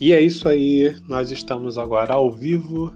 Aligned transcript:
E 0.00 0.12
é 0.12 0.20
isso 0.20 0.48
aí, 0.48 0.94
nós 1.08 1.32
estamos 1.32 1.76
agora 1.76 2.14
ao 2.14 2.30
vivo 2.30 2.94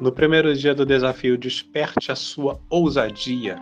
no 0.00 0.12
primeiro 0.12 0.54
dia 0.54 0.72
do 0.72 0.86
desafio 0.86 1.36
Desperte 1.36 2.12
a 2.12 2.14
sua 2.14 2.60
ousadia. 2.70 3.58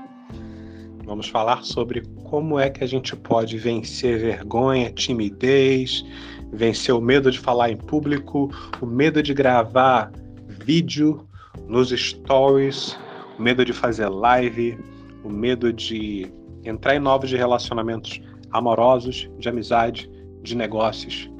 Vamos 1.07 1.29
falar 1.29 1.65
sobre 1.65 2.03
como 2.25 2.61
é 2.61 2.69
que 2.69 2.85
a 2.85 2.87
gente 2.87 3.17
pode 3.17 3.57
vencer 3.57 4.19
vergonha, 4.19 4.93
timidez, 4.93 6.04
vencer 6.53 6.94
o 6.94 7.01
medo 7.01 7.30
de 7.30 7.38
falar 7.38 7.71
em 7.71 7.76
público, 7.79 8.51
o 8.83 8.87
medo 8.87 9.22
de 9.22 9.33
gravar 9.33 10.12
vídeo 10.47 11.26
nos 11.66 11.89
stories, 11.89 12.98
o 13.39 13.43
medo 13.43 13.65
de 13.65 13.72
fazer 13.72 14.11
live, 14.11 14.79
o 15.25 15.30
medo 15.30 15.72
de 15.72 16.30
entrar 16.62 16.97
em 16.97 17.01
novos 17.01 17.33
relacionamentos 17.33 18.21
amorosos, 18.53 19.27
de 19.39 19.48
amizade, 19.48 20.11
de 20.43 20.55
negócios 20.55 21.30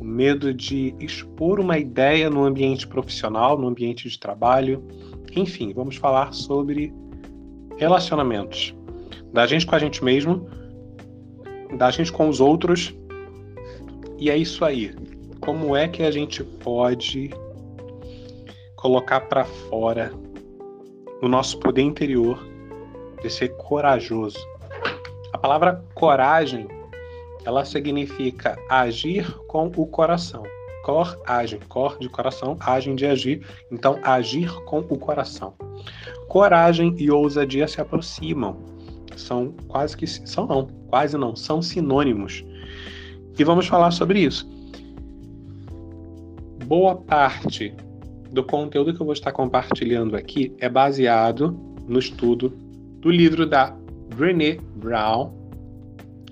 o 0.00 0.04
medo 0.04 0.52
de 0.52 0.94
expor 0.98 1.60
uma 1.60 1.78
ideia 1.78 2.28
no 2.28 2.44
ambiente 2.44 2.86
profissional, 2.86 3.58
no 3.58 3.68
ambiente 3.68 4.08
de 4.08 4.18
trabalho. 4.18 4.82
Enfim, 5.36 5.72
vamos 5.72 5.96
falar 5.96 6.32
sobre 6.32 6.92
relacionamentos. 7.76 8.74
Da 9.32 9.46
gente 9.46 9.66
com 9.66 9.74
a 9.74 9.78
gente 9.78 10.04
mesmo, 10.04 10.46
da 11.76 11.90
gente 11.90 12.12
com 12.12 12.28
os 12.28 12.40
outros. 12.40 12.94
E 14.18 14.30
é 14.30 14.36
isso 14.36 14.64
aí. 14.64 14.94
Como 15.40 15.76
é 15.76 15.88
que 15.88 16.02
a 16.02 16.10
gente 16.10 16.42
pode 16.42 17.30
colocar 18.76 19.22
para 19.22 19.44
fora 19.44 20.12
o 21.20 21.28
nosso 21.28 21.58
poder 21.58 21.82
interior 21.82 22.46
de 23.22 23.30
ser 23.30 23.48
corajoso? 23.56 24.38
A 25.32 25.38
palavra 25.38 25.84
coragem 25.94 26.68
ela 27.44 27.64
significa 27.64 28.58
agir 28.68 29.30
com 29.46 29.70
o 29.76 29.86
coração. 29.86 30.42
Cor, 30.84 31.18
agem. 31.26 31.60
Cor 31.68 31.98
de 31.98 32.08
coração, 32.08 32.56
agem 32.60 32.94
de 32.94 33.06
agir. 33.06 33.46
Então, 33.70 33.98
agir 34.02 34.52
com 34.64 34.80
o 34.80 34.98
coração. 34.98 35.54
Coragem 36.28 36.94
e 36.98 37.10
ousadia 37.10 37.66
se 37.66 37.80
aproximam. 37.80 38.56
São 39.16 39.54
quase 39.68 39.96
que. 39.96 40.06
São 40.06 40.46
não, 40.46 40.66
quase 40.88 41.16
não, 41.16 41.34
são 41.34 41.62
sinônimos. 41.62 42.44
E 43.38 43.44
vamos 43.44 43.66
falar 43.66 43.90
sobre 43.92 44.20
isso. 44.20 44.48
Boa 46.66 46.96
parte 46.96 47.74
do 48.30 48.42
conteúdo 48.42 48.94
que 48.94 49.00
eu 49.00 49.06
vou 49.06 49.12
estar 49.12 49.32
compartilhando 49.32 50.16
aqui 50.16 50.54
é 50.58 50.68
baseado 50.68 51.58
no 51.86 51.98
estudo 51.98 52.50
do 53.00 53.10
livro 53.10 53.46
da 53.46 53.76
Brené 54.16 54.58
Brown, 54.76 55.30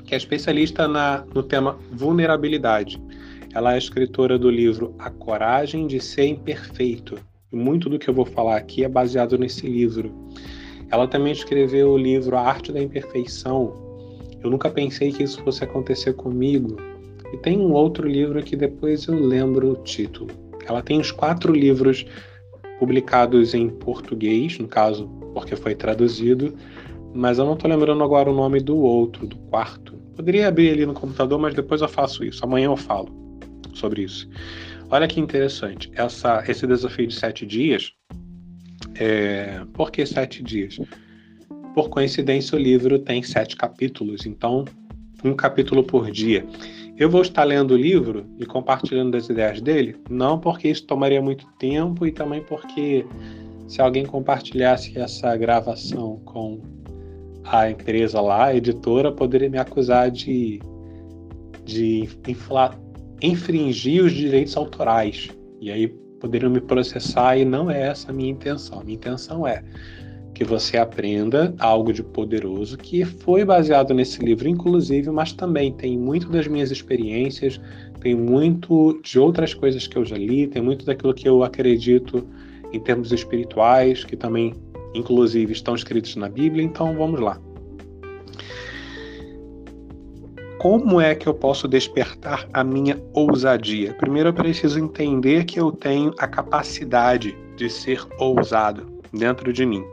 que 0.05 0.15
é 0.15 0.17
especialista 0.17 0.87
na, 0.89 1.25
no 1.35 1.43
tema 1.43 1.79
vulnerabilidade. 1.93 3.01
Ela 3.55 3.75
é 3.75 3.79
escritora 3.79 4.39
do 4.39 4.51
livro 4.51 4.95
A 4.99 5.11
Coragem 5.11 5.87
de 5.87 6.01
Ser 6.01 6.27
Imperfeito. 6.27 7.19
Muito 7.53 7.89
do 7.89 7.99
que 7.99 8.09
eu 8.09 8.15
vou 8.15 8.25
falar 8.25 8.57
aqui 8.57 8.83
é 8.83 8.89
baseado 8.89 9.37
nesse 9.37 9.67
livro. 9.67 10.13
Ela 10.91 11.07
também 11.07 11.33
escreveu 11.33 11.91
o 11.91 11.99
livro 11.99 12.37
A 12.37 12.41
Arte 12.41 12.73
da 12.73 12.83
Imperfeição. 12.83 13.75
Eu 14.43 14.51
nunca 14.51 14.71
pensei 14.71 15.13
que 15.13 15.23
isso 15.23 15.43
fosse 15.43 15.63
acontecer 15.63 16.15
comigo. 16.15 16.77
E 17.33 17.37
tem 17.39 17.59
um 17.59 17.73
outro 17.73 18.09
livro 18.09 18.43
que 18.43 18.57
depois 18.57 19.07
eu 19.07 19.15
lembro 19.15 19.73
o 19.73 19.77
título. 19.77 20.31
Ela 20.67 20.83
tem 20.83 21.01
os 21.01 21.11
quatro 21.11 21.53
livros 21.53 22.05
publicados 22.79 23.55
em 23.55 23.69
português, 23.69 24.59
no 24.59 24.67
caso, 24.67 25.09
porque 25.33 25.57
foi 25.57 25.75
traduzido, 25.75 26.55
mas 27.15 27.39
eu 27.39 27.45
não 27.45 27.55
estou 27.55 27.71
lembrando 27.71 28.03
agora 28.03 28.31
o 28.31 28.35
nome 28.35 28.61
do 28.61 28.77
outro, 28.79 29.27
do 29.27 29.37
quarto. 29.37 29.95
Poderia 30.17 30.49
abrir 30.49 30.71
ali 30.71 30.87
no 30.87 30.95
computador, 30.95 31.39
mas 31.39 31.55
depois 31.55 31.81
eu 31.81 31.89
faço 31.89 32.25
isso. 32.25 32.45
Amanhã 32.45 32.67
eu 32.67 32.77
falo 32.77 33.09
sobre 33.75 34.03
isso. 34.03 34.29
Olha 34.91 35.09
que 35.09 35.21
interessante. 35.21 35.91
Essa, 35.95 36.43
esse 36.47 36.67
desafio 36.67 37.07
de 37.07 37.15
sete 37.15 37.47
dias. 37.47 37.93
É... 38.95 39.63
Por 39.73 39.91
que 39.91 40.05
sete 40.05 40.43
dias? 40.43 40.79
Por 41.75 41.89
coincidência, 41.89 42.57
o 42.57 42.61
livro 42.61 42.99
tem 42.99 43.23
sete 43.23 43.57
capítulos, 43.57 44.27
então 44.27 44.65
um 45.25 45.35
capítulo 45.35 45.83
por 45.83 46.11
dia. 46.11 46.45
Eu 46.99 47.09
vou 47.09 47.23
estar 47.23 47.45
lendo 47.45 47.73
o 47.73 47.77
livro 47.77 48.27
e 48.39 48.45
compartilhando 48.45 49.17
as 49.17 49.29
ideias 49.29 49.61
dele, 49.61 49.97
não 50.11 50.39
porque 50.39 50.69
isso 50.69 50.87
tomaria 50.87 51.23
muito 51.23 51.47
tempo 51.59 52.07
e 52.07 52.13
também 52.13 52.43
porque 52.43 53.07
se 53.67 53.81
alguém 53.81 54.05
compartilhasse 54.05 54.99
essa 54.99 55.35
gravação 55.37 56.21
com 56.25 56.61
a 57.45 57.71
empresa 57.71 58.21
lá, 58.21 58.47
a 58.47 58.57
editora, 58.57 59.11
poderia 59.13 59.51
me 59.51 59.59
acusar 59.59 60.11
de, 60.11 60.61
de 61.65 62.09
infla, 62.27 62.79
infringir 63.21 64.05
os 64.05 64.13
direitos 64.13 64.57
autorais. 64.57 65.29
E 65.61 65.71
aí 65.71 65.89
poderiam 66.21 66.51
me 66.51 66.61
processar 66.61 67.37
e 67.37 67.45
não 67.45 67.71
é 67.71 67.89
essa 67.89 68.11
a 68.11 68.15
minha 68.15 68.31
intenção. 68.31 68.81
A 68.81 68.85
minha 68.85 68.95
intenção 68.95 69.47
é 69.47 69.63
que 70.35 70.45
você 70.45 70.79
aprenda 70.79 71.55
algo 71.59 71.93
de 71.93 72.03
poderoso 72.03 72.79
que 72.79 73.05
foi 73.05 73.45
baseado 73.45 73.93
nesse 73.93 74.25
livro, 74.25 74.49
inclusive, 74.49 75.11
mas 75.11 75.33
também 75.33 75.73
tem 75.73 75.99
muito 75.99 76.29
das 76.29 76.47
minhas 76.47 76.71
experiências, 76.71 77.61
tem 78.01 78.15
muito 78.15 79.01
de 79.03 79.19
outras 79.19 79.53
coisas 79.53 79.87
que 79.87 79.97
eu 79.97 80.05
já 80.05 80.17
li, 80.17 80.47
tem 80.47 80.63
muito 80.63 80.87
daquilo 80.87 81.13
que 81.13 81.29
eu 81.29 81.45
acredito 81.45 82.27
em 82.73 82.81
termos 82.81 83.13
espirituais, 83.13 84.05
que 84.05 84.17
também 84.17 84.55
inclusive 84.95 85.53
estão 85.53 85.75
escritos 85.75 86.17
na 86.17 86.29
Bíblia, 86.29 86.65
então 86.65 86.97
vamos 86.97 87.21
lá. 87.21 87.39
Como 90.59 91.01
é 91.01 91.15
que 91.15 91.27
eu 91.27 91.35
posso 91.35 91.67
despertar 91.67 92.49
a 92.53 92.63
minha 92.63 93.03
ousadia? 93.13 93.95
Primeiro 93.95 94.29
eu 94.29 94.33
preciso 94.33 94.79
entender 94.79 95.45
que 95.45 95.59
eu 95.59 95.73
tenho 95.73 96.15
a 96.19 96.29
capacidade 96.29 97.37
de 97.57 97.69
ser 97.69 98.01
ousado 98.19 98.87
dentro 99.13 99.53
de 99.53 99.67
mim. 99.67 99.85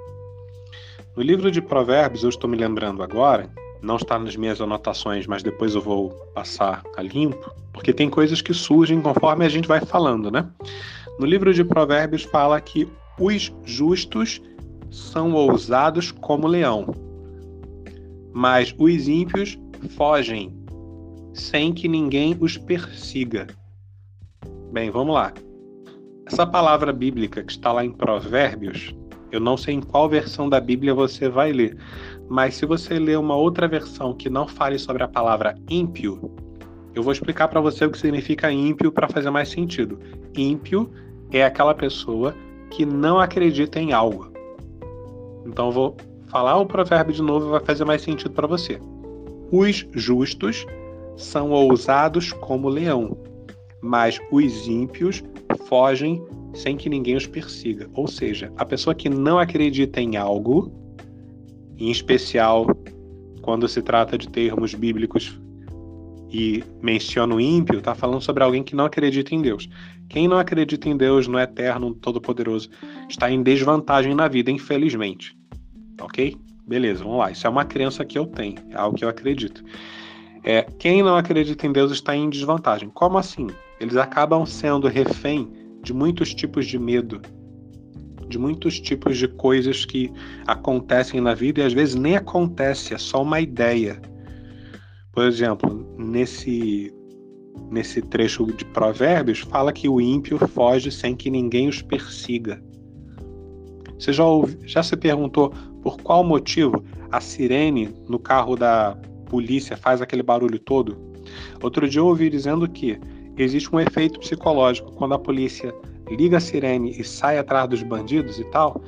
No 1.16 1.24
livro 1.24 1.50
de 1.50 1.60
Provérbios, 1.60 2.24
eu 2.24 2.30
estou 2.30 2.48
me 2.48 2.56
lembrando 2.56 3.02
agora, 3.02 3.50
não 3.82 3.96
está 3.96 4.20
nas 4.20 4.36
minhas 4.36 4.62
anotações, 4.62 5.26
mas 5.26 5.42
depois 5.42 5.74
eu 5.74 5.82
vou 5.82 6.12
passar 6.36 6.84
a 6.96 7.02
limpo, 7.02 7.52
porque 7.74 7.92
tem 7.92 8.10
coisas 8.10 8.42
que 8.42 8.54
surgem 8.54 9.02
conforme 9.02 9.46
a 9.46 9.50
gente 9.50 9.68
vai 9.68 9.82
falando, 9.82 10.30
né? 10.30 10.48
No 11.18 11.26
livro 11.26 11.54
de 11.54 11.64
Provérbios 11.64 12.24
fala 12.24 12.62
que 12.62 12.88
os 13.20 13.52
justos 13.66 14.42
são 14.92 15.34
ousados 15.34 16.12
como 16.12 16.48
leão, 16.48 16.88
mas 18.34 18.74
os 18.78 19.08
ímpios 19.08 19.58
fogem 19.96 20.54
sem 21.34 21.74
que 21.74 21.88
ninguém 21.88 22.36
os 22.40 22.58
persiga. 22.58 23.48
Bem, 24.72 24.90
vamos 24.90 25.14
lá. 25.14 25.34
Essa 26.26 26.46
palavra 26.46 26.94
bíblica 26.94 27.44
que 27.44 27.52
está 27.52 27.72
lá 27.72 27.84
em 27.84 27.92
Provérbios, 27.92 28.96
eu 29.32 29.40
não 29.40 29.58
sei 29.58 29.76
em 29.76 29.82
qual 29.82 30.10
versão 30.10 30.48
da 30.50 30.60
Bíblia 30.60 30.94
você 30.94 31.30
vai 31.30 31.52
ler, 31.52 31.78
mas 32.28 32.56
se 32.56 32.66
você 32.66 33.00
ler 33.00 33.18
uma 33.18 33.36
outra 33.36 33.68
versão 33.68 34.14
que 34.14 34.30
não 34.30 34.48
fale 34.48 34.78
sobre 34.78 35.04
a 35.04 35.08
palavra 35.08 35.56
ímpio, 35.70 36.32
eu 36.94 37.04
vou 37.04 37.14
explicar 37.14 37.48
para 37.48 37.62
você 37.62 37.86
o 37.86 37.92
que 37.92 37.98
significa 37.98 38.52
ímpio 38.52 38.92
para 38.92 39.10
fazer 39.10 39.30
mais 39.30 39.50
sentido. 39.50 40.00
Ímpio 40.36 40.92
é 41.32 41.44
aquela 41.44 41.74
pessoa 41.74 42.36
que 42.70 42.86
não 42.86 43.20
acredita 43.20 43.80
em 43.80 43.94
algo. 43.94 44.29
Então 45.50 45.68
eu 45.68 45.72
vou 45.72 45.98
falar 46.28 46.58
o 46.58 46.66
provérbio 46.66 47.14
de 47.14 47.22
novo 47.22 47.48
e 47.48 47.52
vai 47.52 47.60
fazer 47.66 47.84
mais 47.84 48.02
sentido 48.02 48.32
para 48.32 48.48
você. 48.48 48.80
Os 49.52 49.86
justos 49.94 50.66
são 51.18 51.52
ousados 51.52 52.32
como 52.32 52.70
leão, 52.70 53.18
mas 53.82 54.20
os 54.32 54.68
ímpios 54.68 55.24
fogem 55.66 56.24
sem 56.54 56.78
que 56.78 56.90
ninguém 56.90 57.16
os 57.16 57.26
persiga. 57.26 57.90
Ou 57.94 58.08
seja, 58.08 58.52
a 58.58 58.66
pessoa 58.66 58.94
que 58.94 59.10
não 59.10 59.40
acredita 59.40 60.00
em 60.00 60.16
algo, 60.16 60.72
em 61.78 61.90
especial 61.90 62.68
quando 63.42 63.68
se 63.68 63.82
trata 63.82 64.18
de 64.18 64.30
termos 64.30 64.76
bíblicos 64.76 65.40
e 66.32 66.64
menciona 66.82 67.36
o 67.36 67.42
ímpio, 67.42 67.80
está 67.80 67.96
falando 67.96 68.22
sobre 68.22 68.44
alguém 68.44 68.64
que 68.64 68.76
não 68.76 68.86
acredita 68.86 69.34
em 69.34 69.42
Deus. 69.42 69.68
Quem 70.08 70.28
não 70.28 70.38
acredita 70.38 70.90
em 70.90 70.98
Deus, 70.98 71.28
no 71.28 71.40
Eterno, 71.40 71.90
no 71.90 71.96
Todo-Poderoso, 71.96 72.70
está 73.10 73.30
em 73.30 73.44
desvantagem 73.44 74.16
na 74.16 74.28
vida, 74.28 74.52
infelizmente 74.52 75.40
ok? 76.02 76.38
Beleza, 76.68 77.04
vamos 77.04 77.20
lá. 77.20 77.32
Isso 77.32 77.46
é 77.46 77.50
uma 77.50 77.66
crença 77.66 78.06
que 78.06 78.18
eu 78.18 78.26
tenho, 78.26 78.56
é 78.70 78.76
algo 78.76 78.98
que 78.98 79.04
eu 79.04 79.10
acredito. 79.10 79.64
É, 80.44 80.64
quem 80.78 81.04
não 81.04 81.16
acredita 81.16 81.66
em 81.68 81.72
Deus 81.72 81.92
está 81.92 82.16
em 82.16 82.30
desvantagem. 82.30 82.90
Como 82.90 83.18
assim? 83.18 83.48
Eles 83.80 83.96
acabam 83.96 84.46
sendo 84.46 84.88
refém 84.88 85.52
de 85.84 85.94
muitos 85.94 86.34
tipos 86.34 86.66
de 86.66 86.78
medo, 86.78 87.22
de 88.28 88.38
muitos 88.38 88.80
tipos 88.80 89.18
de 89.18 89.28
coisas 89.28 89.86
que 89.86 90.12
acontecem 90.48 91.20
na 91.20 91.34
vida 91.34 91.62
e 91.62 91.64
às 91.66 91.74
vezes 91.74 91.96
nem 91.96 92.16
acontece, 92.16 92.94
é 92.94 92.98
só 92.98 93.22
uma 93.24 93.42
ideia. 93.42 94.00
Por 95.20 95.26
exemplo, 95.26 95.86
nesse 95.98 96.94
nesse 97.70 98.02
trecho 98.02 98.46
de 98.46 98.64
Provérbios 98.64 99.40
fala 99.40 99.74
que 99.74 99.90
o 99.90 100.00
ímpio 100.00 100.38
foge 100.48 100.90
sem 100.90 101.14
que 101.14 101.30
ninguém 101.30 101.68
os 101.68 101.82
persiga. 101.82 102.64
Você 104.00 104.14
já, 104.14 104.24
ouvi, 104.24 104.58
já 104.64 104.82
se 104.82 104.96
perguntou 104.96 105.52
por 105.82 105.98
qual 105.98 106.24
motivo 106.24 106.82
a 107.12 107.20
sirene 107.20 107.94
no 108.08 108.18
carro 108.18 108.56
da 108.56 108.98
polícia 109.26 109.76
faz 109.76 110.02
aquele 110.02 110.24
barulho 110.24 110.58
todo? 110.58 110.98
Outro 111.62 111.86
dia 111.90 112.00
eu 112.00 112.08
ouvi 112.08 112.30
dizendo 112.30 112.66
que 112.70 112.98
existe 113.38 113.76
um 113.76 113.80
efeito 113.82 114.22
psicológico. 114.22 114.94
Quando 114.94 115.16
a 115.16 115.20
polícia 115.20 115.76
liga 116.10 116.38
a 116.38 116.40
sirene 116.40 116.98
e 116.98 117.04
sai 117.04 117.38
atrás 117.38 117.68
dos 117.68 117.84
bandidos 117.84 118.40
e 118.40 118.46
tal, 118.52 118.82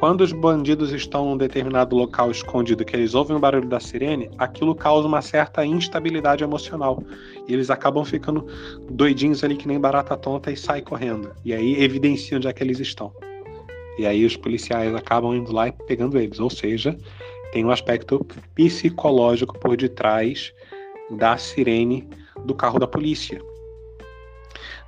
quando 0.00 0.22
os 0.22 0.32
bandidos 0.32 0.92
estão 0.92 1.26
num 1.26 1.36
determinado 1.36 1.94
local 1.94 2.30
escondido, 2.30 2.86
que 2.86 2.96
eles 2.96 3.14
ouvem 3.14 3.36
o 3.36 3.38
barulho 3.38 3.68
da 3.68 3.78
sirene, 3.78 4.30
aquilo 4.38 4.74
causa 4.74 5.06
uma 5.06 5.20
certa 5.20 5.62
instabilidade 5.62 6.42
emocional. 6.42 7.02
E 7.46 7.52
eles 7.52 7.68
acabam 7.68 8.02
ficando 8.02 8.46
doidinhos 8.90 9.44
ali 9.44 9.58
que 9.58 9.68
nem 9.68 9.78
barata 9.78 10.16
tonta 10.16 10.50
e 10.50 10.56
saem 10.56 10.82
correndo. 10.82 11.32
E 11.44 11.52
aí 11.52 11.82
evidenciam 11.82 12.38
onde 12.38 12.48
é 12.48 12.52
que 12.52 12.64
eles 12.64 12.80
estão. 12.80 13.12
E 13.98 14.06
aí 14.06 14.24
os 14.24 14.38
policiais 14.38 14.94
acabam 14.94 15.34
indo 15.34 15.52
lá 15.52 15.68
e 15.68 15.72
pegando 15.72 16.18
eles. 16.18 16.40
Ou 16.40 16.48
seja, 16.48 16.96
tem 17.52 17.62
um 17.62 17.70
aspecto 17.70 18.26
psicológico 18.54 19.58
por 19.58 19.76
detrás 19.76 20.50
da 21.10 21.36
sirene 21.36 22.08
do 22.46 22.54
carro 22.54 22.78
da 22.78 22.86
polícia. 22.86 23.38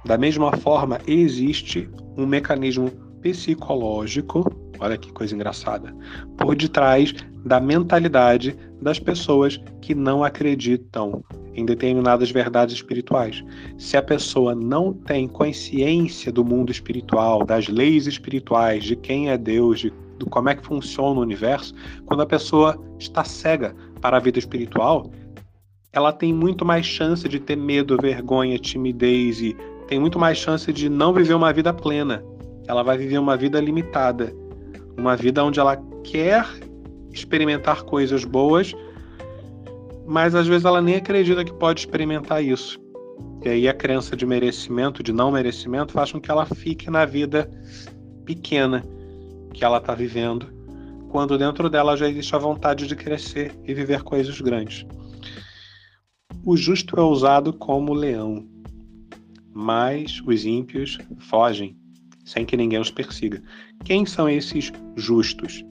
Da 0.06 0.16
mesma 0.16 0.56
forma, 0.56 0.98
existe 1.06 1.86
um 2.16 2.24
mecanismo 2.24 2.90
psicológico 3.20 4.61
olha 4.82 4.98
que 4.98 5.12
coisa 5.12 5.34
engraçada, 5.34 5.94
por 6.36 6.56
detrás 6.56 7.14
da 7.44 7.60
mentalidade 7.60 8.56
das 8.80 8.98
pessoas 8.98 9.60
que 9.80 9.94
não 9.94 10.24
acreditam 10.24 11.24
em 11.54 11.64
determinadas 11.64 12.30
verdades 12.30 12.74
espirituais. 12.76 13.44
Se 13.78 13.96
a 13.96 14.02
pessoa 14.02 14.54
não 14.54 14.92
tem 14.92 15.28
consciência 15.28 16.32
do 16.32 16.44
mundo 16.44 16.72
espiritual, 16.72 17.44
das 17.44 17.68
leis 17.68 18.06
espirituais, 18.06 18.84
de 18.84 18.96
quem 18.96 19.30
é 19.30 19.38
Deus, 19.38 19.80
de, 19.80 19.92
de 20.18 20.26
como 20.26 20.48
é 20.48 20.54
que 20.54 20.64
funciona 20.64 21.20
o 21.20 21.22
universo, 21.22 21.74
quando 22.06 22.22
a 22.22 22.26
pessoa 22.26 22.80
está 22.98 23.22
cega 23.22 23.74
para 24.00 24.16
a 24.16 24.20
vida 24.20 24.38
espiritual, 24.38 25.10
ela 25.92 26.12
tem 26.12 26.32
muito 26.32 26.64
mais 26.64 26.86
chance 26.86 27.28
de 27.28 27.38
ter 27.38 27.56
medo, 27.56 27.98
vergonha, 28.00 28.58
timidez 28.58 29.40
e 29.40 29.54
tem 29.86 30.00
muito 30.00 30.18
mais 30.18 30.38
chance 30.38 30.72
de 30.72 30.88
não 30.88 31.12
viver 31.12 31.34
uma 31.34 31.52
vida 31.52 31.72
plena. 31.72 32.24
Ela 32.66 32.82
vai 32.82 32.96
viver 32.96 33.18
uma 33.18 33.36
vida 33.36 33.60
limitada 33.60 34.34
uma 34.96 35.16
vida 35.16 35.44
onde 35.44 35.60
ela 35.60 35.76
quer 36.04 36.46
experimentar 37.12 37.82
coisas 37.82 38.24
boas, 38.24 38.74
mas 40.06 40.34
às 40.34 40.46
vezes 40.46 40.64
ela 40.64 40.80
nem 40.80 40.96
acredita 40.96 41.44
que 41.44 41.52
pode 41.52 41.80
experimentar 41.80 42.42
isso. 42.42 42.80
E 43.44 43.48
aí 43.48 43.68
a 43.68 43.74
crença 43.74 44.16
de 44.16 44.24
merecimento, 44.24 45.02
de 45.02 45.12
não 45.12 45.32
merecimento, 45.32 45.92
faz 45.92 46.12
com 46.12 46.20
que 46.20 46.30
ela 46.30 46.46
fique 46.46 46.90
na 46.90 47.04
vida 47.04 47.50
pequena 48.24 48.84
que 49.52 49.64
ela 49.64 49.78
está 49.78 49.94
vivendo, 49.94 50.46
quando 51.10 51.36
dentro 51.36 51.68
dela 51.68 51.96
já 51.96 52.08
existe 52.08 52.34
a 52.34 52.38
vontade 52.38 52.86
de 52.86 52.96
crescer 52.96 53.54
e 53.64 53.74
viver 53.74 54.02
coisas 54.02 54.40
grandes. 54.40 54.86
O 56.44 56.56
justo 56.56 56.98
é 56.98 57.02
usado 57.02 57.52
como 57.52 57.92
leão, 57.92 58.48
mas 59.52 60.22
os 60.26 60.44
ímpios 60.44 60.98
fogem 61.18 61.76
sem 62.24 62.46
que 62.46 62.56
ninguém 62.56 62.80
os 62.80 62.90
persiga. 62.90 63.42
Quem 63.84 64.06
são 64.06 64.28
esses 64.28 64.72
justos? 64.96 65.64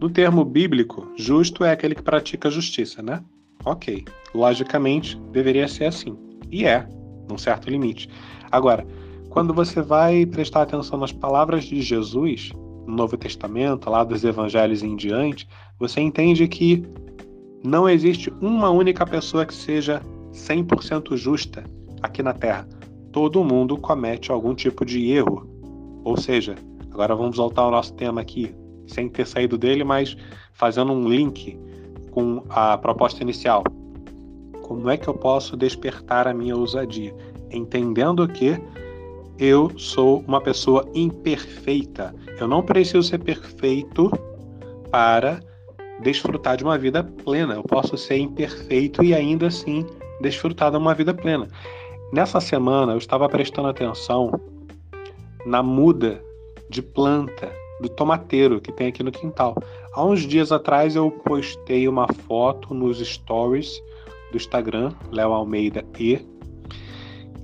No 0.00 0.08
termo 0.08 0.44
bíblico, 0.44 1.06
justo 1.16 1.64
é 1.64 1.72
aquele 1.72 1.94
que 1.94 2.02
pratica 2.02 2.50
justiça, 2.50 3.02
né? 3.02 3.22
Ok, 3.64 4.04
logicamente 4.34 5.16
deveria 5.30 5.68
ser 5.68 5.84
assim. 5.84 6.16
E 6.50 6.64
é, 6.64 6.88
num 7.28 7.38
certo 7.38 7.70
limite. 7.70 8.08
Agora, 8.50 8.86
quando 9.28 9.54
você 9.54 9.80
vai 9.80 10.26
prestar 10.26 10.62
atenção 10.62 10.98
nas 10.98 11.12
palavras 11.12 11.64
de 11.64 11.80
Jesus, 11.80 12.50
no 12.86 12.96
Novo 12.96 13.16
Testamento, 13.16 13.88
lá 13.88 14.02
dos 14.02 14.24
evangelhos 14.24 14.82
em 14.82 14.96
diante, 14.96 15.48
você 15.78 16.00
entende 16.00 16.48
que 16.48 16.84
não 17.64 17.88
existe 17.88 18.32
uma 18.40 18.70
única 18.70 19.06
pessoa 19.06 19.46
que 19.46 19.54
seja 19.54 20.02
100% 20.32 21.16
justa 21.16 21.62
aqui 22.02 22.22
na 22.22 22.32
Terra. 22.32 22.68
Todo 23.12 23.44
mundo 23.44 23.76
comete 23.76 24.32
algum 24.32 24.54
tipo 24.54 24.84
de 24.84 25.10
erro, 25.10 25.48
ou 26.02 26.16
seja, 26.16 26.56
agora 26.92 27.14
vamos 27.14 27.36
voltar 27.36 27.62
ao 27.62 27.70
nosso 27.70 27.94
tema 27.94 28.20
aqui, 28.20 28.54
sem 28.86 29.08
ter 29.08 29.26
saído 29.26 29.56
dele, 29.56 29.82
mas 29.82 30.16
fazendo 30.52 30.92
um 30.92 31.08
link 31.08 31.58
com 32.10 32.44
a 32.50 32.76
proposta 32.76 33.22
inicial. 33.22 33.64
Como 34.62 34.88
é 34.88 34.96
que 34.96 35.08
eu 35.08 35.14
posso 35.14 35.56
despertar 35.56 36.28
a 36.28 36.34
minha 36.34 36.56
ousadia? 36.56 37.14
Entendendo 37.50 38.28
que 38.28 38.60
eu 39.38 39.76
sou 39.78 40.22
uma 40.26 40.40
pessoa 40.40 40.88
imperfeita. 40.94 42.14
Eu 42.38 42.46
não 42.46 42.62
preciso 42.62 43.02
ser 43.02 43.18
perfeito 43.18 44.10
para 44.90 45.40
desfrutar 46.02 46.56
de 46.56 46.64
uma 46.64 46.78
vida 46.78 47.02
plena. 47.02 47.54
Eu 47.54 47.62
posso 47.62 47.96
ser 47.96 48.18
imperfeito 48.18 49.02
e 49.02 49.14
ainda 49.14 49.46
assim 49.46 49.86
desfrutar 50.20 50.70
de 50.70 50.76
uma 50.76 50.94
vida 50.94 51.14
plena. 51.14 51.48
Nessa 52.12 52.40
semana 52.40 52.92
eu 52.92 52.98
estava 52.98 53.28
prestando 53.28 53.68
atenção 53.68 54.30
na 55.46 55.62
muda 55.62 56.22
de 56.72 56.82
planta 56.82 57.52
do 57.80 57.88
tomateiro 57.88 58.60
que 58.60 58.72
tem 58.72 58.88
aqui 58.88 59.02
no 59.02 59.12
quintal. 59.12 59.54
Há 59.92 60.04
uns 60.04 60.20
dias 60.22 60.50
atrás 60.50 60.96
eu 60.96 61.10
postei 61.10 61.86
uma 61.86 62.08
foto 62.26 62.72
nos 62.72 62.98
stories 62.98 63.82
do 64.30 64.36
Instagram, 64.38 64.92
Léo 65.10 65.32
Almeida 65.32 65.84
E, 65.98 66.18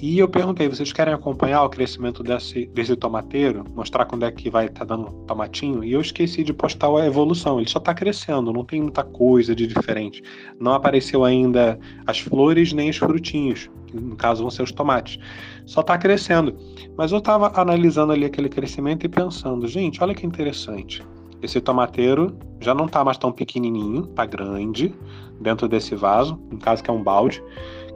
e 0.00 0.16
eu 0.20 0.28
perguntei, 0.28 0.68
vocês 0.68 0.92
querem 0.92 1.12
acompanhar 1.12 1.64
o 1.64 1.68
crescimento 1.68 2.22
desse, 2.22 2.66
desse 2.66 2.94
tomateiro? 2.94 3.64
Mostrar 3.74 4.04
quando 4.04 4.24
é 4.24 4.30
que 4.30 4.48
vai 4.48 4.66
estar 4.66 4.86
tá 4.86 4.96
dando 4.96 5.10
tomatinho? 5.26 5.82
E 5.82 5.92
eu 5.92 6.00
esqueci 6.00 6.44
de 6.44 6.52
postar 6.52 6.88
a 6.88 7.04
evolução. 7.04 7.58
Ele 7.58 7.68
só 7.68 7.80
está 7.80 7.92
crescendo, 7.92 8.52
não 8.52 8.64
tem 8.64 8.80
muita 8.80 9.02
coisa 9.02 9.56
de 9.56 9.66
diferente. 9.66 10.22
Não 10.60 10.72
apareceu 10.72 11.24
ainda 11.24 11.80
as 12.06 12.20
flores 12.20 12.72
nem 12.72 12.90
os 12.90 12.96
frutinhos, 12.96 13.68
que 13.88 13.96
no 13.96 14.14
caso 14.14 14.42
vão 14.42 14.50
ser 14.52 14.62
os 14.62 14.70
tomates. 14.70 15.18
Só 15.66 15.80
está 15.80 15.98
crescendo. 15.98 16.56
Mas 16.96 17.10
eu 17.10 17.18
estava 17.18 17.50
analisando 17.60 18.12
ali 18.12 18.24
aquele 18.24 18.48
crescimento 18.48 19.04
e 19.04 19.08
pensando, 19.08 19.66
gente, 19.66 20.00
olha 20.00 20.14
que 20.14 20.24
interessante. 20.24 21.04
Esse 21.42 21.60
tomateiro 21.60 22.36
já 22.60 22.72
não 22.72 22.86
está 22.86 23.04
mais 23.04 23.18
tão 23.18 23.32
pequenininho, 23.32 24.04
está 24.04 24.24
grande 24.24 24.94
dentro 25.40 25.68
desse 25.68 25.96
vaso, 25.96 26.38
no 26.50 26.58
caso 26.58 26.84
que 26.84 26.90
é 26.90 26.92
um 26.92 27.02
balde 27.02 27.42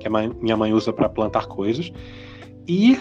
que 0.03 0.09
minha 0.41 0.57
mãe 0.57 0.73
usa 0.73 0.93
para 0.93 1.09
plantar 1.09 1.47
coisas. 1.47 1.93
E 2.67 2.99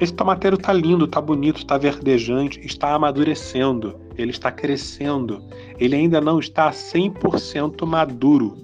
esse 0.00 0.12
tomateiro 0.12 0.56
tá 0.56 0.72
lindo, 0.72 1.06
tá 1.06 1.20
bonito, 1.20 1.64
tá 1.64 1.78
verdejante, 1.78 2.60
está 2.64 2.94
amadurecendo, 2.94 4.00
ele 4.16 4.30
está 4.30 4.50
crescendo. 4.50 5.42
Ele 5.78 5.94
ainda 5.94 6.20
não 6.20 6.38
está 6.38 6.70
100% 6.70 7.86
maduro, 7.86 8.56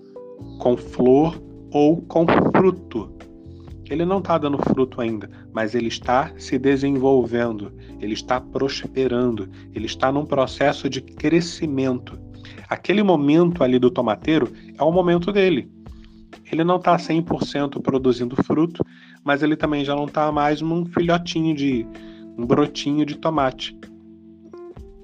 com 0.58 0.76
flor 0.76 1.40
ou 1.70 2.02
com 2.02 2.26
fruto. 2.26 3.12
Ele 3.88 4.04
não 4.04 4.18
está 4.18 4.36
dando 4.36 4.58
fruto 4.58 5.00
ainda, 5.00 5.30
mas 5.52 5.74
ele 5.74 5.88
está 5.88 6.30
se 6.36 6.58
desenvolvendo, 6.58 7.72
ele 8.00 8.12
está 8.12 8.38
prosperando, 8.38 9.48
ele 9.74 9.86
está 9.86 10.12
num 10.12 10.26
processo 10.26 10.90
de 10.90 11.00
crescimento. 11.00 12.18
Aquele 12.68 13.02
momento 13.02 13.64
ali 13.64 13.78
do 13.78 13.90
tomateiro 13.90 14.52
é 14.76 14.82
o 14.82 14.92
momento 14.92 15.32
dele 15.32 15.70
ele 16.50 16.64
não 16.64 16.76
está 16.76 16.96
100% 16.96 17.80
produzindo 17.82 18.36
fruto, 18.42 18.84
mas 19.24 19.42
ele 19.42 19.56
também 19.56 19.84
já 19.84 19.94
não 19.94 20.04
está 20.04 20.30
mais 20.32 20.60
num 20.60 20.84
filhotinho 20.86 21.54
de 21.54 21.86
um 22.36 22.46
brotinho 22.46 23.04
de 23.04 23.16
tomate, 23.16 23.76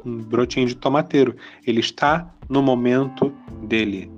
um 0.04 0.18
brotinho 0.18 0.66
de 0.66 0.76
tomateiro. 0.76 1.34
Ele 1.66 1.80
está 1.80 2.32
no 2.48 2.62
momento 2.62 3.32
dele. 3.66 4.10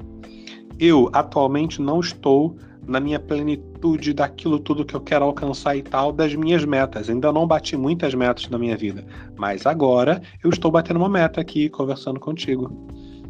Eu 0.79 1.09
atualmente 1.13 1.81
não 1.81 2.01
estou 2.01 2.57
na 2.87 3.01
minha 3.01 3.19
plenitude 3.19 4.13
daquilo 4.13 4.61
tudo 4.61 4.85
que 4.85 4.95
eu 4.95 5.01
quero 5.01 5.25
alcançar 5.25 5.77
e 5.77 5.83
tal, 5.83 6.13
das 6.13 6.35
minhas 6.35 6.65
metas. 6.65 7.11
Ainda 7.11 7.33
não 7.33 7.47
bati 7.47 7.77
muitas 7.77 8.15
metas 8.15 8.49
na 8.49 8.59
minha 8.59 8.77
vida, 8.77 9.05
mas 9.37 9.67
agora 9.67 10.23
eu 10.45 10.51
estou 10.51 10.71
batendo 10.71 10.99
uma 10.99 11.09
meta 11.09 11.41
aqui 11.41 11.69
conversando 11.69 12.21
contigo. 12.21 12.71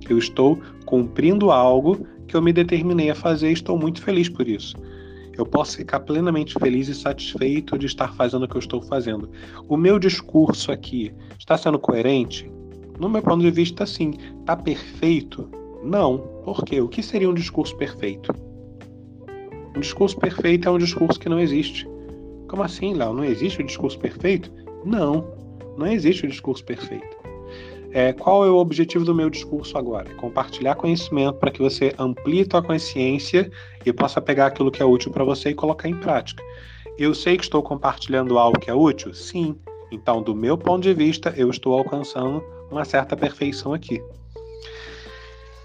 Eu 0.09 0.18
estou 0.18 0.61
cumprindo 0.85 1.50
algo 1.50 2.06
que 2.26 2.37
eu 2.37 2.42
me 2.42 2.52
determinei 2.52 3.11
a 3.11 3.14
fazer 3.14 3.50
e 3.50 3.52
estou 3.52 3.78
muito 3.78 4.02
feliz 4.02 4.28
por 4.28 4.49
isso. 4.49 4.76
Eu 5.37 5.45
posso 5.45 5.76
ficar 5.76 6.00
plenamente 6.00 6.54
feliz 6.59 6.88
e 6.88 6.95
satisfeito 6.95 7.78
de 7.78 7.87
estar 7.87 8.14
fazendo 8.14 8.45
o 8.45 8.49
que 8.49 8.56
eu 8.56 8.61
estou 8.61 8.80
fazendo. 8.80 9.30
O 9.68 9.76
meu 9.76 9.99
discurso 9.99 10.73
aqui 10.73 11.12
está 11.38 11.59
sendo 11.59 11.78
coerente? 11.78 12.50
No 12.99 13.09
meu 13.09 13.23
ponto 13.23 13.42
de 13.42 13.50
vista, 13.50 13.85
sim. 13.85 14.14
Está 14.40 14.56
perfeito? 14.56 15.49
Não. 15.83 16.18
Por 16.42 16.64
quê? 16.64 16.80
O 16.80 16.88
que 16.88 17.02
seria 17.02 17.28
um 17.28 17.35
discurso 17.35 17.76
perfeito? 17.76 18.33
Um 19.76 19.80
discurso 19.80 20.16
perfeito 20.16 20.68
é 20.68 20.73
um 20.73 20.78
discurso 20.78 21.21
que 21.21 21.28
não 21.28 21.38
existe. 21.38 21.87
Como 22.49 22.62
assim, 22.62 22.95
Léo? 22.95 23.12
Não 23.12 23.25
existe 23.25 23.61
o 23.61 23.66
discurso 23.66 23.99
perfeito? 23.99 24.50
Não, 24.85 25.26
não 25.76 25.87
existe 25.87 26.25
o 26.25 26.28
discurso 26.28 26.64
perfeito. 26.64 27.16
É, 27.97 28.12
qual 28.12 28.45
é 28.45 28.50
o 28.50 28.57
objetivo 28.57 29.07
do 29.07 29.15
meu 29.15 29.31
discurso 29.31 29.79
agora? 29.79 30.15
Compartilhar 30.17 30.75
conhecimento 30.75 31.38
para 31.38 31.50
que 31.50 31.62
você 31.62 31.95
amplie 31.99 32.45
sua 32.45 32.62
consciência 32.62 33.50
e 33.87 33.91
possa 33.91 34.21
pegar 34.21 34.49
aquilo 34.49 34.71
que 34.71 34.83
é 34.83 34.85
útil 34.85 35.11
para 35.11 35.25
você 35.25 35.49
e 35.49 35.55
colocar 35.55 35.88
em 35.88 35.97
prática. 35.97 36.45
Eu 36.99 37.15
sei 37.15 37.38
que 37.38 37.45
estou 37.45 37.62
compartilhando 37.62 38.38
algo 38.38 38.61
que 38.61 38.69
é 38.69 38.75
útil? 38.75 39.15
Sim. 39.15 39.57
Então, 39.91 40.21
do 40.21 40.35
meu 40.35 40.59
ponto 40.59 40.83
de 40.83 40.93
vista, 40.93 41.33
eu 41.38 41.49
estou 41.49 41.73
alcançando 41.73 42.45
uma 42.71 42.85
certa 42.85 43.17
perfeição 43.17 43.73
aqui. 43.73 43.99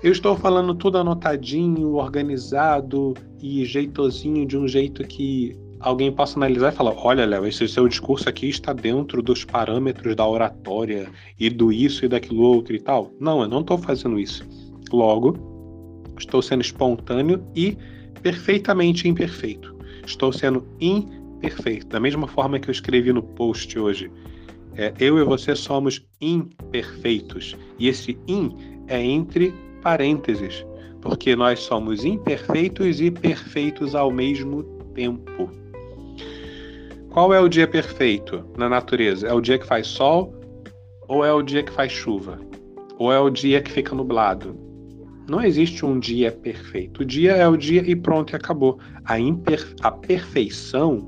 Eu 0.01 0.13
estou 0.13 0.33
falando 0.37 0.73
tudo 0.73 0.99
anotadinho, 0.99 1.95
organizado 1.95 3.13
e 3.41 3.65
jeitosinho 3.65 4.45
de 4.45 4.57
um 4.57 4.69
jeito 4.69 5.03
que 5.05 5.59
alguém 5.81 6.11
possa 6.11 6.37
analisar 6.37 6.71
e 6.71 6.75
falar: 6.75 6.93
olha, 6.95 7.25
Léo, 7.25 7.45
esse 7.45 7.67
seu 7.67 7.87
discurso 7.87 8.29
aqui 8.29 8.47
está 8.47 8.73
dentro 8.73 9.21
dos 9.21 9.43
parâmetros 9.43 10.15
da 10.15 10.27
oratória 10.27 11.09
e 11.39 11.49
do 11.49 11.71
isso 11.71 12.05
e 12.05 12.07
daquilo 12.07 12.43
outro 12.43 12.75
e 12.75 12.79
tal. 12.79 13.11
Não, 13.19 13.41
eu 13.41 13.47
não 13.47 13.61
estou 13.61 13.77
fazendo 13.77 14.19
isso. 14.19 14.45
Logo, 14.91 15.37
estou 16.17 16.41
sendo 16.41 16.61
espontâneo 16.61 17.43
e 17.55 17.77
perfeitamente 18.21 19.07
imperfeito. 19.07 19.75
Estou 20.05 20.31
sendo 20.31 20.67
imperfeito. 20.79 21.87
Da 21.87 21.99
mesma 21.99 22.27
forma 22.27 22.59
que 22.59 22.69
eu 22.69 22.71
escrevi 22.71 23.11
no 23.11 23.23
post 23.23 23.77
hoje. 23.77 24.11
É, 24.75 24.93
eu 24.99 25.19
e 25.19 25.23
você 25.23 25.55
somos 25.55 26.05
imperfeitos. 26.21 27.57
E 27.77 27.87
esse 27.87 28.17
in 28.27 28.55
é 28.87 29.03
entre 29.03 29.53
parênteses, 29.81 30.65
porque 31.01 31.35
nós 31.35 31.59
somos 31.59 32.05
imperfeitos 32.05 33.01
e 33.01 33.11
perfeitos 33.11 33.95
ao 33.95 34.11
mesmo 34.11 34.63
tempo. 34.93 35.60
Qual 37.11 37.33
é 37.33 37.41
o 37.41 37.49
dia 37.49 37.67
perfeito 37.67 38.41
na 38.57 38.69
natureza? 38.69 39.27
É 39.27 39.33
o 39.33 39.41
dia 39.41 39.59
que 39.59 39.67
faz 39.67 39.85
sol 39.85 40.33
ou 41.09 41.25
é 41.25 41.33
o 41.33 41.41
dia 41.41 41.61
que 41.61 41.71
faz 41.73 41.91
chuva? 41.91 42.39
Ou 42.97 43.11
é 43.11 43.19
o 43.19 43.29
dia 43.29 43.61
que 43.61 43.69
fica 43.69 43.93
nublado? 43.93 44.57
Não 45.29 45.43
existe 45.43 45.85
um 45.85 45.99
dia 45.99 46.31
perfeito. 46.31 47.01
O 47.01 47.05
dia 47.05 47.33
é 47.33 47.45
o 47.45 47.57
dia 47.57 47.81
e 47.81 47.97
pronto, 47.97 48.31
e 48.31 48.37
acabou. 48.37 48.79
A, 49.03 49.19
imper... 49.19 49.75
a 49.81 49.91
perfeição, 49.91 50.99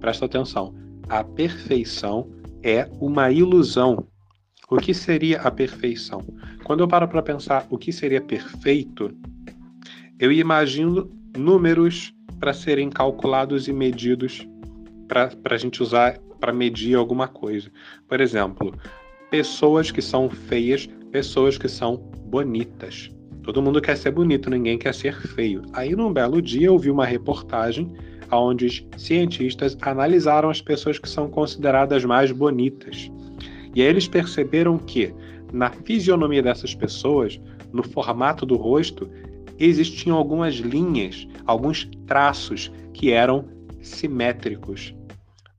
presta 0.00 0.24
atenção, 0.24 0.74
a 1.08 1.22
perfeição 1.22 2.28
é 2.64 2.88
uma 3.00 3.30
ilusão. 3.30 4.04
O 4.68 4.78
que 4.78 4.92
seria 4.92 5.42
a 5.42 5.50
perfeição? 5.50 6.22
Quando 6.64 6.80
eu 6.80 6.88
paro 6.88 7.06
para 7.06 7.22
pensar 7.22 7.68
o 7.70 7.78
que 7.78 7.92
seria 7.92 8.20
perfeito, 8.20 9.16
eu 10.18 10.32
imagino 10.32 11.08
números 11.36 12.12
para 12.40 12.52
serem 12.52 12.90
calculados 12.90 13.68
e 13.68 13.72
medidos 13.72 14.44
para 15.10 15.54
a 15.54 15.58
gente 15.58 15.82
usar 15.82 16.18
para 16.38 16.52
medir 16.52 16.94
alguma 16.94 17.26
coisa. 17.26 17.68
Por 18.08 18.20
exemplo, 18.20 18.72
pessoas 19.28 19.90
que 19.90 20.00
são 20.00 20.30
feias, 20.30 20.88
pessoas 21.10 21.58
que 21.58 21.68
são 21.68 21.96
bonitas. 22.26 23.10
Todo 23.42 23.60
mundo 23.60 23.80
quer 23.80 23.96
ser 23.96 24.12
bonito, 24.12 24.48
ninguém 24.48 24.78
quer 24.78 24.94
ser 24.94 25.20
feio. 25.20 25.62
Aí, 25.72 25.96
num 25.96 26.12
belo 26.12 26.40
dia, 26.40 26.68
eu 26.68 26.78
vi 26.78 26.90
uma 26.90 27.04
reportagem 27.04 27.92
onde 28.30 28.66
os 28.66 28.86
cientistas 28.96 29.76
analisaram 29.82 30.48
as 30.48 30.62
pessoas 30.62 30.98
que 30.98 31.08
são 31.08 31.28
consideradas 31.28 32.04
mais 32.04 32.30
bonitas. 32.30 33.10
E 33.74 33.82
aí 33.82 33.88
eles 33.88 34.06
perceberam 34.06 34.78
que, 34.78 35.12
na 35.52 35.70
fisionomia 35.70 36.42
dessas 36.42 36.74
pessoas, 36.74 37.40
no 37.72 37.82
formato 37.82 38.46
do 38.46 38.56
rosto, 38.56 39.10
existiam 39.58 40.16
algumas 40.16 40.54
linhas, 40.54 41.26
alguns 41.44 41.88
traços 42.06 42.70
que 42.94 43.10
eram 43.10 43.44
simétricos. 43.82 44.94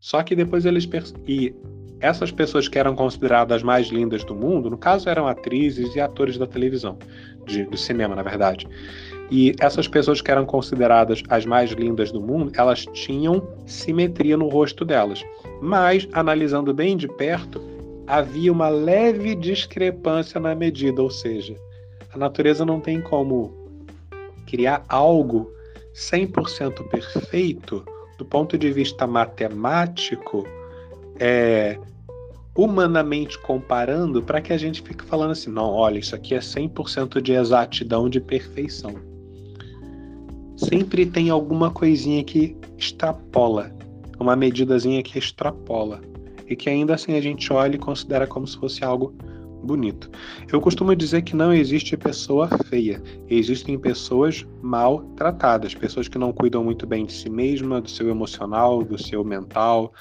Só 0.02 0.24
que 0.24 0.36
depois 0.36 0.66
eles 0.66 0.90
e 1.28 1.54
essas 2.00 2.32
pessoas 2.32 2.68
que 2.68 2.80
eram 2.80 2.96
consideradas 2.96 3.62
mais 3.62 3.88
lindas 3.90 4.24
do 4.24 4.34
mundo, 4.34 4.68
no 4.68 4.78
caso 4.78 5.08
eram 5.08 5.28
atrizes 5.28 5.96
e 5.96 6.02
atores 6.02 6.40
da 6.40 6.48
televisão, 6.48 6.98
de, 7.46 7.64
do 7.66 7.78
cinema, 7.78 8.16
na 8.16 8.24
verdade. 8.24 8.68
E 9.30 9.56
essas 9.60 9.88
pessoas 9.88 10.20
que 10.20 10.32
eram 10.32 10.44
consideradas 10.44 11.22
as 11.30 11.46
mais 11.46 11.70
lindas 11.70 12.12
do 12.12 12.20
mundo, 12.20 12.52
elas 12.56 12.84
tinham 12.88 13.48
simetria 13.68 14.36
no 14.36 14.50
rosto 14.50 14.84
delas. 14.84 15.24
Mas, 15.62 16.08
analisando 16.12 16.74
bem 16.74 16.98
de 16.98 17.08
perto, 17.08 17.62
havia 18.08 18.52
uma 18.52 18.70
leve 18.70 19.36
discrepância 19.36 20.40
na 20.40 20.56
medida, 20.56 21.04
ou 21.04 21.12
seja, 21.12 21.56
a 22.12 22.18
natureza 22.18 22.66
não 22.66 22.82
tem 22.82 23.00
como 23.00 23.54
criar 24.48 24.84
algo 24.90 25.50
100% 25.94 26.90
perfeito 26.90 27.86
do 28.22 28.26
ponto 28.26 28.56
de 28.56 28.72
vista 28.72 29.08
matemático, 29.08 30.46
é, 31.20 31.80
humanamente 32.56 33.40
comparando, 33.40 34.22
para 34.22 34.40
que 34.40 34.54
a 34.54 34.58
gente 34.60 34.80
fique 34.84 35.04
falando 35.04 35.32
assim: 35.32 35.50
não, 35.50 35.72
olha, 35.72 35.98
isso 35.98 36.16
aqui 36.16 36.36
é 36.36 36.40
100% 36.40 37.20
de 37.20 37.34
exatidão, 37.34 38.08
de 38.08 38.22
perfeição. 38.22 38.94
Sempre 40.56 41.08
tem 41.08 41.32
alguma 41.32 41.72
coisinha 41.72 42.24
que 42.24 42.56
extrapola, 42.78 43.72
uma 44.20 44.36
medidazinha 44.36 45.02
que 45.02 45.18
extrapola, 45.18 46.00
e 46.48 46.56
que 46.56 46.70
ainda 46.70 46.94
assim 46.94 47.18
a 47.18 47.22
gente 47.22 47.52
olha 47.52 47.76
e 47.76 47.80
considera 47.80 48.28
como 48.28 48.46
se 48.46 48.56
fosse 48.56 48.84
algo 48.84 49.16
bonito. 49.62 50.10
Eu 50.52 50.60
costumo 50.60 50.96
dizer 50.96 51.22
que 51.22 51.36
não 51.36 51.54
existe 51.54 51.96
pessoa 51.96 52.50
feia, 52.66 53.02
existem 53.30 53.78
pessoas 53.78 54.46
mal 54.62 55.00
tratadas, 55.16 55.74
pessoas 55.74 56.08
que 56.08 56.18
não 56.18 56.34
cuidam 56.34 56.64
muito 56.64 56.86
bem 56.86 57.06
de 57.06 57.14
si 57.14 57.30
mesma, 57.30 57.82
do 57.82 57.90
seu 57.90 58.10
emocional, 58.10 58.84
do 58.84 59.02
seu 59.02 59.24
mental 59.24 59.94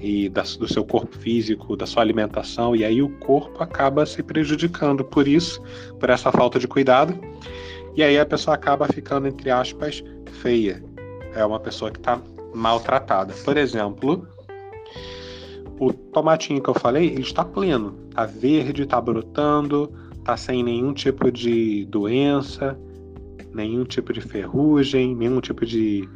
e 0.00 0.28
da, 0.28 0.42
do 0.42 0.72
seu 0.72 0.84
corpo 0.84 1.16
físico, 1.18 1.76
da 1.76 1.86
sua 1.86 2.02
alimentação, 2.02 2.74
e 2.74 2.84
aí 2.84 3.02
o 3.02 3.10
corpo 3.18 3.62
acaba 3.62 4.06
se 4.06 4.22
prejudicando 4.22 5.04
por 5.04 5.28
isso, 5.28 5.62
por 6.00 6.08
essa 6.08 6.32
falta 6.32 6.58
de 6.58 6.66
cuidado, 6.66 7.18
e 7.94 8.02
aí 8.02 8.18
a 8.18 8.24
pessoa 8.24 8.54
acaba 8.54 8.88
ficando, 8.88 9.28
entre 9.28 9.50
aspas, 9.50 10.02
feia. 10.40 10.82
É 11.34 11.44
uma 11.44 11.60
pessoa 11.60 11.90
que 11.90 11.98
está 11.98 12.20
maltratada. 12.54 13.34
Por 13.44 13.56
exemplo, 13.56 14.26
o 15.78 15.92
tomatinho 15.92 16.62
que 16.62 16.68
eu 16.68 16.74
falei, 16.74 17.08
ele 17.08 17.22
está 17.22 17.44
pleno, 17.44 17.94
está 18.08 18.26
verde, 18.26 18.82
está 18.82 19.00
brotando, 19.00 19.92
está 20.18 20.36
sem 20.36 20.62
nenhum 20.62 20.92
tipo 20.92 21.30
de 21.30 21.84
doença, 21.86 22.78
nenhum 23.52 23.84
tipo 23.84 24.12
de 24.12 24.20
ferrugem, 24.20 25.14
nenhum 25.14 25.40
tipo 25.40 25.66
de, 25.66 26.08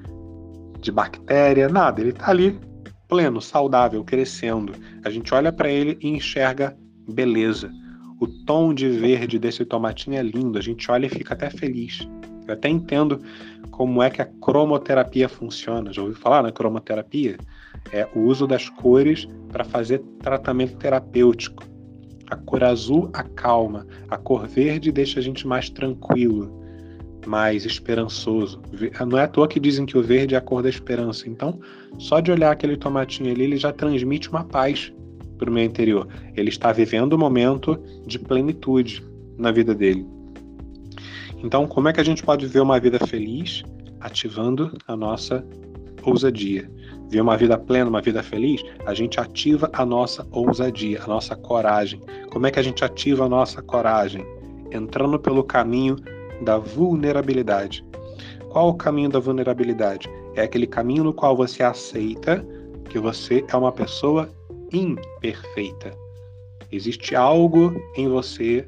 de 0.81 0.93
bactéria, 0.93 1.69
nada. 1.69 2.01
Ele 2.01 2.11
está 2.11 2.31
ali 2.31 2.59
pleno, 3.09 3.41
saudável, 3.41 4.03
crescendo. 4.05 4.73
A 5.05 5.11
gente 5.11 5.33
olha 5.35 5.53
para 5.53 5.71
ele 5.71 5.99
e 6.01 6.09
enxerga 6.09 6.77
beleza. 7.09 7.71
O 8.21 8.27
tom 8.27 8.73
de 8.73 8.89
verde 8.89 9.39
desse 9.39 9.65
tomatinho 9.65 10.17
é 10.17 10.23
lindo, 10.23 10.59
a 10.59 10.63
gente 10.63 10.91
olha 10.91 11.07
e 11.07 11.11
fica 11.11 11.35
até 11.35 11.51
feliz. 11.51 12.09
Eu 12.47 12.55
até 12.55 12.69
entendo 12.69 13.21
como 13.71 14.03
é 14.03 14.09
que 14.09 14.23
a 14.23 14.25
cromoterapia 14.25 15.29
funciona. 15.29 15.93
Já 15.93 16.01
ouviu 16.01 16.17
falar 16.17 16.43
na 16.43 16.53
cromoterapia? 16.53 17.37
É 17.93 18.07
o 18.15 18.21
uso 18.21 18.47
das 18.47 18.69
cores 18.69 19.29
para 19.49 19.65
fazer 19.65 19.99
tratamento 20.21 20.77
terapêutico. 20.77 21.65
A 22.29 22.37
cor 22.37 22.65
azul 22.65 23.09
acalma, 23.13 23.87
a 24.09 24.19
cor 24.19 24.47
verde 24.47 24.91
deixa 24.91 25.21
a 25.21 25.23
gente 25.23 25.47
mais 25.47 25.71
tranquilo, 25.71 26.61
mais 27.27 27.65
esperançoso. 27.65 28.61
Não 29.09 29.19
é 29.19 29.23
à 29.23 29.29
toa 29.29 29.47
que 29.47 29.61
dizem 29.61 29.87
que 29.87 29.97
o 29.97 30.03
verde 30.03 30.35
é 30.35 30.39
a 30.39 30.41
cor 30.41 30.63
da 30.63 30.69
esperança. 30.69 31.29
Então, 31.29 31.61
só 31.99 32.19
de 32.19 32.33
olhar 32.33 32.51
aquele 32.51 32.77
tomatinho 32.77 33.31
ali, 33.31 33.45
ele 33.45 33.57
já 33.57 33.73
transmite 33.73 34.29
uma 34.29 34.45
paz 34.45 34.93
para 35.39 35.49
o 35.49 35.53
meu 35.53 35.65
interior. 35.65 36.09
Ele 36.35 36.49
está 36.49 36.73
vivendo 36.73 37.15
um 37.15 37.19
momento 37.19 37.81
de 38.07 38.19
plenitude 38.19 39.05
na 39.39 39.53
vida 39.53 39.75
dele. 39.75 40.07
Então, 41.43 41.67
como 41.67 41.89
é 41.89 41.93
que 41.93 42.01
a 42.01 42.05
gente 42.05 42.23
pode 42.23 42.47
ver 42.47 42.61
uma 42.61 42.81
vida 42.81 42.99
feliz 43.07 43.63
ativando 44.01 44.77
a 44.87 44.97
nossa 44.97 45.47
ousadia? 46.03 46.69
Ver 47.09 47.21
uma 47.21 47.37
vida 47.37 47.57
plena, 47.57 47.89
uma 47.89 48.03
vida 48.03 48.23
feliz, 48.23 48.63
a 48.85 48.93
gente 48.93 49.21
ativa 49.21 49.71
a 49.73 49.85
nossa 49.87 50.27
ousadia, 50.31 51.03
a 51.03 51.07
nossa 51.07 51.37
coragem. 51.37 52.01
Como 52.31 52.47
é 52.47 52.51
que 52.51 52.59
a 52.59 52.63
gente 52.63 52.85
ativa 52.85 53.25
a 53.25 53.29
nossa 53.29 53.63
coragem? 53.63 54.25
Entrando 54.73 55.19
pelo 55.19 55.45
caminho 55.45 55.97
da 56.43 56.59
vulnerabilidade. 56.59 57.85
Qual 58.51 58.69
o 58.69 58.75
caminho 58.75 59.09
da 59.09 59.19
vulnerabilidade? 59.19 60.09
É 60.35 60.43
aquele 60.43 60.67
caminho 60.67 61.05
no 61.05 61.13
qual 61.13 61.37
você 61.37 61.63
aceita 61.63 62.45
que 62.89 62.99
você 62.99 63.45
é 63.49 63.57
uma 63.57 63.73
pessoa 63.73 64.29
imperfeita. 64.73 65.93
Existe 66.73 67.15
algo 67.15 67.75
em 67.97 68.09
você 68.09 68.67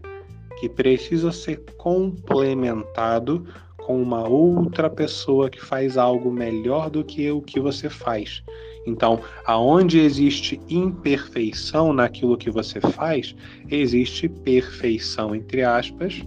que 0.61 0.69
precisa 0.69 1.33
ser 1.33 1.63
complementado 1.77 3.47
com 3.89 4.03
uma 4.03 4.29
outra 4.29 4.91
pessoa 4.91 5.49
que 5.49 5.65
faz 5.65 5.97
algo 5.97 6.31
melhor 6.31 6.91
do 6.91 7.03
que 7.03 7.31
o 7.31 7.41
que 7.41 7.59
você 7.59 7.89
faz. 7.89 8.43
Então, 8.87 9.19
aonde 9.47 9.99
existe 9.99 10.61
imperfeição 10.69 11.95
naquilo 11.95 12.37
que 12.37 12.51
você 12.51 12.83
faz, 12.83 13.35
existe 13.71 14.29
perfeição 14.29 15.35
entre 15.35 15.63
aspas, 15.63 16.23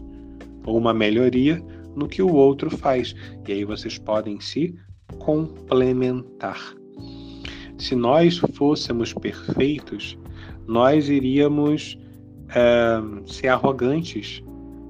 ou 0.66 0.76
uma 0.76 0.92
melhoria 0.92 1.64
no 1.96 2.08
que 2.08 2.24
o 2.24 2.34
outro 2.34 2.76
faz. 2.76 3.14
E 3.48 3.52
aí 3.52 3.64
vocês 3.64 3.96
podem 4.00 4.40
se 4.40 4.74
complementar. 5.20 6.74
Se 7.78 7.96
nós 7.96 8.40
fôssemos 8.56 9.14
perfeitos, 9.14 10.18
nós 10.68 11.10
iríamos 11.10 11.96
é, 12.56 13.00
ser 13.28 13.50
arrogantes 13.50 14.42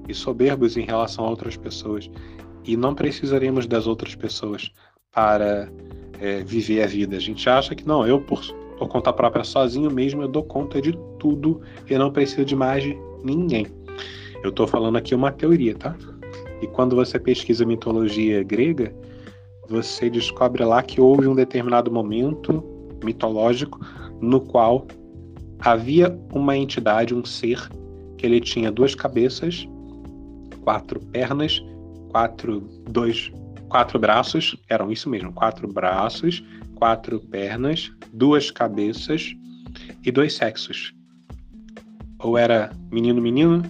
e 0.08 0.14
soberbos 0.14 0.78
em 0.78 0.86
relação 0.86 1.26
a 1.26 1.28
outras 1.28 1.54
pessoas. 1.54 2.10
E 2.64 2.76
não 2.76 2.94
precisaremos 2.94 3.66
das 3.66 3.86
outras 3.86 4.14
pessoas 4.14 4.70
para 5.12 5.70
é, 6.20 6.42
viver 6.42 6.82
a 6.82 6.86
vida. 6.86 7.16
A 7.16 7.20
gente 7.20 7.48
acha 7.48 7.74
que 7.74 7.86
não, 7.86 8.06
eu 8.06 8.20
por, 8.20 8.40
por 8.78 8.88
conta 8.88 9.12
própria, 9.12 9.44
sozinho 9.44 9.90
mesmo, 9.90 10.22
eu 10.22 10.28
dou 10.28 10.42
conta 10.42 10.80
de 10.80 10.92
tudo 11.18 11.60
e 11.88 11.96
não 11.96 12.10
preciso 12.10 12.44
de 12.44 12.56
mais 12.56 12.82
de 12.82 12.96
ninguém. 13.24 13.66
Eu 14.42 14.50
estou 14.50 14.66
falando 14.66 14.96
aqui 14.96 15.14
uma 15.14 15.30
teoria, 15.30 15.74
tá? 15.74 15.96
E 16.60 16.66
quando 16.68 16.96
você 16.96 17.18
pesquisa 17.18 17.64
mitologia 17.64 18.42
grega, 18.42 18.94
você 19.68 20.08
descobre 20.08 20.64
lá 20.64 20.82
que 20.82 21.00
houve 21.00 21.26
um 21.26 21.34
determinado 21.34 21.90
momento 21.90 22.62
mitológico 23.04 23.80
no 24.20 24.40
qual 24.40 24.86
havia 25.58 26.16
uma 26.32 26.56
entidade, 26.56 27.14
um 27.14 27.24
ser, 27.24 27.68
que 28.16 28.26
ele 28.26 28.40
tinha 28.40 28.70
duas 28.70 28.94
cabeças, 28.94 29.66
quatro 30.62 31.00
pernas, 31.00 31.62
quatro, 32.12 32.60
dois, 32.90 33.32
quatro 33.68 33.98
braços, 33.98 34.56
eram 34.68 34.92
isso 34.92 35.08
mesmo, 35.08 35.32
quatro 35.32 35.66
braços, 35.66 36.44
quatro 36.74 37.18
pernas, 37.18 37.90
duas 38.12 38.50
cabeças 38.50 39.34
e 40.04 40.12
dois 40.12 40.34
sexos. 40.34 40.92
Ou 42.18 42.36
era 42.36 42.70
menino 42.90 43.20
menino, 43.20 43.62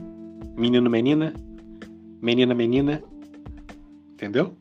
menino 0.56 0.90
menina, 0.90 1.32
menina 2.20 2.54
menina, 2.54 3.02
entendeu? 4.12 4.56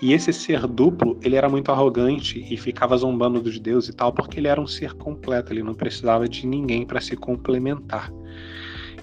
E 0.00 0.12
esse 0.12 0.32
ser 0.32 0.66
duplo, 0.66 1.18
ele 1.22 1.36
era 1.36 1.48
muito 1.48 1.72
arrogante 1.72 2.46
e 2.52 2.56
ficava 2.56 2.96
zombando 2.96 3.40
dos 3.40 3.58
deuses 3.58 3.88
e 3.88 3.92
tal, 3.94 4.12
porque 4.12 4.38
ele 4.38 4.46
era 4.46 4.60
um 4.60 4.66
ser 4.66 4.92
completo, 4.92 5.52
ele 5.52 5.62
não 5.62 5.74
precisava 5.74 6.28
de 6.28 6.46
ninguém 6.46 6.86
para 6.86 7.00
se 7.00 7.16
complementar. 7.16 8.12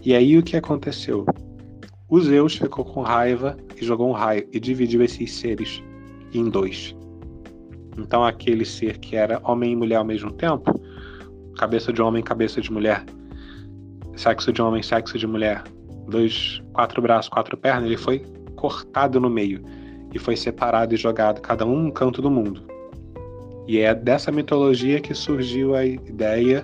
E 0.06 0.14
aí 0.14 0.38
o 0.38 0.44
que 0.44 0.56
aconteceu? 0.56 1.26
O 2.14 2.22
Zeus 2.22 2.56
ficou 2.56 2.86
com 2.86 3.02
raiva 3.02 3.58
e 3.76 3.84
jogou 3.84 4.08
um 4.08 4.12
raio 4.12 4.48
e 4.54 4.60
dividiu 4.60 5.02
esses 5.02 5.34
seres 5.34 5.84
em 6.32 6.48
dois. 6.48 6.96
Então 7.98 8.24
aquele 8.24 8.66
ser 8.66 9.00
que 9.00 9.16
era 9.16 9.42
homem 9.44 9.72
e 9.72 9.76
mulher 9.76 9.96
ao 9.96 10.06
mesmo 10.06 10.32
tempo, 10.32 10.80
cabeça 11.58 11.92
de 11.92 12.04
homem, 12.04 12.22
cabeça 12.22 12.62
de 12.62 12.72
mulher, 12.72 13.04
sexo 14.16 14.54
de 14.54 14.62
homem, 14.62 14.84
sexo 14.84 15.18
de 15.18 15.26
mulher, 15.26 15.64
dois, 16.08 16.62
quatro 16.72 17.02
braços, 17.02 17.30
quatro 17.30 17.58
pernas, 17.58 17.86
ele 17.86 17.98
foi 17.98 18.20
cortado 18.58 19.20
no 19.20 19.28
meio 19.28 19.64
e 20.14 20.20
foi 20.20 20.38
separado 20.38 20.94
e 20.94 20.98
jogado 20.98 21.42
cada 21.42 21.66
um 21.66 21.76
num 21.76 21.90
canto 21.90 22.22
do 22.22 22.30
mundo. 22.30 22.62
E 23.68 23.80
é 23.80 23.96
dessa 23.96 24.32
mitologia 24.32 25.02
que 25.02 25.16
surgiu 25.16 25.74
a 25.74 25.84
ideia 25.84 26.64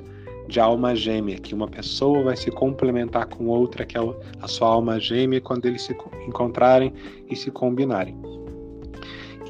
de 0.50 0.60
alma 0.60 0.96
gêmea, 0.96 1.38
que 1.38 1.54
uma 1.54 1.68
pessoa 1.68 2.24
vai 2.24 2.36
se 2.36 2.50
complementar 2.50 3.28
com 3.28 3.46
outra, 3.46 3.86
que 3.86 3.96
é 3.96 4.02
a 4.42 4.48
sua 4.48 4.68
alma 4.68 5.00
gêmea, 5.00 5.40
quando 5.40 5.66
eles 5.66 5.84
se 5.84 5.96
encontrarem 6.28 6.92
e 7.30 7.36
se 7.36 7.52
combinarem. 7.52 8.18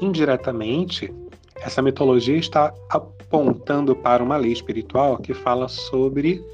Indiretamente, 0.00 1.12
essa 1.56 1.80
mitologia 1.80 2.36
está 2.36 2.72
apontando 2.90 3.96
para 3.96 4.22
uma 4.22 4.36
lei 4.36 4.52
espiritual 4.52 5.16
que 5.16 5.32
fala 5.32 5.68
sobre 5.68 6.44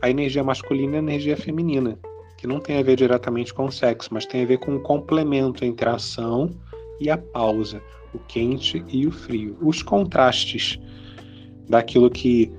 a 0.00 0.08
energia 0.08 0.44
masculina 0.44 0.94
e 0.94 0.96
a 0.96 1.02
energia 1.02 1.36
feminina, 1.36 1.98
que 2.36 2.46
não 2.46 2.60
tem 2.60 2.78
a 2.78 2.82
ver 2.82 2.96
diretamente 2.96 3.52
com 3.52 3.66
o 3.66 3.72
sexo, 3.72 4.10
mas 4.12 4.24
tem 4.24 4.44
a 4.44 4.46
ver 4.46 4.58
com 4.58 4.76
o 4.76 4.80
complemento 4.80 5.64
entre 5.64 5.88
a 5.88 5.96
ação 5.96 6.50
e 7.00 7.10
a 7.10 7.18
pausa, 7.18 7.82
o 8.14 8.18
quente 8.20 8.84
e 8.88 9.08
o 9.08 9.10
frio, 9.10 9.56
os 9.60 9.82
contrastes 9.82 10.78
daquilo 11.68 12.08
que 12.08 12.52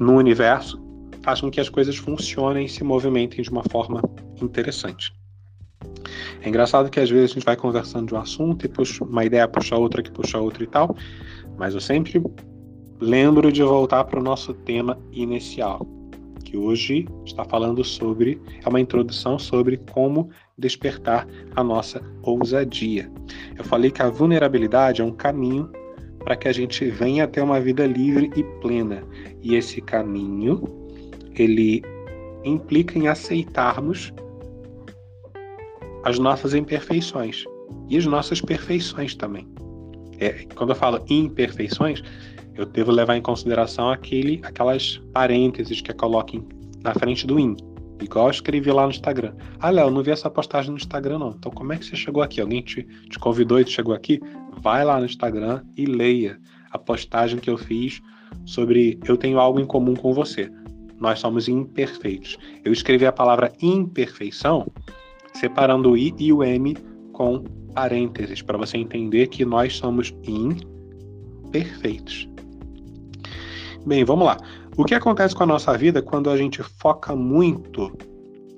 no 0.00 0.14
universo 0.16 0.80
faz 1.22 1.40
com 1.40 1.50
que 1.50 1.60
as 1.60 1.68
coisas 1.68 1.96
funcionem 1.96 2.66
e 2.66 2.68
se 2.68 2.82
movimentem 2.84 3.42
de 3.42 3.50
uma 3.50 3.62
forma 3.64 4.02
interessante. 4.40 5.12
É 6.42 6.48
engraçado 6.48 6.90
que 6.90 7.00
às 7.00 7.10
vezes 7.10 7.32
a 7.32 7.34
gente 7.34 7.44
vai 7.44 7.56
conversando 7.56 8.06
de 8.06 8.14
um 8.14 8.18
assunto 8.18 8.64
e 8.64 8.68
puxa 8.68 9.04
uma 9.04 9.24
ideia 9.24 9.46
puxa 9.46 9.76
outra 9.76 10.02
que 10.02 10.10
puxa 10.10 10.38
outra 10.38 10.62
e 10.62 10.66
tal, 10.66 10.96
mas 11.56 11.74
eu 11.74 11.80
sempre 11.80 12.22
lembro 13.00 13.52
de 13.52 13.62
voltar 13.62 14.04
para 14.04 14.18
o 14.18 14.22
nosso 14.22 14.54
tema 14.54 14.98
inicial, 15.12 15.86
que 16.44 16.56
hoje 16.56 17.06
está 17.24 17.44
falando 17.44 17.84
sobre 17.84 18.40
é 18.64 18.68
uma 18.68 18.80
introdução 18.80 19.38
sobre 19.38 19.76
como 19.92 20.30
despertar 20.56 21.26
a 21.54 21.62
nossa 21.62 22.02
ousadia. 22.22 23.10
Eu 23.56 23.64
falei 23.64 23.90
que 23.90 24.02
a 24.02 24.08
vulnerabilidade 24.08 25.00
é 25.00 25.04
um 25.04 25.12
caminho 25.12 25.70
para 26.20 26.36
que 26.36 26.48
a 26.48 26.52
gente 26.52 26.84
venha 26.86 27.24
a 27.24 27.26
ter 27.26 27.40
uma 27.40 27.60
vida 27.60 27.86
livre 27.86 28.30
e 28.36 28.42
plena. 28.60 29.02
E 29.42 29.54
esse 29.54 29.80
caminho, 29.80 30.62
ele 31.34 31.82
implica 32.44 32.98
em 32.98 33.08
aceitarmos 33.08 34.12
as 36.04 36.18
nossas 36.18 36.54
imperfeições 36.54 37.44
e 37.88 37.96
as 37.96 38.06
nossas 38.06 38.40
perfeições 38.40 39.14
também. 39.14 39.46
É, 40.18 40.44
quando 40.54 40.70
eu 40.70 40.76
falo 40.76 41.04
imperfeições, 41.08 42.02
eu 42.54 42.66
devo 42.66 42.90
levar 42.90 43.16
em 43.16 43.22
consideração 43.22 43.90
aquele, 43.90 44.40
aquelas 44.42 45.00
parênteses 45.12 45.80
que 45.80 45.90
eu 45.90 45.96
coloco 45.96 46.44
na 46.82 46.92
frente 46.94 47.26
do 47.26 47.38
in. 47.38 47.56
Igual 48.00 48.26
eu 48.26 48.30
escrevi 48.30 48.70
lá 48.70 48.84
no 48.84 48.90
Instagram. 48.90 49.34
Ah, 49.58 49.70
Léo, 49.70 49.90
não 49.90 50.02
vi 50.02 50.10
essa 50.10 50.30
postagem 50.30 50.70
no 50.70 50.76
Instagram, 50.76 51.18
não. 51.18 51.30
Então, 51.30 51.50
como 51.50 51.72
é 51.72 51.76
que 51.76 51.84
você 51.84 51.96
chegou 51.96 52.22
aqui? 52.22 52.40
Alguém 52.40 52.62
te, 52.62 52.84
te 52.84 53.18
convidou 53.18 53.60
e 53.60 53.64
te 53.64 53.72
chegou 53.72 53.94
aqui? 53.94 54.20
Vai 54.60 54.84
lá 54.84 54.98
no 54.98 55.06
Instagram 55.06 55.62
e 55.76 55.86
leia 55.86 56.38
a 56.70 56.78
postagem 56.78 57.38
que 57.38 57.50
eu 57.50 57.56
fiz 57.56 58.00
sobre 58.44 58.98
eu 59.06 59.16
tenho 59.16 59.38
algo 59.38 59.60
em 59.60 59.66
comum 59.66 59.94
com 59.94 60.12
você. 60.12 60.50
Nós 60.98 61.20
somos 61.20 61.48
imperfeitos. 61.48 62.36
Eu 62.64 62.72
escrevi 62.72 63.06
a 63.06 63.12
palavra 63.12 63.52
imperfeição 63.62 64.66
separando 65.34 65.92
o 65.92 65.96
i 65.96 66.12
e 66.18 66.32
o 66.32 66.42
m 66.42 66.76
com 67.12 67.44
parênteses 67.74 68.42
para 68.42 68.58
você 68.58 68.76
entender 68.76 69.28
que 69.28 69.44
nós 69.44 69.76
somos 69.76 70.12
imperfeitos. 71.52 72.28
Bem, 73.86 74.04
vamos 74.04 74.26
lá. 74.26 74.36
O 74.76 74.84
que 74.84 74.94
acontece 74.94 75.34
com 75.34 75.44
a 75.44 75.46
nossa 75.46 75.76
vida 75.76 76.02
quando 76.02 76.30
a 76.30 76.36
gente 76.36 76.62
foca 76.62 77.14
muito 77.14 77.96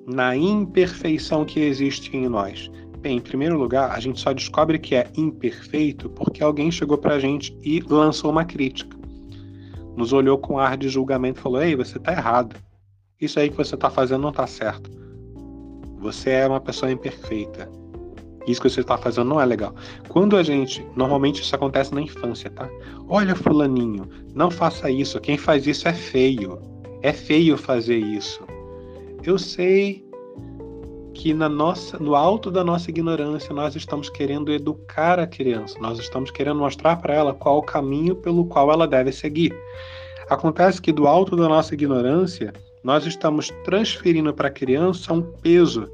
na 0.07 0.37
imperfeição 0.37 1.45
que 1.45 1.61
existe 1.61 2.17
em 2.17 2.29
nós? 2.29 2.71
Em 3.03 3.21
primeiro 3.21 3.59
lugar, 3.59 3.93
a 3.93 4.01
gente 4.01 4.21
só 4.21 4.33
descobre 4.33 4.79
que 4.79 4.95
é 4.95 5.07
imperfeito 5.17 6.11
porque 6.11 6.43
alguém 6.43 6.71
chegou 6.71 6.99
para 6.99 7.15
a 7.15 7.19
gente 7.19 7.57
e 7.63 7.81
lançou 7.81 8.31
uma 8.31 8.45
crítica. 8.45 8.97
Nos 9.97 10.13
olhou 10.13 10.37
com 10.37 10.59
ar 10.59 10.77
de 10.77 10.89
julgamento 10.89 11.41
e 11.41 11.43
falou: 11.43 11.63
Ei, 11.63 11.75
você 11.75 11.97
está 11.97 12.13
errado. 12.13 12.57
Isso 13.21 13.41
aí 13.41 13.51
que 13.51 13.57
você 13.57 13.75
está 13.75 13.91
fazendo 13.91 14.23
não 14.23 14.31
está 14.31 14.47
certo. 14.47 14.91
Você 15.99 16.31
é 16.31 16.47
uma 16.47 16.61
pessoa 16.61 16.93
imperfeita. 16.93 17.71
Isso 18.47 18.61
que 18.61 18.71
você 18.71 18.81
está 18.81 18.97
fazendo 18.97 19.29
não 19.29 19.41
é 19.41 19.45
legal. 19.45 19.75
Quando 20.09 20.37
a 20.37 20.43
gente. 20.43 20.87
Normalmente 20.97 21.43
isso 21.43 21.55
acontece 21.55 21.95
na 21.95 22.01
infância, 22.01 22.51
tá? 22.51 22.69
Olha, 23.09 23.35
Fulaninho, 23.35 24.09
não 24.35 24.51
faça 24.51 24.91
isso. 24.91 25.21
Quem 25.21 25.37
faz 25.37 25.67
isso 25.67 25.89
é 25.89 25.93
feio. 25.93 26.59
É 27.03 27.13
feio 27.13 27.57
fazer 27.57 27.99
isso. 27.99 28.43
Eu 29.23 29.39
sei 29.39 30.10
que 31.21 31.35
na 31.35 31.51
nossa, 31.51 31.99
no 31.99 32.15
alto 32.15 32.51
da 32.51 32.65
nossa 32.65 32.89
ignorância 32.89 33.53
nós 33.53 33.77
estamos 33.77 34.09
querendo 34.09 34.51
educar 34.51 35.19
a 35.19 35.27
criança, 35.27 35.79
nós 35.79 35.99
estamos 35.99 36.31
querendo 36.31 36.59
mostrar 36.59 36.97
para 36.97 37.13
ela 37.13 37.35
qual 37.35 37.59
o 37.59 37.63
caminho 37.63 38.17
pelo 38.17 38.47
qual 38.47 38.73
ela 38.73 38.89
deve 38.89 39.13
seguir. 39.13 39.55
Acontece 40.31 40.81
que 40.81 40.91
do 40.91 41.07
alto 41.07 41.37
da 41.37 41.47
nossa 41.47 41.75
ignorância 41.75 42.55
nós 42.83 43.05
estamos 43.05 43.51
transferindo 43.65 44.33
para 44.33 44.49
a 44.49 44.51
criança 44.51 45.13
um 45.13 45.21
peso 45.21 45.91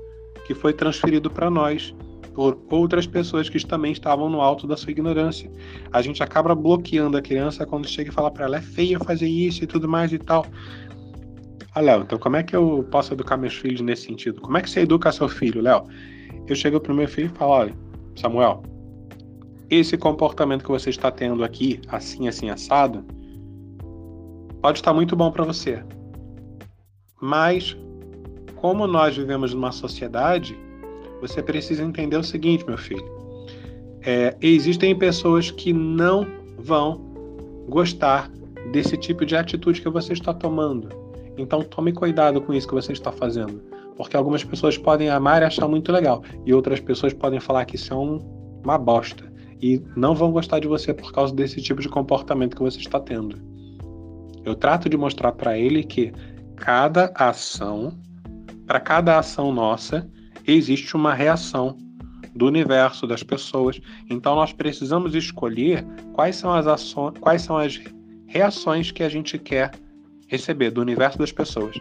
que 0.47 0.55
foi 0.55 0.73
transferido 0.73 1.29
para 1.29 1.51
nós 1.51 1.93
por 2.33 2.57
outras 2.71 3.05
pessoas 3.05 3.49
que 3.49 3.67
também 3.67 3.91
estavam 3.91 4.29
no 4.29 4.41
alto 4.41 4.65
da 4.65 4.77
sua 4.77 4.93
ignorância. 4.93 5.51
A 5.91 6.03
gente 6.03 6.23
acaba 6.23 6.55
bloqueando 6.55 7.17
a 7.17 7.23
criança 7.23 7.67
quando 7.67 7.89
chega 7.89 8.11
e 8.11 8.12
fala 8.12 8.31
para 8.31 8.45
ela 8.45 8.59
é 8.59 8.62
feio 8.62 9.03
fazer 9.03 9.27
isso 9.27 9.65
e 9.65 9.67
tudo 9.67 9.89
mais 9.89 10.12
e 10.12 10.19
tal. 10.19 10.47
Ah, 11.77 11.81
Léo, 11.83 12.05
então 12.05 12.19
como 12.19 12.37
é 12.37 12.43
que 12.43 12.57
eu 12.57 12.89
posso 12.91 13.12
educar 13.12 13.37
meus 13.37 13.55
filhos 13.55 13.83
nesse 13.83 14.05
sentido? 14.07 14.41
Como 14.41 14.57
é 14.57 14.62
que 14.62 14.71
você 14.71 14.81
educa 14.81 15.12
seu 15.12 15.29
filho, 15.29 15.61
Léo? 15.61 15.85
Eu 16.49 16.57
chego 16.57 16.81
pro 16.81 16.95
meu 16.95 17.07
filho 17.07 17.27
e 17.27 17.37
falo, 17.37 17.51
olha, 17.51 17.75
Samuel, 18.19 18.62
esse 19.69 19.95
comportamento 19.99 20.62
que 20.65 20.71
você 20.71 20.89
está 20.89 21.11
tendo 21.11 21.45
aqui, 21.45 21.79
assim, 21.89 22.29
assim, 22.29 22.49
assado, 22.49 23.05
pode 24.62 24.79
estar 24.79 24.95
muito 24.95 25.15
bom 25.15 25.31
para 25.31 25.45
você. 25.45 25.85
Mas, 27.21 27.77
como 28.55 28.87
nós 28.87 29.15
vivemos 29.15 29.53
numa 29.53 29.71
sociedade 29.71 30.59
você 31.21 31.43
precisa 31.43 31.83
entender 31.83 32.17
o 32.17 32.25
seguinte, 32.25 32.65
meu 32.67 32.79
filho. 32.79 33.05
É, 34.01 34.35
existem 34.41 34.97
pessoas 34.97 35.51
que 35.51 35.75
não 35.75 36.27
vão 36.57 37.05
gostar 37.69 38.31
desse 38.73 38.97
tipo 38.97 39.27
de 39.27 39.37
atitude 39.37 39.83
que 39.83 39.91
você 39.91 40.15
está 40.15 40.33
tomando. 40.33 41.06
Então 41.37 41.62
tome 41.62 41.92
cuidado 41.92 42.40
com 42.40 42.53
isso 42.53 42.66
que 42.68 42.75
você 42.75 42.92
está 42.92 43.12
fazendo. 43.12 43.62
Porque 43.96 44.16
algumas 44.16 44.44
pessoas 44.44 44.77
podem 44.77 45.09
amar 45.09 45.42
e 45.42 45.44
achar 45.44 45.68
muito 45.68 45.90
legal. 45.92 46.22
E 46.44 46.53
outras 46.53 46.81
pessoas 46.81 47.12
podem 47.12 47.40
falar 47.40 47.64
que 47.64 47.77
isso 47.77 47.92
é 47.92 47.96
um, 47.96 48.18
uma 48.64 48.79
bosta. 48.79 49.25
E 49.61 49.83
não 49.96 50.14
vão 50.14 50.31
gostar 50.31 50.61
de 50.61 50.68
você 50.68 50.92
por 50.92 51.12
causa 51.12 51.35
desse 51.35 51.62
tipo 51.62 51.81
de 51.81 51.88
comportamento 51.88 52.57
que 52.57 52.62
você 52.62 52.79
está 52.79 53.01
tendo. 53.01 53.38
Eu 54.44 54.55
trato 54.55 54.88
de 54.88 54.96
mostrar 54.96 55.33
para 55.33 55.59
ele 55.59 55.83
que 55.83 56.12
cada 56.57 57.11
ação, 57.14 57.99
para 58.66 58.79
cada 58.79 59.18
ação 59.18 59.53
nossa, 59.53 60.09
existe 60.46 60.94
uma 60.94 61.14
reação 61.14 61.77
do 62.35 62.46
universo, 62.46 63.07
das 63.07 63.22
pessoas. 63.22 63.81
Então 64.11 64.35
nós 64.35 64.53
precisamos 64.53 65.14
escolher 65.14 65.85
quais 66.12 66.37
são 66.37 66.53
as 66.53 66.66
ações, 66.66 67.14
quais 67.18 67.42
são 67.42 67.57
as 67.57 67.81
reações 68.27 68.90
que 68.90 69.03
a 69.03 69.09
gente 69.09 69.38
quer 69.38 69.70
receber 70.27 70.71
do 70.71 70.81
universo 70.81 71.19
das 71.19 71.33
pessoas. 71.33 71.79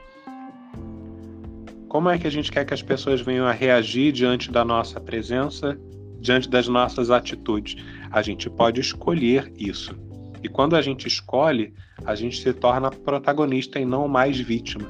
Como 1.87 2.09
é 2.09 2.17
que 2.17 2.27
a 2.27 2.31
gente 2.31 2.51
quer 2.51 2.65
que 2.65 2.73
as 2.73 2.81
pessoas 2.81 3.21
venham 3.21 3.45
a 3.45 3.51
reagir 3.51 4.11
diante 4.11 4.51
da 4.51 4.65
nossa 4.65 4.99
presença, 4.99 5.77
diante 6.25 6.49
das 6.49 6.67
nossas 6.67 7.11
atitudes. 7.11 7.81
A 8.11 8.21
gente 8.21 8.49
pode 8.49 8.81
escolher 8.81 9.51
isso. 9.55 9.95
E 10.43 10.49
quando 10.49 10.75
a 10.75 10.81
gente 10.81 11.07
escolhe, 11.07 11.73
a 12.03 12.15
gente 12.15 12.41
se 12.41 12.51
torna 12.53 12.91
protagonista 12.91 13.79
e 13.79 13.85
não 13.85 14.07
mais 14.07 14.37
vítima. 14.39 14.87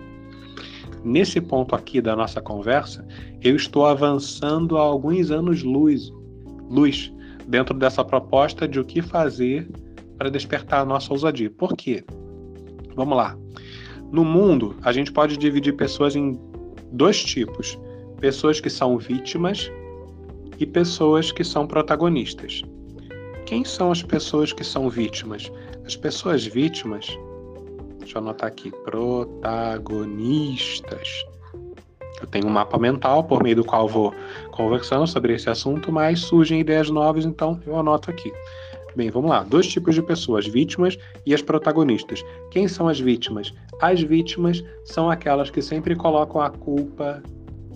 Nesse 1.04 1.40
ponto 1.40 1.76
aqui 1.76 2.02
da 2.02 2.16
nossa 2.16 2.42
conversa, 2.42 3.06
eu 3.42 3.56
estou 3.56 3.86
avançando 3.86 4.78
há 4.78 4.82
alguns 4.82 5.30
anos 5.30 5.62
luz, 5.62 6.12
luz 6.70 7.14
dentro 7.48 7.78
dessa 7.78 8.04
proposta 8.04 8.68
de 8.68 8.80
o 8.80 8.86
que 8.86 9.02
fazer 9.02 9.70
para 10.18 10.32
despertar 10.32 10.82
a 10.82 10.86
nossa 10.86 11.14
ousadia. 11.14 11.52
Por 11.52 11.76
quê? 11.76 12.04
Vamos 12.96 13.16
lá. 13.16 13.38
No 14.12 14.24
mundo, 14.24 14.76
a 14.84 14.92
gente 14.92 15.12
pode 15.12 15.38
dividir 15.38 15.76
pessoas 15.76 16.16
em 16.16 16.40
dois 16.92 17.24
tipos: 17.24 17.80
pessoas 18.20 18.60
que 18.60 18.70
são 18.70 18.98
vítimas 18.98 19.72
e 20.60 20.66
pessoas 20.66 21.32
que 21.32 21.44
são 21.44 21.68
protagonistas. 21.68 22.64
Quem 23.46 23.64
são 23.64 23.92
as 23.92 24.02
pessoas 24.02 24.52
que 24.52 24.64
são 24.64 24.90
vítimas? 24.90 25.52
As 25.86 25.96
pessoas 25.96 26.44
vítimas, 26.46 27.06
deixa 28.00 28.18
eu 28.18 28.22
anotar 28.22 28.48
aqui, 28.48 28.72
protagonistas. 28.84 31.24
Eu 32.22 32.28
tenho 32.28 32.48
um 32.48 32.50
mapa 32.50 32.80
mental 32.80 33.26
por 33.26 33.44
meio 33.44 33.58
do 33.58 33.64
qual 33.64 33.88
vou 33.88 34.12
conversando 34.52 35.06
sobre 35.06 35.36
esse 35.36 35.48
assunto, 35.50 35.92
mas 35.92 36.22
surgem 36.22 36.62
ideias 36.62 36.90
novas, 36.90 37.26
então 37.26 37.60
eu 37.68 37.78
anoto 37.78 38.10
aqui. 38.10 38.34
Bem, 38.96 39.10
vamos 39.10 39.30
lá. 39.30 39.44
Dois 39.44 39.68
tipos 39.68 39.94
de 39.94 40.02
pessoas, 40.02 40.48
vítimas 40.48 40.98
e 41.26 41.34
as 41.34 41.42
protagonistas. 41.42 42.24
Quem 42.50 42.66
são 42.66 42.88
as 42.88 42.98
vítimas? 42.98 43.54
As 43.82 44.02
vítimas 44.02 44.64
são 44.86 45.10
aquelas 45.10 45.50
que 45.50 45.62
sempre 45.62 45.96
colocam 45.96 46.40
a 46.40 46.50
culpa 46.50 47.22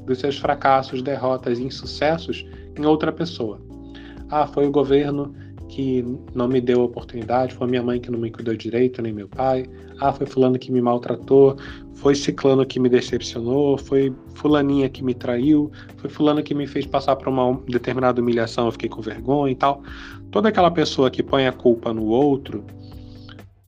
dos 0.05 0.19
seus 0.19 0.37
fracassos, 0.37 1.01
derrotas 1.01 1.59
e 1.59 1.63
insucessos 1.63 2.45
em 2.77 2.85
outra 2.85 3.11
pessoa. 3.11 3.59
Ah, 4.29 4.47
foi 4.47 4.65
o 4.65 4.71
governo 4.71 5.35
que 5.69 6.03
não 6.33 6.47
me 6.47 6.59
deu 6.59 6.81
oportunidade, 6.81 7.53
foi 7.53 7.67
minha 7.67 7.81
mãe 7.81 8.01
que 8.01 8.11
não 8.11 8.19
me 8.19 8.29
cuidou 8.29 8.55
direito, 8.55 9.01
nem 9.01 9.13
meu 9.13 9.29
pai. 9.29 9.65
Ah, 10.01 10.11
foi 10.11 10.25
fulano 10.25 10.57
que 10.57 10.71
me 10.71 10.81
maltratou, 10.81 11.55
foi 11.93 12.15
ciclano 12.15 12.65
que 12.65 12.79
me 12.79 12.89
decepcionou, 12.89 13.77
foi 13.77 14.13
fulaninha 14.33 14.89
que 14.89 15.03
me 15.03 15.13
traiu, 15.13 15.71
foi 15.97 16.09
fulano 16.09 16.41
que 16.41 16.53
me 16.53 16.65
fez 16.65 16.85
passar 16.85 17.15
por 17.15 17.27
uma 17.27 17.61
determinada 17.67 18.19
humilhação, 18.19 18.65
eu 18.65 18.71
fiquei 18.71 18.89
com 18.89 19.01
vergonha 19.01 19.51
e 19.51 19.55
tal. 19.55 19.83
Toda 20.31 20.49
aquela 20.49 20.71
pessoa 20.71 21.09
que 21.11 21.21
põe 21.21 21.47
a 21.47 21.51
culpa 21.51 21.93
no 21.93 22.05
outro 22.05 22.65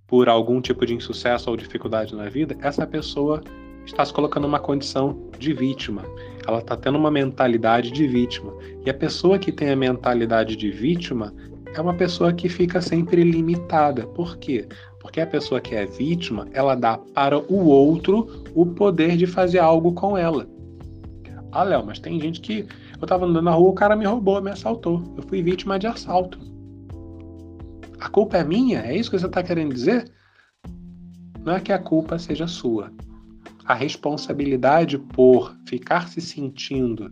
por 0.07 0.27
algum 0.27 0.59
tipo 0.59 0.85
de 0.85 0.93
insucesso 0.93 1.49
ou 1.49 1.55
dificuldade 1.55 2.15
na 2.15 2.27
vida, 2.27 2.57
essa 2.61 2.85
pessoa 2.85 3.41
está 3.85 4.05
se 4.05 4.13
colocando 4.13 4.43
numa 4.43 4.59
condição 4.59 5.17
de 5.37 5.53
vítima. 5.53 6.03
Ela 6.47 6.59
está 6.59 6.75
tendo 6.75 6.97
uma 6.97 7.11
mentalidade 7.11 7.91
de 7.91 8.07
vítima. 8.07 8.53
E 8.85 8.89
a 8.89 8.93
pessoa 8.93 9.37
que 9.37 9.51
tem 9.51 9.69
a 9.69 9.75
mentalidade 9.75 10.55
de 10.55 10.71
vítima 10.71 11.33
é 11.73 11.81
uma 11.81 11.93
pessoa 11.93 12.33
que 12.33 12.49
fica 12.49 12.81
sempre 12.81 13.23
limitada. 13.23 14.05
Por 14.07 14.37
quê? 14.37 14.67
Porque 14.99 15.21
a 15.21 15.27
pessoa 15.27 15.61
que 15.61 15.73
é 15.73 15.85
vítima, 15.85 16.47
ela 16.53 16.75
dá 16.75 16.97
para 16.97 17.39
o 17.39 17.65
outro 17.65 18.43
o 18.53 18.65
poder 18.65 19.17
de 19.17 19.25
fazer 19.25 19.59
algo 19.59 19.93
com 19.93 20.17
ela. 20.17 20.47
Ah, 21.51 21.63
Léo, 21.63 21.85
mas 21.85 21.99
tem 21.99 22.19
gente 22.19 22.39
que 22.39 22.65
eu 22.99 23.07
tava 23.07 23.25
andando 23.25 23.43
na 23.43 23.51
rua, 23.51 23.71
o 23.71 23.73
cara 23.73 23.95
me 23.95 24.05
roubou, 24.05 24.41
me 24.41 24.51
assaltou. 24.51 25.03
Eu 25.17 25.23
fui 25.23 25.41
vítima 25.41 25.79
de 25.79 25.87
assalto. 25.87 26.39
A 27.99 28.09
culpa 28.09 28.37
é 28.37 28.43
minha? 28.43 28.81
É 28.81 28.95
isso 28.95 29.09
que 29.09 29.19
você 29.19 29.25
está 29.25 29.43
querendo 29.43 29.73
dizer? 29.73 30.11
Não 31.43 31.53
é 31.53 31.59
que 31.59 31.73
a 31.73 31.79
culpa 31.79 32.17
seja 32.19 32.47
sua. 32.47 32.91
A 33.65 33.73
responsabilidade 33.73 34.97
por 34.97 35.55
ficar 35.65 36.07
se 36.07 36.21
sentindo 36.21 37.11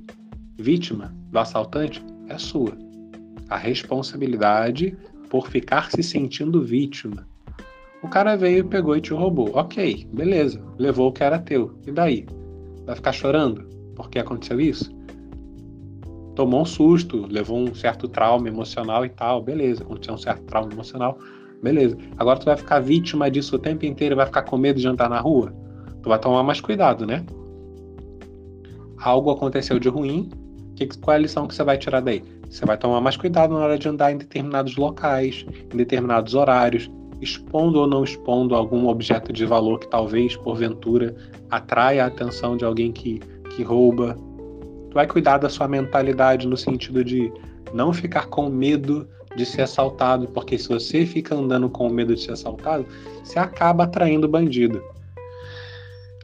vítima 0.57 1.13
do 1.31 1.39
assaltante 1.39 2.03
é 2.27 2.37
sua. 2.37 2.88
A 3.49 3.57
responsabilidade 3.57 4.97
por 5.29 5.49
ficar 5.49 5.91
se 5.91 6.03
sentindo 6.03 6.61
vítima 6.61 7.27
o 8.01 8.07
cara 8.07 8.37
veio, 8.37 8.65
pegou 8.65 8.95
e 8.95 9.01
te 9.01 9.13
roubou. 9.13 9.51
Ok, 9.53 10.07
beleza. 10.13 10.61
Levou 10.77 11.09
o 11.09 11.11
que 11.11 11.23
era 11.23 11.37
teu. 11.37 11.73
E 11.85 11.91
daí? 11.91 12.25
Vai 12.85 12.95
ficar 12.95 13.11
chorando 13.11 13.67
porque 13.95 14.19
aconteceu 14.19 14.59
isso? 14.59 14.89
Tomou 16.33 16.61
um 16.61 16.65
susto, 16.65 17.27
levou 17.29 17.59
um 17.59 17.75
certo 17.75 18.07
trauma 18.07 18.47
emocional 18.47 19.05
e 19.05 19.09
tal. 19.09 19.43
Beleza, 19.43 19.83
aconteceu 19.83 20.13
um 20.13 20.17
certo 20.17 20.43
trauma 20.43 20.71
emocional. 20.71 21.17
Beleza. 21.61 21.97
Agora 22.17 22.39
tu 22.39 22.45
vai 22.45 22.55
ficar 22.55 22.79
vítima 22.79 23.29
disso 23.29 23.57
o 23.57 23.59
tempo 23.59 23.85
inteiro 23.85 24.15
vai 24.15 24.25
ficar 24.25 24.43
com 24.43 24.57
medo 24.57 24.79
de 24.79 24.87
andar 24.87 25.09
na 25.09 25.19
rua? 25.19 25.53
Tu 26.01 26.07
vai 26.07 26.17
tomar 26.17 26.41
mais 26.41 26.61
cuidado, 26.61 27.05
né? 27.05 27.25
Algo 28.97 29.29
aconteceu 29.29 29.77
de 29.77 29.89
ruim. 29.89 30.29
Que, 30.87 30.97
qual 30.97 31.13
é 31.13 31.17
a 31.17 31.21
lição 31.21 31.45
que 31.45 31.53
você 31.53 31.63
vai 31.63 31.77
tirar 31.77 31.99
daí? 31.99 32.23
Você 32.49 32.65
vai 32.65 32.77
tomar 32.77 33.01
mais 33.01 33.17
cuidado 33.17 33.53
na 33.53 33.59
hora 33.59 33.77
de 33.77 33.89
andar 33.89 34.13
em 34.13 34.17
determinados 34.17 34.77
locais, 34.77 35.45
em 35.73 35.75
determinados 35.75 36.33
horários, 36.33 36.89
expondo 37.21 37.79
ou 37.79 37.87
não 37.87 38.01
expondo 38.01 38.55
algum 38.55 38.87
objeto 38.87 39.33
de 39.33 39.45
valor 39.45 39.79
que 39.79 39.89
talvez, 39.89 40.37
porventura, 40.37 41.13
atraia 41.51 42.05
a 42.05 42.07
atenção 42.07 42.55
de 42.55 42.63
alguém 42.63 42.93
que, 42.93 43.19
que 43.49 43.61
rouba. 43.61 44.17
Tu 44.89 44.93
vai 44.93 45.05
cuidar 45.05 45.37
da 45.37 45.49
sua 45.49 45.67
mentalidade 45.67 46.47
no 46.47 46.55
sentido 46.55 47.03
de 47.03 47.29
não 47.73 47.91
ficar 47.91 48.27
com 48.27 48.49
medo 48.49 49.05
de 49.35 49.45
ser 49.45 49.63
assaltado, 49.63 50.27
porque 50.29 50.57
se 50.57 50.69
você 50.69 51.05
fica 51.05 51.35
andando 51.35 51.69
com 51.69 51.89
medo 51.89 52.15
de 52.15 52.21
ser 52.21 52.31
assaltado, 52.31 52.85
você 53.21 53.37
acaba 53.37 53.83
atraindo 53.83 54.29
bandido. 54.29 54.81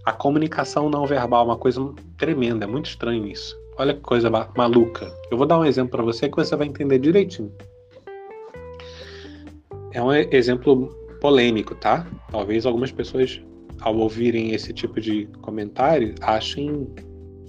A 0.05 0.13
comunicação 0.13 0.89
não 0.89 1.05
verbal 1.05 1.41
é 1.41 1.45
uma 1.45 1.57
coisa 1.57 1.93
tremenda, 2.17 2.63
é 2.63 2.67
muito 2.67 2.85
estranho 2.85 3.27
isso. 3.27 3.64
Olha 3.77 3.93
que 3.93 4.01
coisa 4.01 4.29
maluca. 4.29 5.11
Eu 5.29 5.38
vou 5.38 5.45
dar 5.45 5.59
um 5.59 5.65
exemplo 5.65 5.91
para 5.91 6.03
você 6.03 6.29
que 6.29 6.35
você 6.35 6.55
vai 6.55 6.67
entender 6.67 6.99
direitinho 6.99 7.51
é 9.95 10.03
um 10.03 10.11
exemplo 10.13 10.89
polêmico, 11.21 11.73
tá? 11.73 12.05
Talvez 12.29 12.65
algumas 12.65 12.91
pessoas, 12.91 13.41
ao 13.79 13.95
ouvirem 13.95 14.53
esse 14.53 14.73
tipo 14.73 14.99
de 14.99 15.25
comentário, 15.41 16.13
achem 16.19 16.85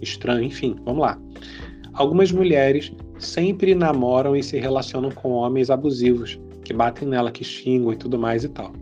estranho. 0.01 0.45
Enfim, 0.45 0.77
vamos 0.85 1.03
lá. 1.03 1.21
Algumas 1.95 2.31
mulheres 2.31 2.93
sempre 3.19 3.75
namoram 3.75 4.37
e 4.37 4.45
se 4.45 4.61
relacionam 4.61 5.11
com 5.11 5.31
homens 5.31 5.71
abusivos, 5.71 6.39
que 6.65 6.73
batem 6.73 7.09
nela, 7.09 7.33
que 7.33 7.43
xingam 7.43 7.93
e 7.93 7.97
tudo 7.97 8.17
mais 8.17 8.45
e 8.45 8.49
tal. 8.49 8.73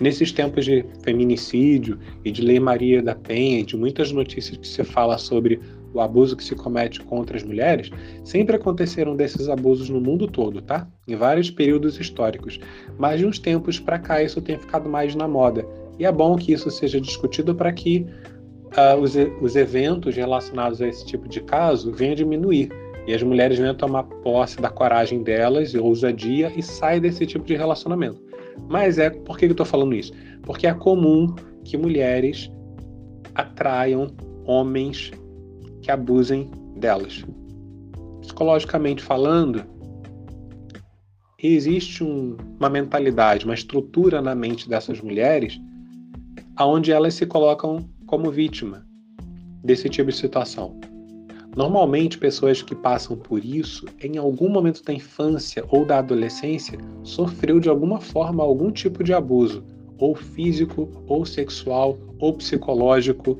Nesses 0.00 0.30
tempos 0.30 0.64
de 0.64 0.86
feminicídio 1.02 1.98
e 2.24 2.30
de 2.30 2.42
Lei 2.42 2.60
Maria 2.60 3.02
da 3.02 3.16
Penha 3.16 3.58
e 3.58 3.64
de 3.64 3.76
muitas 3.76 4.12
notícias 4.12 4.56
que 4.56 4.68
se 4.68 4.84
fala 4.84 5.18
sobre 5.18 5.60
o 5.92 6.00
abuso 6.00 6.36
que 6.36 6.44
se 6.44 6.54
comete 6.54 7.00
contra 7.00 7.36
as 7.36 7.42
mulheres, 7.42 7.90
sempre 8.24 8.56
aconteceram 8.56 9.16
desses 9.16 9.48
abusos 9.48 9.88
no 9.88 10.00
mundo 10.00 10.26
todo, 10.26 10.62
tá? 10.62 10.86
Em 11.06 11.16
vários 11.16 11.50
períodos 11.50 11.98
históricos. 11.98 12.60
Mas 12.98 13.18
de 13.18 13.26
uns 13.26 13.38
tempos 13.38 13.78
para 13.78 13.98
cá 13.98 14.22
isso 14.22 14.40
tem 14.40 14.58
ficado 14.58 14.88
mais 14.88 15.14
na 15.14 15.26
moda. 15.26 15.66
E 15.98 16.04
é 16.04 16.12
bom 16.12 16.36
que 16.36 16.52
isso 16.52 16.70
seja 16.70 17.00
discutido 17.00 17.54
para 17.54 17.72
que 17.72 18.06
uh, 18.76 18.98
os, 19.00 19.14
os 19.40 19.56
eventos 19.56 20.16
relacionados 20.16 20.80
a 20.80 20.88
esse 20.88 21.04
tipo 21.04 21.28
de 21.28 21.40
caso 21.40 21.92
venham 21.92 22.12
a 22.12 22.16
diminuir. 22.16 22.70
E 23.06 23.14
as 23.14 23.22
mulheres 23.22 23.58
venham 23.58 23.72
a 23.72 23.76
tomar 23.76 24.04
posse 24.04 24.60
da 24.60 24.70
coragem 24.70 25.22
delas, 25.22 25.74
e 25.74 25.78
ousadia, 25.78 26.52
e 26.56 26.62
sair 26.62 27.00
desse 27.00 27.26
tipo 27.26 27.44
de 27.44 27.56
relacionamento. 27.56 28.22
Mas 28.68 28.98
é 28.98 29.10
por 29.10 29.38
que 29.38 29.46
eu 29.46 29.50
estou 29.50 29.66
falando 29.66 29.94
isso? 29.94 30.12
Porque 30.42 30.66
é 30.66 30.74
comum 30.74 31.34
que 31.64 31.76
mulheres 31.76 32.50
atraiam 33.34 34.08
homens 34.44 35.10
que 35.90 35.92
abusem 35.92 36.48
delas. 36.76 37.24
Psicologicamente 38.20 39.02
falando, 39.02 39.64
existe 41.36 42.04
um, 42.04 42.36
uma 42.60 42.70
mentalidade, 42.70 43.44
uma 43.44 43.54
estrutura 43.54 44.22
na 44.22 44.34
mente 44.34 44.68
dessas 44.68 45.00
mulheres 45.00 45.60
aonde 46.54 46.92
elas 46.92 47.14
se 47.14 47.26
colocam 47.26 47.88
como 48.06 48.30
vítima 48.30 48.86
desse 49.64 49.88
tipo 49.88 50.10
de 50.10 50.16
situação. 50.16 50.78
Normalmente, 51.56 52.18
pessoas 52.18 52.62
que 52.62 52.74
passam 52.74 53.16
por 53.16 53.44
isso, 53.44 53.86
em 54.00 54.16
algum 54.16 54.48
momento 54.48 54.84
da 54.84 54.92
infância 54.92 55.64
ou 55.70 55.84
da 55.84 55.98
adolescência, 55.98 56.78
sofreu 57.02 57.58
de 57.58 57.68
alguma 57.68 58.00
forma 58.00 58.44
algum 58.44 58.70
tipo 58.70 59.02
de 59.02 59.12
abuso, 59.12 59.64
ou 59.98 60.14
físico, 60.14 60.88
ou 61.08 61.26
sexual, 61.26 61.98
ou 62.20 62.34
psicológico, 62.34 63.38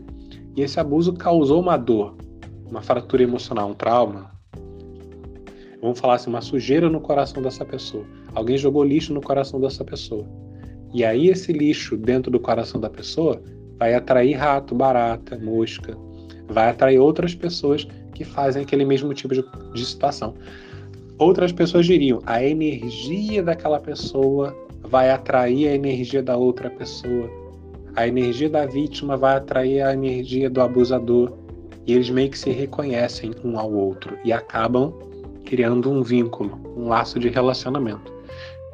e 0.56 0.62
esse 0.62 0.80
abuso 0.80 1.12
causou 1.12 1.60
uma 1.60 1.76
dor, 1.76 2.16
uma 2.70 2.80
fratura 2.80 3.22
emocional, 3.22 3.70
um 3.70 3.74
trauma, 3.74 4.30
vamos 5.82 5.98
falar 5.98 6.14
assim, 6.14 6.30
uma 6.30 6.40
sujeira 6.40 6.88
no 6.88 7.00
coração 7.00 7.42
dessa 7.42 7.64
pessoa. 7.64 8.04
Alguém 8.34 8.56
jogou 8.56 8.84
lixo 8.84 9.12
no 9.12 9.20
coração 9.20 9.60
dessa 9.60 9.84
pessoa. 9.84 10.26
E 10.92 11.04
aí 11.04 11.28
esse 11.28 11.52
lixo 11.52 11.96
dentro 11.96 12.30
do 12.30 12.38
coração 12.38 12.80
da 12.80 12.90
pessoa 12.90 13.42
vai 13.78 13.94
atrair 13.94 14.34
rato, 14.34 14.74
barata, 14.74 15.38
mosca, 15.38 15.96
vai 16.48 16.68
atrair 16.68 16.98
outras 16.98 17.34
pessoas 17.34 17.86
que 18.14 18.24
fazem 18.24 18.62
aquele 18.62 18.84
mesmo 18.84 19.14
tipo 19.14 19.34
de, 19.34 19.44
de 19.72 19.84
situação. 19.84 20.34
Outras 21.18 21.52
pessoas 21.52 21.86
diriam: 21.86 22.20
a 22.26 22.42
energia 22.42 23.42
daquela 23.42 23.80
pessoa 23.80 24.56
vai 24.82 25.10
atrair 25.10 25.68
a 25.68 25.74
energia 25.74 26.22
da 26.22 26.36
outra 26.36 26.70
pessoa. 26.70 27.30
A 27.96 28.06
energia 28.06 28.48
da 28.48 28.66
vítima 28.66 29.16
vai 29.16 29.36
atrair 29.36 29.82
a 29.82 29.92
energia 29.92 30.48
do 30.48 30.60
abusador. 30.60 31.32
E 31.86 31.94
eles 31.94 32.10
meio 32.10 32.30
que 32.30 32.38
se 32.38 32.50
reconhecem 32.50 33.32
um 33.44 33.58
ao 33.58 33.72
outro 33.72 34.18
e 34.24 34.32
acabam 34.32 34.92
criando 35.44 35.90
um 35.90 36.02
vínculo, 36.02 36.60
um 36.76 36.88
laço 36.88 37.18
de 37.18 37.28
relacionamento. 37.28 38.12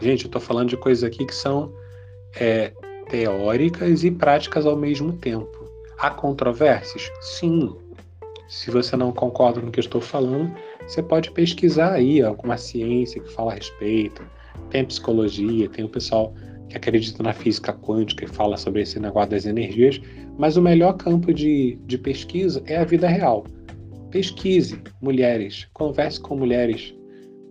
Gente, 0.00 0.24
eu 0.24 0.28
estou 0.28 0.40
falando 0.40 0.68
de 0.68 0.76
coisas 0.76 1.02
aqui 1.02 1.24
que 1.24 1.34
são 1.34 1.72
é, 2.38 2.72
teóricas 3.08 4.04
e 4.04 4.10
práticas 4.10 4.66
ao 4.66 4.76
mesmo 4.76 5.12
tempo. 5.14 5.48
Há 5.98 6.10
controvérsias? 6.10 7.10
Sim. 7.20 7.74
Se 8.48 8.70
você 8.70 8.96
não 8.96 9.10
concorda 9.10 9.60
com 9.60 9.68
o 9.68 9.70
que 9.70 9.80
eu 9.80 9.84
estou 9.84 10.00
falando, 10.00 10.52
você 10.86 11.02
pode 11.02 11.30
pesquisar 11.30 11.92
aí 11.92 12.22
alguma 12.22 12.56
ciência 12.56 13.20
que 13.20 13.32
fala 13.32 13.52
a 13.52 13.54
respeito. 13.54 14.22
Tem 14.70 14.84
psicologia, 14.84 15.68
tem 15.68 15.84
o 15.84 15.88
pessoal 15.88 16.32
que 16.68 16.76
acredita 16.76 17.22
na 17.22 17.32
física 17.32 17.72
quântica 17.72 18.24
e 18.24 18.28
fala 18.28 18.56
sobre 18.56 18.82
esse 18.82 19.00
negócio 19.00 19.30
das 19.30 19.46
energias, 19.46 20.00
mas 20.38 20.56
o 20.56 20.62
melhor 20.62 20.94
campo 20.94 21.32
de, 21.32 21.78
de 21.86 21.98
pesquisa 21.98 22.62
é 22.66 22.76
a 22.76 22.84
vida 22.84 23.08
real. 23.08 23.44
Pesquise 24.10 24.80
mulheres, 25.00 25.68
converse 25.72 26.20
com 26.20 26.36
mulheres 26.36 26.94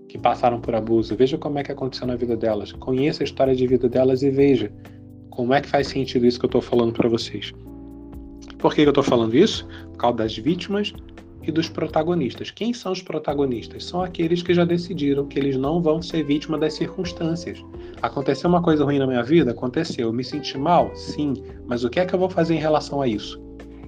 que 0.08 0.18
passaram 0.18 0.62
por 0.62 0.76
abuso, 0.76 1.16
veja 1.16 1.38
como 1.38 1.60
é 1.60 1.64
que 1.64 1.72
aconteceu 1.72 2.08
na 2.08 2.16
vida 2.16 2.38
delas, 2.38 2.72
conheça 2.72 3.24
a 3.24 3.26
história 3.26 3.56
de 3.56 3.68
vida 3.68 3.90
delas 3.90 4.24
e 4.24 4.30
veja 4.30 4.72
como 5.30 5.54
é 5.54 5.62
que 5.62 5.68
faz 5.68 5.88
sentido 5.88 6.26
isso 6.26 6.40
que 6.40 6.46
eu 6.46 6.50
estou 6.50 6.62
falando 6.62 6.94
para 6.94 7.10
vocês. 7.10 7.52
Por 8.58 8.74
que 8.74 8.82
eu 8.82 8.90
estou 8.90 9.04
falando 9.04 9.36
isso? 9.36 9.68
Por 9.92 9.98
causa 9.98 10.18
das 10.18 10.38
vítimas 10.38 10.94
e 11.46 11.52
dos 11.52 11.70
protagonistas. 11.70 12.52
Quem 12.52 12.74
são 12.74 12.92
os 12.92 13.02
protagonistas? 13.02 13.86
São 13.86 14.02
aqueles 14.02 14.42
que 14.42 14.54
já 14.54 14.66
decidiram 14.66 15.26
que 15.28 15.38
eles 15.38 15.56
não 15.56 15.82
vão 15.82 16.02
ser 16.02 16.24
vítima 16.24 16.58
das 16.58 16.74
circunstâncias. 16.74 17.64
Aconteceu 18.02 18.50
uma 18.50 18.62
coisa 18.62 18.84
ruim 18.84 19.00
na 19.00 19.08
minha 19.08 19.24
vida? 19.24 19.52
Aconteceu. 19.52 20.08
Eu 20.08 20.14
me 20.14 20.24
senti 20.24 20.58
mal? 20.58 20.96
Sim. 20.96 21.34
Mas 21.68 21.84
o 21.84 21.90
que 21.90 22.00
é 22.00 22.06
que 22.06 22.14
eu 22.14 22.20
vou 22.20 22.30
fazer 22.30 22.56
em 22.56 22.60
relação 22.60 23.02
a 23.02 23.08
isso? 23.08 23.42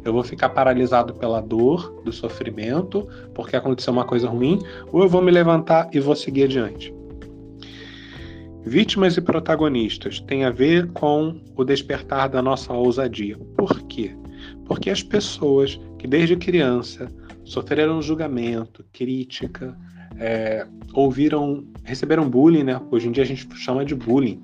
Eu 0.05 0.13
vou 0.13 0.23
ficar 0.23 0.49
paralisado 0.49 1.13
pela 1.15 1.41
dor, 1.41 2.01
do 2.05 2.13
sofrimento, 2.13 3.07
porque 3.33 3.55
aconteceu 3.55 3.91
uma 3.91 4.05
coisa 4.05 4.29
ruim, 4.29 4.59
ou 4.91 5.01
eu 5.01 5.09
vou 5.09 5.21
me 5.21 5.31
levantar 5.31 5.89
e 5.91 5.99
vou 5.99 6.15
seguir 6.15 6.43
adiante? 6.43 6.93
Vítimas 8.63 9.17
e 9.17 9.21
protagonistas 9.21 10.19
tem 10.21 10.43
a 10.43 10.49
ver 10.49 10.91
com 10.91 11.39
o 11.55 11.63
despertar 11.63 12.29
da 12.29 12.41
nossa 12.41 12.73
ousadia. 12.73 13.37
Por 13.57 13.81
quê? 13.83 14.15
Porque 14.65 14.89
as 14.89 15.01
pessoas 15.01 15.79
que 15.97 16.07
desde 16.07 16.35
criança 16.35 17.07
sofreram 17.47 18.01
julgamento, 18.01 18.85
crítica, 18.91 19.75
é, 20.19 20.67
ouviram, 20.93 21.63
receberam 21.83 22.29
bullying, 22.29 22.63
né? 22.63 22.81
Hoje 22.91 23.07
em 23.07 23.11
dia 23.11 23.23
a 23.23 23.25
gente 23.25 23.47
chama 23.55 23.85
de 23.85 23.95
bullying. 23.95 24.41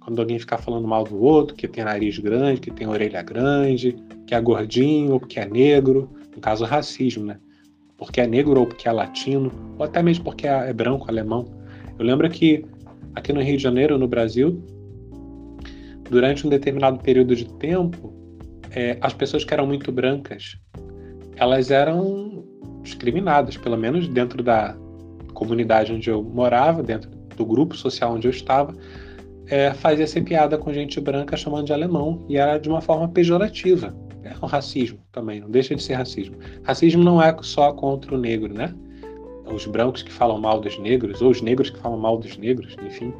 Quando 0.00 0.20
alguém 0.20 0.38
ficar 0.38 0.56
falando 0.56 0.88
mal 0.88 1.04
do 1.04 1.20
outro, 1.20 1.54
que 1.54 1.68
tem 1.68 1.84
nariz 1.84 2.18
grande, 2.18 2.60
que 2.60 2.70
tem 2.70 2.86
orelha 2.86 3.22
grande, 3.22 3.96
que 4.26 4.34
é 4.34 4.40
gordinho, 4.40 5.20
que 5.20 5.38
é 5.38 5.46
negro, 5.46 6.08
no 6.34 6.40
caso 6.40 6.64
racismo, 6.64 7.26
né? 7.26 7.38
Porque 7.98 8.20
é 8.20 8.26
negro 8.26 8.60
ou 8.60 8.66
porque 8.66 8.88
é 8.88 8.92
latino, 8.92 9.52
ou 9.76 9.84
até 9.84 10.02
mesmo 10.02 10.24
porque 10.24 10.46
é 10.46 10.72
branco, 10.72 11.06
alemão. 11.08 11.44
Eu 11.98 12.06
lembro 12.06 12.28
que 12.30 12.64
aqui 13.14 13.32
no 13.32 13.42
Rio 13.42 13.56
de 13.56 13.62
Janeiro, 13.62 13.98
no 13.98 14.08
Brasil, 14.08 14.62
durante 16.08 16.46
um 16.46 16.50
determinado 16.50 16.98
período 17.00 17.36
de 17.36 17.46
tempo, 17.54 18.14
é, 18.70 18.96
as 19.00 19.12
pessoas 19.12 19.44
que 19.44 19.52
eram 19.52 19.66
muito 19.66 19.90
brancas, 19.92 20.56
elas 21.36 21.70
eram 21.70 22.44
discriminadas, 22.82 23.56
pelo 23.56 23.76
menos 23.76 24.08
dentro 24.08 24.42
da 24.42 24.76
comunidade 25.34 25.92
onde 25.92 26.08
eu 26.08 26.22
morava, 26.22 26.82
dentro 26.82 27.10
do 27.36 27.44
grupo 27.44 27.76
social 27.76 28.14
onde 28.14 28.26
eu 28.26 28.30
estava, 28.30 28.74
é, 29.46 29.72
fazia-se 29.72 30.20
piada 30.22 30.56
com 30.58 30.72
gente 30.72 31.00
branca 31.00 31.36
chamando 31.36 31.66
de 31.66 31.72
alemão, 31.72 32.24
e 32.28 32.36
era 32.36 32.58
de 32.58 32.68
uma 32.68 32.80
forma 32.80 33.08
pejorativa. 33.08 33.94
É 34.24 34.32
um 34.42 34.48
racismo 34.48 34.98
também, 35.12 35.40
não 35.40 35.50
deixa 35.50 35.74
de 35.74 35.82
ser 35.82 35.94
racismo. 35.94 36.36
Racismo 36.64 37.04
não 37.04 37.22
é 37.22 37.36
só 37.42 37.72
contra 37.72 38.14
o 38.14 38.18
negro, 38.18 38.52
né? 38.52 38.74
os 39.54 39.66
brancos 39.66 40.02
que 40.02 40.12
falam 40.12 40.40
mal 40.40 40.60
dos 40.60 40.78
negros, 40.78 41.22
ou 41.22 41.30
os 41.30 41.40
negros 41.40 41.70
que 41.70 41.78
falam 41.78 41.98
mal 41.98 42.18
dos 42.18 42.36
negros, 42.36 42.76
enfim. 42.84 43.12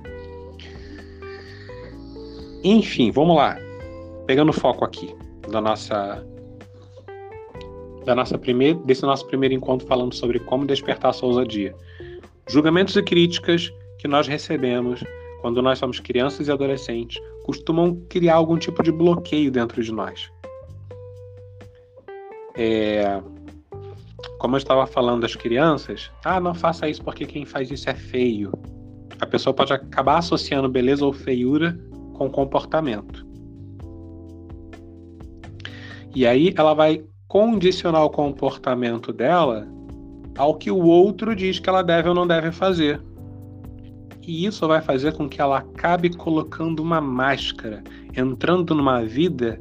Enfim, 2.65 3.11
vamos 3.11 3.37
lá. 3.37 3.57
Pegando 4.27 4.53
foco 4.53 4.85
aqui 4.85 5.15
da 5.51 5.61
nossa 5.61 6.25
da 8.07 8.15
nossa 8.15 8.39
primeira, 8.39 8.79
desse 8.85 9.03
nosso 9.03 9.27
primeiro 9.27 9.55
encontro 9.55 9.87
falando 9.87 10.15
sobre 10.15 10.39
como 10.39 10.65
despertar 10.65 11.13
sua 11.13 11.29
ousadia. 11.29 11.75
Julgamentos 12.49 12.95
e 12.97 13.03
críticas 13.03 13.73
que 13.99 14.07
nós 14.07 14.29
recebemos 14.29 15.03
quando 15.41 15.61
nós 15.61 15.81
somos 15.81 15.99
crianças 15.99 16.47
e 16.47 16.53
adolescentes 16.53 17.21
costumam 17.45 18.01
criar 18.09 18.37
algum 18.37 18.57
tipo 18.57 18.83
de 18.83 18.93
bloqueio 18.93 19.51
dentro 19.51 19.83
de 19.83 19.93
nós. 19.93 20.31
É, 22.57 23.21
como 24.39 24.55
eu 24.55 24.59
estava 24.59 24.87
falando 24.87 25.23
das 25.23 25.35
crianças, 25.35 26.11
ah, 26.25 26.41
não 26.41 26.55
faça 26.55 26.89
isso 26.89 27.03
porque 27.03 27.27
quem 27.27 27.45
faz 27.45 27.71
isso 27.71 27.91
é 27.91 27.95
feio. 27.95 28.53
A 29.21 29.27
pessoa 29.27 29.53
pode 29.53 29.73
acabar 29.73 30.19
associando 30.19 30.69
beleza 30.69 31.05
ou 31.05 31.13
feiura 31.13 31.77
com 32.15 32.31
comportamento. 32.31 33.27
E 36.15 36.25
aí 36.25 36.55
ela 36.57 36.73
vai 36.73 37.05
condicionar 37.29 38.05
o 38.05 38.11
comportamento 38.11 39.13
dela 39.13 39.67
ao 40.37 40.55
que 40.55 40.71
o 40.71 40.83
outro 40.85 41.35
diz 41.35 41.59
que 41.59 41.69
ela 41.69 41.83
deve 41.83 42.09
ou 42.09 42.15
não 42.15 42.27
deve 42.27 42.53
fazer. 42.53 43.01
E 44.27 44.45
isso 44.45 44.67
vai 44.67 44.83
fazer 44.83 45.13
com 45.15 45.29
que 45.29 45.41
ela 45.41 45.59
acabe 45.59 46.15
colocando 46.17 46.81
uma 46.81 47.01
máscara, 47.01 47.83
entrando 48.17 48.75
numa 48.75 49.05
vida 49.05 49.61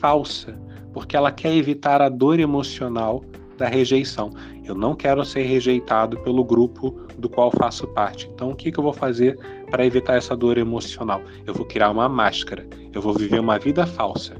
falsa, 0.00 0.58
porque 0.92 1.16
ela 1.16 1.32
quer 1.32 1.54
evitar 1.54 2.02
a 2.02 2.08
dor 2.08 2.38
emocional 2.38 3.24
da 3.56 3.68
rejeição. 3.68 4.30
Eu 4.64 4.74
não 4.74 4.94
quero 4.94 5.24
ser 5.24 5.42
rejeitado 5.42 6.18
pelo 6.20 6.44
grupo 6.44 6.90
do 7.18 7.28
qual 7.28 7.50
faço 7.50 7.86
parte. 7.88 8.28
Então, 8.32 8.50
o 8.50 8.54
que, 8.54 8.70
que 8.70 8.78
eu 8.78 8.84
vou 8.84 8.92
fazer 8.92 9.38
para 9.70 9.86
evitar 9.86 10.16
essa 10.16 10.36
dor 10.36 10.58
emocional? 10.58 11.22
Eu 11.46 11.54
vou 11.54 11.64
criar 11.64 11.90
uma 11.90 12.08
máscara. 12.08 12.66
Eu 12.92 13.00
vou 13.00 13.14
viver 13.14 13.40
uma 13.40 13.58
vida 13.58 13.86
falsa. 13.86 14.36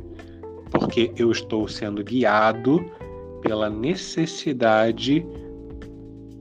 Porque 0.73 1.13
eu 1.17 1.31
estou 1.31 1.69
sendo 1.69 2.03
guiado 2.03 2.85
pela 3.43 3.69
necessidade 3.69 5.25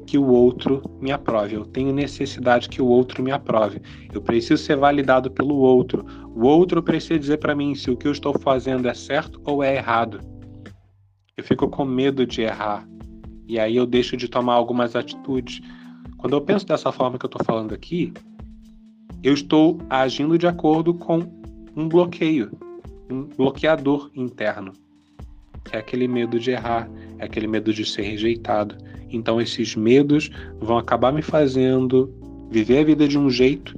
que 0.07 0.17
o 0.17 0.27
outro 0.27 0.81
me 0.99 1.11
aprove. 1.11 1.55
Eu 1.55 1.65
tenho 1.65 1.93
necessidade 1.93 2.67
que 2.67 2.81
o 2.81 2.85
outro 2.85 3.23
me 3.23 3.31
aprove. 3.31 3.81
Eu 4.13 4.21
preciso 4.21 4.61
ser 4.61 4.75
validado 4.75 5.31
pelo 5.31 5.55
outro. 5.55 6.05
O 6.35 6.45
outro 6.45 6.83
precisa 6.83 7.19
dizer 7.19 7.37
para 7.37 7.55
mim 7.55 7.75
se 7.75 7.89
o 7.89 7.95
que 7.95 8.07
eu 8.07 8.11
estou 8.11 8.37
fazendo 8.39 8.87
é 8.87 8.93
certo 8.93 9.41
ou 9.45 9.63
é 9.63 9.75
errado. 9.75 10.19
Eu 11.37 11.43
fico 11.43 11.69
com 11.69 11.85
medo 11.85 12.25
de 12.25 12.41
errar. 12.41 12.85
E 13.47 13.59
aí 13.59 13.75
eu 13.75 13.85
deixo 13.85 14.17
de 14.17 14.27
tomar 14.27 14.53
algumas 14.53 14.95
atitudes. 14.95 15.61
Quando 16.17 16.33
eu 16.35 16.41
penso 16.41 16.65
dessa 16.65 16.91
forma 16.91 17.17
que 17.17 17.25
eu 17.25 17.29
estou 17.29 17.43
falando 17.45 17.73
aqui, 17.73 18.13
eu 19.23 19.33
estou 19.33 19.77
agindo 19.89 20.37
de 20.37 20.47
acordo 20.47 20.93
com 20.93 21.19
um 21.75 21.87
bloqueio, 21.87 22.51
bloqueador 23.11 24.09
interno. 24.15 24.73
É 25.71 25.77
aquele 25.77 26.07
medo 26.07 26.39
de 26.39 26.51
errar, 26.51 26.89
é 27.19 27.25
aquele 27.25 27.47
medo 27.47 27.73
de 27.73 27.85
ser 27.85 28.01
rejeitado. 28.03 28.75
Então 29.09 29.39
esses 29.39 29.75
medos 29.75 30.29
vão 30.59 30.77
acabar 30.77 31.11
me 31.11 31.21
fazendo 31.21 32.13
viver 32.49 32.79
a 32.79 32.83
vida 32.83 33.07
de 33.07 33.17
um 33.17 33.29
jeito 33.29 33.77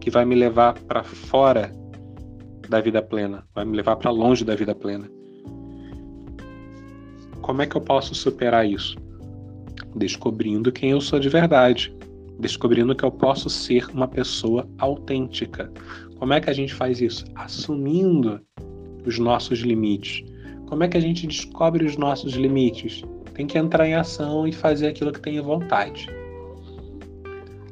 que 0.00 0.10
vai 0.10 0.24
me 0.24 0.34
levar 0.34 0.74
para 0.74 1.02
fora 1.02 1.72
da 2.68 2.80
vida 2.80 3.02
plena, 3.02 3.44
vai 3.54 3.64
me 3.64 3.76
levar 3.76 3.96
para 3.96 4.10
longe 4.10 4.44
da 4.44 4.54
vida 4.54 4.74
plena. 4.74 5.08
Como 7.42 7.60
é 7.60 7.66
que 7.66 7.76
eu 7.76 7.80
posso 7.80 8.14
superar 8.14 8.66
isso? 8.66 8.96
Descobrindo 9.94 10.72
quem 10.72 10.90
eu 10.90 11.00
sou 11.00 11.20
de 11.20 11.28
verdade, 11.28 11.94
descobrindo 12.38 12.94
que 12.94 13.04
eu 13.04 13.10
posso 13.10 13.50
ser 13.50 13.86
uma 13.90 14.08
pessoa 14.08 14.66
autêntica. 14.78 15.70
Como 16.18 16.32
é 16.32 16.40
que 16.40 16.48
a 16.48 16.54
gente 16.54 16.72
faz 16.72 17.00
isso? 17.00 17.24
Assumindo 17.34 18.40
os 19.04 19.18
nossos 19.18 19.60
limites. 19.60 20.24
Como 20.66 20.82
é 20.82 20.88
que 20.88 20.96
a 20.96 21.00
gente 21.00 21.26
descobre 21.26 21.84
os 21.84 21.96
nossos 21.96 22.32
limites? 22.34 23.02
Tem 23.34 23.46
que 23.46 23.58
entrar 23.58 23.86
em 23.86 23.94
ação 23.94 24.46
e 24.46 24.52
fazer 24.52 24.88
aquilo 24.88 25.12
que 25.12 25.20
tem 25.20 25.40
vontade. 25.40 26.08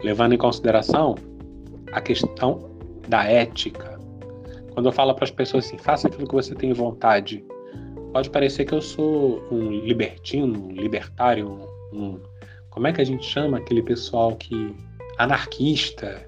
Levando 0.03 0.35
em 0.35 0.39
consideração 0.39 1.15
a 1.93 2.01
questão 2.01 2.71
da 3.09 3.25
ética. 3.25 3.99
Quando 4.73 4.87
eu 4.87 4.93
falo 4.93 5.15
para 5.15 5.25
as 5.25 5.31
pessoas 5.31 5.67
assim, 5.67 5.79
faça 5.79 6.09
aquilo 6.09 6.27
que 6.27 6.35
você 6.35 6.55
tem 6.55 6.73
vontade, 6.73 7.45
pode 8.13 8.31
parecer 8.31 8.65
que 8.65 8.75
eu 8.75 8.81
sou 8.81 9.43
um 9.51 9.71
libertino, 9.71 10.69
um 10.69 10.73
libertário, 10.73 11.61
um, 11.93 12.19
como 12.71 12.87
é 12.87 12.93
que 12.93 13.01
a 13.01 13.05
gente 13.05 13.25
chama 13.25 13.59
aquele 13.59 13.83
pessoal 13.83 14.35
que 14.37 14.75
anarquista? 15.19 16.27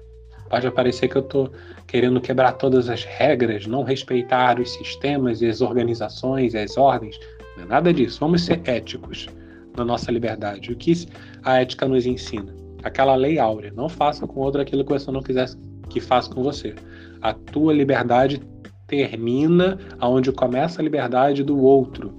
Pode 0.49 0.69
parecer 0.71 1.07
que 1.07 1.15
eu 1.15 1.21
estou 1.21 1.51
querendo 1.87 2.21
quebrar 2.21 2.53
todas 2.53 2.89
as 2.89 3.03
regras, 3.03 3.65
não 3.65 3.83
respeitar 3.83 4.59
os 4.59 4.71
sistemas 4.71 5.41
e 5.41 5.47
as 5.47 5.61
organizações 5.61 6.53
e 6.53 6.57
as 6.57 6.77
ordens. 6.77 7.19
Não 7.57 7.63
é 7.63 7.67
nada 7.67 7.93
disso. 7.93 8.19
Vamos 8.19 8.43
ser 8.43 8.61
éticos 8.65 9.27
na 9.75 9.83
nossa 9.83 10.11
liberdade. 10.11 10.71
O 10.71 10.75
que 10.75 11.07
a 11.43 11.61
ética 11.61 11.87
nos 11.87 12.05
ensina? 12.05 12.53
Aquela 12.83 13.15
lei 13.15 13.39
áurea. 13.39 13.73
Não 13.75 13.89
faça 13.89 14.27
com 14.27 14.39
outro 14.39 14.61
aquilo 14.61 14.83
que 14.85 14.91
você 14.91 15.11
não 15.11 15.21
quiser 15.21 15.49
que 15.89 15.99
faça 15.99 16.33
com 16.33 16.43
você. 16.43 16.75
A 17.21 17.33
tua 17.33 17.73
liberdade 17.73 18.41
termina 18.87 19.79
aonde 19.99 20.31
começa 20.31 20.81
a 20.81 20.83
liberdade 20.83 21.43
do 21.43 21.59
outro. 21.59 22.13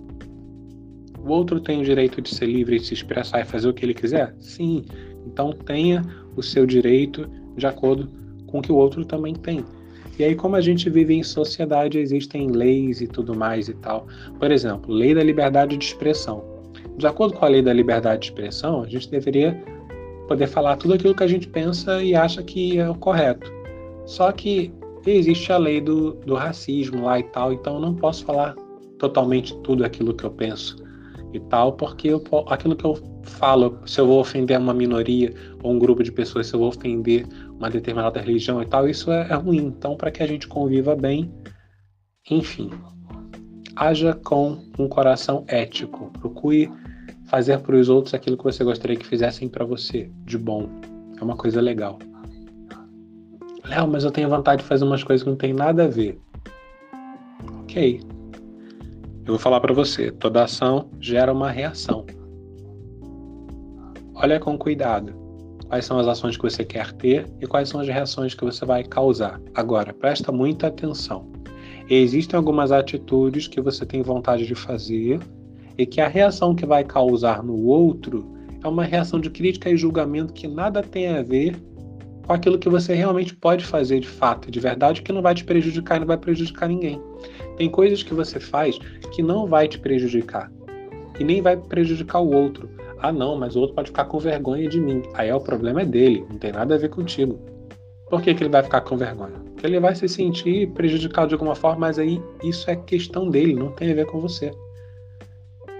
O 1.18 1.30
outro 1.30 1.60
tem 1.60 1.80
o 1.80 1.84
direito 1.84 2.20
de 2.20 2.34
ser 2.34 2.46
livre, 2.46 2.78
de 2.78 2.86
se 2.86 2.94
expressar 2.94 3.40
e 3.40 3.44
fazer 3.44 3.68
o 3.68 3.74
que 3.74 3.84
ele 3.84 3.94
quiser? 3.94 4.34
Sim. 4.40 4.84
Então 5.26 5.52
tenha 5.52 6.04
o 6.36 6.42
seu 6.42 6.66
direito 6.66 7.28
de 7.56 7.66
acordo 7.66 8.08
com 8.46 8.58
o 8.58 8.62
que 8.62 8.72
o 8.72 8.76
outro 8.76 9.04
também 9.04 9.34
tem. 9.34 9.64
E 10.18 10.24
aí, 10.24 10.34
como 10.34 10.56
a 10.56 10.60
gente 10.60 10.88
vive 10.88 11.14
em 11.14 11.22
sociedade, 11.22 11.98
existem 11.98 12.48
leis 12.48 13.00
e 13.00 13.06
tudo 13.06 13.36
mais 13.36 13.68
e 13.68 13.74
tal. 13.74 14.06
Por 14.38 14.50
exemplo, 14.50 14.94
lei 14.94 15.14
da 15.14 15.22
liberdade 15.22 15.76
de 15.76 15.84
expressão. 15.84 16.42
De 16.96 17.06
acordo 17.06 17.34
com 17.34 17.44
a 17.44 17.48
lei 17.48 17.60
da 17.60 17.72
liberdade 17.72 18.20
de 18.20 18.26
expressão, 18.28 18.82
a 18.82 18.88
gente 18.88 19.10
deveria 19.10 19.62
poder 20.26 20.46
falar 20.46 20.76
tudo 20.76 20.94
aquilo 20.94 21.14
que 21.14 21.22
a 21.22 21.26
gente 21.26 21.46
pensa 21.48 22.02
e 22.02 22.14
acha 22.14 22.42
que 22.42 22.78
é 22.78 22.88
o 22.88 22.94
correto. 22.94 23.52
Só 24.06 24.32
que 24.32 24.72
existe 25.06 25.52
a 25.52 25.58
lei 25.58 25.80
do, 25.80 26.12
do 26.12 26.34
racismo 26.34 27.04
lá 27.04 27.18
e 27.18 27.24
tal, 27.24 27.52
então 27.52 27.74
eu 27.74 27.80
não 27.80 27.94
posso 27.94 28.24
falar 28.24 28.54
totalmente 28.98 29.54
tudo 29.58 29.84
aquilo 29.84 30.14
que 30.14 30.24
eu 30.24 30.30
penso 30.30 30.76
e 31.32 31.40
tal, 31.40 31.72
porque 31.72 32.08
eu, 32.08 32.22
aquilo 32.48 32.74
que 32.74 32.84
eu 32.84 32.98
falo, 33.22 33.78
se 33.84 34.00
eu 34.00 34.06
vou 34.06 34.20
ofender 34.20 34.58
uma 34.58 34.72
minoria 34.72 35.34
ou 35.62 35.72
um 35.72 35.78
grupo 35.78 36.02
de 36.02 36.10
pessoas, 36.10 36.46
se 36.46 36.54
eu 36.54 36.60
vou 36.60 36.68
ofender 36.68 37.26
uma 37.58 37.70
determinada 37.70 38.20
religião 38.20 38.62
e 38.62 38.66
tal, 38.66 38.88
isso 38.88 39.10
é, 39.10 39.28
é 39.30 39.34
ruim. 39.34 39.66
Então, 39.66 39.96
para 39.96 40.10
que 40.10 40.22
a 40.22 40.26
gente 40.26 40.46
conviva 40.46 40.94
bem, 40.94 41.32
enfim, 42.30 42.70
haja 43.74 44.14
com 44.14 44.58
um 44.78 44.88
coração 44.88 45.44
ético. 45.48 46.10
Procure 46.20 46.70
fazer 47.26 47.58
para 47.58 47.76
os 47.76 47.88
outros 47.88 48.14
aquilo 48.14 48.36
que 48.36 48.44
você 48.44 48.62
gostaria 48.62 48.96
que 48.96 49.06
fizessem 49.06 49.48
para 49.48 49.64
você, 49.64 50.10
de 50.24 50.38
bom. 50.38 50.68
É 51.18 51.24
uma 51.24 51.36
coisa 51.36 51.60
legal. 51.60 51.98
Léo, 53.64 53.88
mas 53.88 54.04
eu 54.04 54.10
tenho 54.10 54.28
vontade 54.28 54.62
de 54.62 54.68
fazer 54.68 54.84
umas 54.84 55.02
coisas 55.02 55.24
que 55.24 55.30
não 55.30 55.36
tem 55.36 55.52
nada 55.52 55.84
a 55.84 55.88
ver. 55.88 56.20
Ok. 57.62 58.00
Eu 59.24 59.32
vou 59.32 59.38
falar 59.38 59.60
para 59.60 59.74
você: 59.74 60.12
toda 60.12 60.44
ação 60.44 60.88
gera 61.00 61.32
uma 61.32 61.50
reação. 61.50 62.06
Olha 64.14 64.38
com 64.38 64.56
cuidado 64.56 65.25
quais 65.68 65.84
são 65.84 65.98
as 65.98 66.06
ações 66.06 66.36
que 66.36 66.42
você 66.42 66.64
quer 66.64 66.92
ter 66.92 67.26
e 67.40 67.46
quais 67.46 67.68
são 67.68 67.80
as 67.80 67.88
reações 67.88 68.34
que 68.34 68.44
você 68.44 68.64
vai 68.64 68.84
causar. 68.84 69.40
Agora, 69.54 69.92
presta 69.92 70.30
muita 70.30 70.68
atenção. 70.68 71.30
Existem 71.88 72.36
algumas 72.36 72.72
atitudes 72.72 73.46
que 73.46 73.60
você 73.60 73.86
tem 73.86 74.02
vontade 74.02 74.46
de 74.46 74.54
fazer 74.54 75.20
e 75.78 75.86
que 75.86 76.00
a 76.00 76.08
reação 76.08 76.54
que 76.54 76.66
vai 76.66 76.82
causar 76.82 77.42
no 77.42 77.64
outro 77.64 78.34
é 78.62 78.68
uma 78.68 78.84
reação 78.84 79.20
de 79.20 79.30
crítica 79.30 79.70
e 79.70 79.76
julgamento 79.76 80.32
que 80.32 80.48
nada 80.48 80.82
tem 80.82 81.08
a 81.08 81.22
ver 81.22 81.56
com 82.26 82.32
aquilo 82.32 82.58
que 82.58 82.68
você 82.68 82.92
realmente 82.92 83.34
pode 83.36 83.64
fazer 83.64 84.00
de 84.00 84.08
fato, 84.08 84.50
de 84.50 84.58
verdade, 84.58 85.02
que 85.02 85.12
não 85.12 85.22
vai 85.22 85.34
te 85.34 85.44
prejudicar 85.44 85.96
e 85.96 86.00
não 86.00 86.06
vai 86.06 86.18
prejudicar 86.18 86.68
ninguém. 86.68 87.00
Tem 87.56 87.70
coisas 87.70 88.02
que 88.02 88.12
você 88.12 88.40
faz 88.40 88.78
que 89.14 89.22
não 89.22 89.46
vai 89.46 89.68
te 89.68 89.78
prejudicar 89.78 90.50
e 91.20 91.24
nem 91.24 91.40
vai 91.40 91.56
prejudicar 91.56 92.20
o 92.20 92.34
outro. 92.34 92.68
Ah, 92.98 93.12
não, 93.12 93.36
mas 93.36 93.56
o 93.56 93.60
outro 93.60 93.74
pode 93.74 93.88
ficar 93.88 94.06
com 94.06 94.18
vergonha 94.18 94.68
de 94.68 94.80
mim. 94.80 95.02
Aí 95.14 95.28
é 95.28 95.34
o 95.34 95.40
problema 95.40 95.82
é 95.82 95.84
dele, 95.84 96.24
não 96.28 96.38
tem 96.38 96.52
nada 96.52 96.74
a 96.74 96.78
ver 96.78 96.88
contigo. 96.88 97.38
Por 98.08 98.22
que, 98.22 98.34
que 98.34 98.42
ele 98.42 98.50
vai 98.50 98.62
ficar 98.62 98.80
com 98.82 98.96
vergonha? 98.96 99.34
Porque 99.52 99.66
ele 99.66 99.80
vai 99.80 99.94
se 99.94 100.08
sentir 100.08 100.68
prejudicado 100.70 101.28
de 101.28 101.34
alguma 101.34 101.54
forma, 101.54 101.80
mas 101.80 101.98
aí 101.98 102.22
isso 102.42 102.70
é 102.70 102.76
questão 102.76 103.28
dele, 103.28 103.54
não 103.54 103.72
tem 103.72 103.90
a 103.90 103.94
ver 103.94 104.06
com 104.06 104.20
você. 104.20 104.52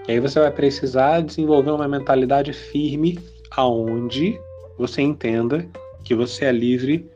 E 0.07 0.11
aí 0.11 0.19
você 0.19 0.39
vai 0.39 0.51
precisar 0.51 1.21
desenvolver 1.21 1.71
uma 1.71 1.87
mentalidade 1.87 2.53
firme 2.53 3.19
aonde 3.51 4.39
você 4.77 5.01
entenda 5.01 5.67
que 6.03 6.13
você 6.15 6.45
é 6.45 6.51
livre 6.51 7.09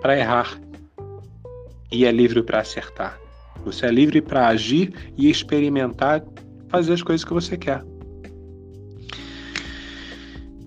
para 0.00 0.18
errar 0.18 0.60
e 1.90 2.04
é 2.04 2.10
livre 2.10 2.42
para 2.42 2.60
acertar. 2.60 3.20
Você 3.64 3.86
é 3.86 3.90
livre 3.90 4.20
para 4.20 4.48
agir 4.48 5.12
e 5.16 5.30
experimentar 5.30 6.24
fazer 6.68 6.94
as 6.94 7.02
coisas 7.02 7.24
que 7.24 7.32
você 7.32 7.56
quer. 7.56 7.84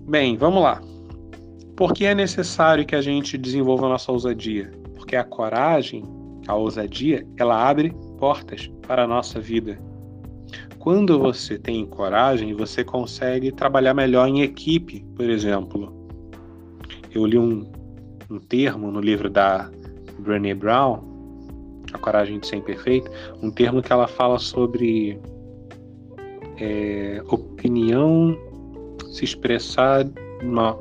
Bem, 0.08 0.36
vamos 0.36 0.62
lá. 0.62 0.80
Por 1.76 1.92
que 1.92 2.06
é 2.06 2.14
necessário 2.14 2.86
que 2.86 2.94
a 2.94 3.02
gente 3.02 3.36
desenvolva 3.36 3.86
a 3.86 3.88
nossa 3.88 4.12
ousadia? 4.12 4.70
Porque 4.94 5.16
a 5.16 5.24
coragem, 5.24 6.04
a 6.46 6.54
ousadia, 6.54 7.26
ela 7.36 7.68
abre 7.68 7.92
portas 8.16 8.70
para 8.86 9.02
a 9.02 9.06
nossa 9.08 9.40
vida. 9.40 9.76
Quando 10.78 11.18
você 11.18 11.58
tem 11.58 11.84
coragem, 11.84 12.54
você 12.54 12.84
consegue 12.84 13.50
trabalhar 13.50 13.94
melhor 13.94 14.28
em 14.28 14.42
equipe, 14.42 15.04
por 15.16 15.28
exemplo. 15.28 15.92
Eu 17.12 17.26
li 17.26 17.36
um, 17.36 17.68
um 18.30 18.38
termo 18.38 18.92
no 18.92 19.00
livro 19.00 19.28
da 19.28 19.68
Brené 20.20 20.54
Brown, 20.54 21.00
A 21.92 21.98
Coragem 21.98 22.38
de 22.38 22.46
Ser 22.46 22.56
Imperfeito, 22.56 23.10
um 23.42 23.50
termo 23.50 23.82
que 23.82 23.92
ela 23.92 24.06
fala 24.06 24.38
sobre 24.38 25.18
é, 26.60 27.20
opinião 27.26 28.38
se 29.16 29.24
expressar 29.24 30.04
de 30.04 30.12
uma 30.42 30.78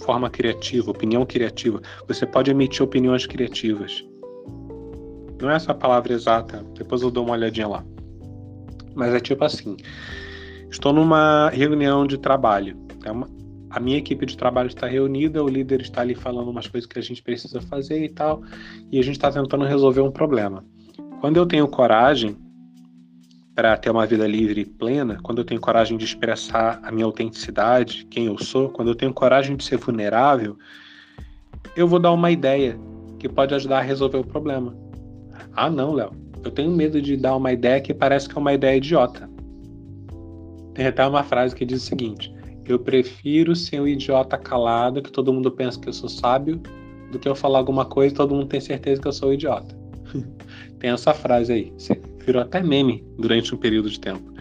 forma 0.00 0.30
criativa, 0.30 0.90
opinião 0.90 1.26
criativa. 1.26 1.80
Você 2.08 2.24
pode 2.24 2.50
emitir 2.50 2.82
opiniões 2.82 3.26
criativas. 3.26 4.02
Não 5.40 5.50
é 5.50 5.56
essa 5.56 5.72
a 5.72 5.74
palavra 5.74 6.12
exata, 6.12 6.64
depois 6.74 7.02
eu 7.02 7.10
dou 7.10 7.24
uma 7.24 7.34
olhadinha 7.34 7.68
lá. 7.68 7.84
Mas 8.94 9.12
é 9.14 9.20
tipo 9.20 9.44
assim: 9.44 9.76
estou 10.70 10.92
numa 10.92 11.50
reunião 11.50 12.06
de 12.06 12.16
trabalho. 12.16 12.76
É 13.04 13.12
uma, 13.12 13.28
a 13.68 13.78
minha 13.78 13.98
equipe 13.98 14.24
de 14.24 14.36
trabalho 14.36 14.68
está 14.68 14.86
reunida, 14.86 15.44
o 15.44 15.48
líder 15.48 15.82
está 15.82 16.00
ali 16.00 16.14
falando 16.14 16.50
umas 16.50 16.66
coisas 16.66 16.88
que 16.88 16.98
a 16.98 17.02
gente 17.02 17.22
precisa 17.22 17.60
fazer 17.60 18.02
e 18.02 18.08
tal, 18.08 18.42
e 18.90 18.98
a 18.98 19.02
gente 19.02 19.16
está 19.16 19.30
tentando 19.30 19.64
resolver 19.64 20.00
um 20.00 20.10
problema. 20.10 20.64
Quando 21.20 21.36
eu 21.36 21.46
tenho 21.46 21.68
coragem 21.68 22.36
para 23.60 23.76
ter 23.76 23.90
uma 23.90 24.06
vida 24.06 24.26
livre 24.26 24.62
e 24.62 24.64
plena, 24.64 25.18
quando 25.22 25.40
eu 25.40 25.44
tenho 25.44 25.60
coragem 25.60 25.98
de 25.98 26.04
expressar 26.06 26.80
a 26.82 26.90
minha 26.90 27.04
autenticidade, 27.04 28.06
quem 28.06 28.24
eu 28.24 28.38
sou, 28.38 28.70
quando 28.70 28.88
eu 28.88 28.94
tenho 28.94 29.12
coragem 29.12 29.54
de 29.54 29.62
ser 29.62 29.76
vulnerável, 29.76 30.56
eu 31.76 31.86
vou 31.86 31.98
dar 31.98 32.10
uma 32.10 32.30
ideia 32.30 32.80
que 33.18 33.28
pode 33.28 33.54
ajudar 33.54 33.80
a 33.80 33.82
resolver 33.82 34.16
o 34.16 34.24
problema. 34.24 34.74
Ah, 35.52 35.68
não, 35.68 35.92
Léo, 35.92 36.10
eu 36.42 36.50
tenho 36.50 36.70
medo 36.70 37.02
de 37.02 37.18
dar 37.18 37.36
uma 37.36 37.52
ideia 37.52 37.82
que 37.82 37.92
parece 37.92 38.30
que 38.30 38.34
é 38.34 38.40
uma 38.40 38.54
ideia 38.54 38.78
idiota. 38.78 39.28
Tem 40.72 40.86
até 40.86 41.06
uma 41.06 41.22
frase 41.22 41.54
que 41.54 41.66
diz 41.66 41.82
o 41.82 41.86
seguinte: 41.86 42.34
Eu 42.64 42.78
prefiro 42.78 43.54
ser 43.54 43.78
um 43.78 43.86
idiota 43.86 44.38
calado, 44.38 45.02
que 45.02 45.12
todo 45.12 45.34
mundo 45.34 45.50
pensa 45.50 45.78
que 45.78 45.90
eu 45.90 45.92
sou 45.92 46.08
sábio, 46.08 46.62
do 47.12 47.18
que 47.18 47.28
eu 47.28 47.34
falar 47.34 47.58
alguma 47.58 47.84
coisa 47.84 48.14
e 48.14 48.16
todo 48.16 48.34
mundo 48.34 48.46
tem 48.46 48.58
certeza 48.58 49.02
que 49.02 49.08
eu 49.08 49.12
sou 49.12 49.28
um 49.28 49.32
idiota. 49.34 49.78
tem 50.80 50.88
essa 50.88 51.12
frase 51.12 51.52
aí 51.52 51.72
virou 52.30 52.42
até 52.42 52.62
meme 52.62 53.04
durante 53.18 53.52
um 53.54 53.58
período 53.58 53.90
de 53.90 53.98
tempo. 53.98 54.32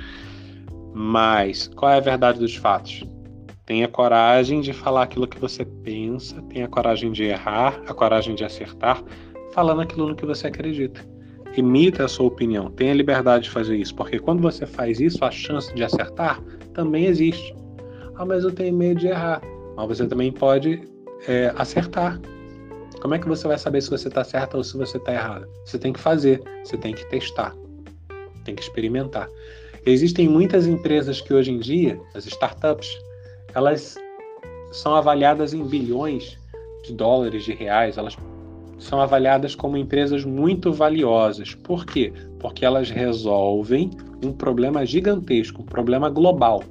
Mas 0.93 1.67
qual 1.75 1.91
é 1.91 1.97
a 1.97 2.01
verdade 2.01 2.39
dos 2.39 2.55
fatos? 2.55 3.03
Tenha 3.65 3.87
coragem 3.87 4.61
de 4.61 4.73
falar 4.73 5.03
aquilo 5.03 5.27
que 5.27 5.39
você 5.39 5.65
pensa, 5.65 6.41
tenha 6.43 6.67
coragem 6.67 7.11
de 7.11 7.23
errar, 7.23 7.81
a 7.87 7.93
coragem 7.93 8.35
de 8.35 8.43
acertar, 8.43 9.03
falando 9.53 9.81
aquilo 9.81 10.07
no 10.07 10.15
que 10.15 10.25
você 10.25 10.47
acredita. 10.47 11.01
Imita 11.55 12.05
a 12.05 12.07
sua 12.07 12.27
opinião, 12.27 12.71
tenha 12.71 12.93
liberdade 12.93 13.45
de 13.45 13.49
fazer 13.49 13.75
isso, 13.75 13.93
porque 13.95 14.19
quando 14.19 14.41
você 14.41 14.65
faz 14.65 14.99
isso, 14.99 15.23
a 15.25 15.31
chance 15.31 15.73
de 15.73 15.83
acertar 15.83 16.41
também 16.73 17.05
existe. 17.05 17.55
Ah, 18.15 18.25
mas 18.25 18.43
eu 18.43 18.51
tenho 18.51 18.75
medo 18.75 18.99
de 18.99 19.07
errar. 19.07 19.41
Mas 19.75 19.87
você 19.87 20.07
também 20.07 20.31
pode 20.31 20.81
é, 21.27 21.51
acertar. 21.55 22.19
Como 23.01 23.13
é 23.13 23.19
que 23.19 23.27
você 23.27 23.47
vai 23.47 23.57
saber 23.57 23.81
se 23.81 23.89
você 23.89 24.07
está 24.09 24.23
certo 24.23 24.57
ou 24.57 24.63
se 24.63 24.77
você 24.77 24.97
está 24.97 25.13
errado? 25.13 25.47
Você 25.65 25.77
tem 25.77 25.93
que 25.93 25.99
fazer, 25.99 26.41
você 26.63 26.77
tem 26.77 26.93
que 26.93 27.07
testar 27.09 27.55
tem 28.43 28.55
que 28.55 28.61
experimentar. 28.61 29.29
Existem 29.85 30.27
muitas 30.27 30.67
empresas 30.67 31.21
que 31.21 31.33
hoje 31.33 31.51
em 31.51 31.59
dia, 31.59 31.99
as 32.13 32.25
startups, 32.25 32.89
elas 33.53 33.95
são 34.71 34.95
avaliadas 34.95 35.53
em 35.53 35.65
bilhões 35.65 36.37
de 36.83 36.93
dólares, 36.93 37.43
de 37.43 37.53
reais, 37.53 37.97
elas 37.97 38.15
são 38.77 39.01
avaliadas 39.01 39.55
como 39.55 39.77
empresas 39.77 40.23
muito 40.23 40.71
valiosas. 40.71 41.53
Por 41.53 41.85
quê? 41.85 42.13
Porque 42.39 42.65
elas 42.65 42.89
resolvem 42.89 43.91
um 44.23 44.31
problema 44.31 44.85
gigantesco, 44.85 45.61
um 45.61 45.65
problema 45.65 46.09
global. 46.09 46.63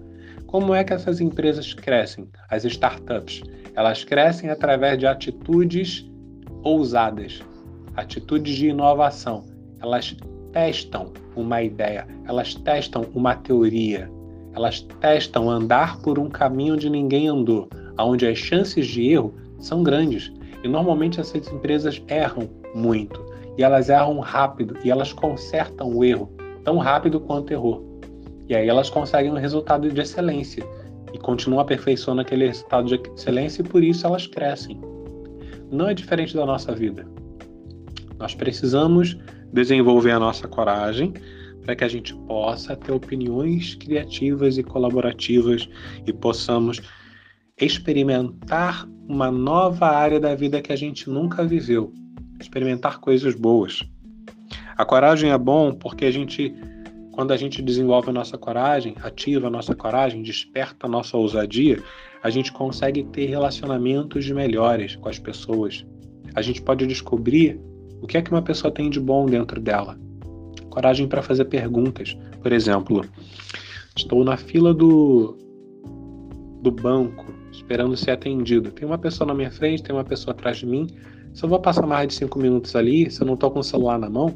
Como 0.47 0.75
é 0.75 0.83
que 0.83 0.95
essas 0.95 1.21
empresas 1.21 1.75
crescem? 1.75 2.29
As 2.51 2.65
startups, 2.65 3.43
elas 3.75 4.05
crescem 4.05 4.49
através 4.49 4.99
de 4.99 5.07
atitudes 5.07 6.09
ousadas, 6.63 7.43
atitudes 7.95 8.57
de 8.57 8.69
inovação. 8.69 9.45
Elas 9.81 10.17
testam 10.53 11.13
uma 11.37 11.63
ideia, 11.63 12.07
elas 12.27 12.55
testam 12.55 13.07
uma 13.15 13.35
teoria, 13.35 14.11
elas 14.55 14.81
testam 15.01 15.49
andar 15.49 16.01
por 16.01 16.19
um 16.19 16.29
caminho 16.29 16.75
onde 16.75 16.91
ninguém 16.91 17.29
andou, 17.29 17.69
onde 17.99 18.27
as 18.27 18.39
chances 18.39 18.87
de 18.87 19.09
erro 19.09 19.35
são 19.59 19.83
grandes. 19.83 20.33
E 20.63 20.69
normalmente 20.69 21.21
essas 21.21 21.47
empresas 21.53 22.03
erram 22.09 22.49
muito, 22.75 23.25
e 23.57 23.63
elas 23.63 23.89
erram 23.89 24.19
rápido, 24.19 24.77
e 24.85 24.91
elas 24.91 25.13
consertam 25.13 25.95
o 25.95 26.05
erro 26.05 26.31
tão 26.65 26.79
rápido 26.79 27.21
quanto 27.21 27.53
errou. 27.53 28.01
E 28.49 28.55
aí 28.55 28.69
elas 28.69 28.91
conseguem 28.91 29.31
um 29.31 29.37
resultado 29.37 29.91
de 29.91 30.01
excelência 30.01 30.65
e 31.13 31.19
continuam 31.19 31.61
aperfeiçoando 31.61 32.21
aquele 32.21 32.47
resultado 32.47 32.87
de 32.89 33.01
excelência 33.15 33.63
e 33.63 33.65
por 33.65 33.85
isso 33.85 34.07
elas 34.07 34.27
crescem. 34.27 34.81
Não 35.71 35.89
é 35.89 35.95
diferente 35.95 36.35
da 36.35 36.47
nossa 36.47 36.75
vida. 36.75 37.07
Nós 38.19 38.35
precisamos 38.35 39.17
desenvolver 39.53 40.13
a 40.13 40.19
nossa 40.19 40.47
coragem 40.47 41.13
para 41.63 41.77
que 41.77 41.85
a 41.85 41.89
gente 41.89 42.15
possa 42.27 42.75
ter 42.75 42.93
opiniões 42.93 43.75
criativas 43.75 44.57
e 44.57 44.63
colaborativas 44.63 45.69
e 46.07 46.13
possamos 46.13 46.81
experimentar 47.61 48.89
uma 49.07 49.31
nova 49.31 49.87
área 49.87 50.21
da 50.21 50.35
vida 50.35 50.63
que 50.63 50.73
a 50.73 50.77
gente 50.77 51.11
nunca 51.11 51.45
viveu, 51.45 51.93
experimentar 52.41 53.01
coisas 53.01 53.35
boas. 53.35 53.83
A 54.77 54.85
coragem 54.85 55.31
é 55.31 55.39
bom 55.39 55.75
porque 55.75 56.05
a 56.05 56.11
gente, 56.11 56.55
quando 57.13 57.33
a 57.33 57.37
gente 57.37 57.61
desenvolve 57.61 58.11
a 58.11 58.13
nossa 58.13 58.39
coragem, 58.39 58.95
ativa 59.03 59.49
a 59.49 59.51
nossa 59.51 59.75
coragem, 59.75 60.23
desperta 60.23 60.87
a 60.87 60.89
nossa 60.89 61.17
ousadia, 61.17 61.83
a 62.23 62.31
gente 62.31 62.53
consegue 62.53 63.05
ter 63.05 63.27
relacionamentos 63.27 64.31
melhores 64.31 64.97
com 64.97 65.09
as 65.09 65.19
pessoas. 65.19 65.85
A 66.35 66.43
gente 66.43 66.63
pode 66.63 66.87
descobrir 66.87 67.61
o 68.01 68.07
que 68.07 68.17
é 68.17 68.23
que 68.23 68.31
uma 68.31 68.43
pessoa 68.43 68.73
tem 68.73 68.91
de 68.91 69.01
bom 69.01 69.27
dentro 69.27 69.61
dela. 69.61 69.99
Coragem 70.71 71.09
para 71.09 71.23
fazer 71.23 71.45
perguntas. 71.47 72.17
Por 72.43 72.53
exemplo, 72.53 73.05
estou 73.97 74.25
na 74.25 74.37
fila 74.37 74.73
do, 74.73 75.37
do 76.63 76.71
banco 76.71 77.27
esperando 77.53 77.97
ser 77.97 78.13
atendido. 78.13 78.71
Tem 78.71 78.87
uma 78.87 78.99
pessoa 78.99 79.27
na 79.27 79.35
minha 79.35 79.51
frente, 79.51 79.83
tem 79.83 79.95
uma 79.95 80.05
pessoa 80.05 80.33
atrás 80.33 80.59
de 80.59 80.67
mim. 80.67 80.87
Se 81.35 81.45
eu 81.45 81.49
vou 81.49 81.61
passar 81.61 81.87
mais 81.87 82.09
de 82.09 82.15
cinco 82.15 82.39
minutos 82.39 82.75
ali, 82.75 83.11
se 83.11 83.21
eu 83.21 83.27
não 83.27 83.35
estou 83.35 83.51
com 83.51 83.61
o 83.61 83.65
celular 83.65 83.99
na 83.99 84.09
mão, 84.09 84.35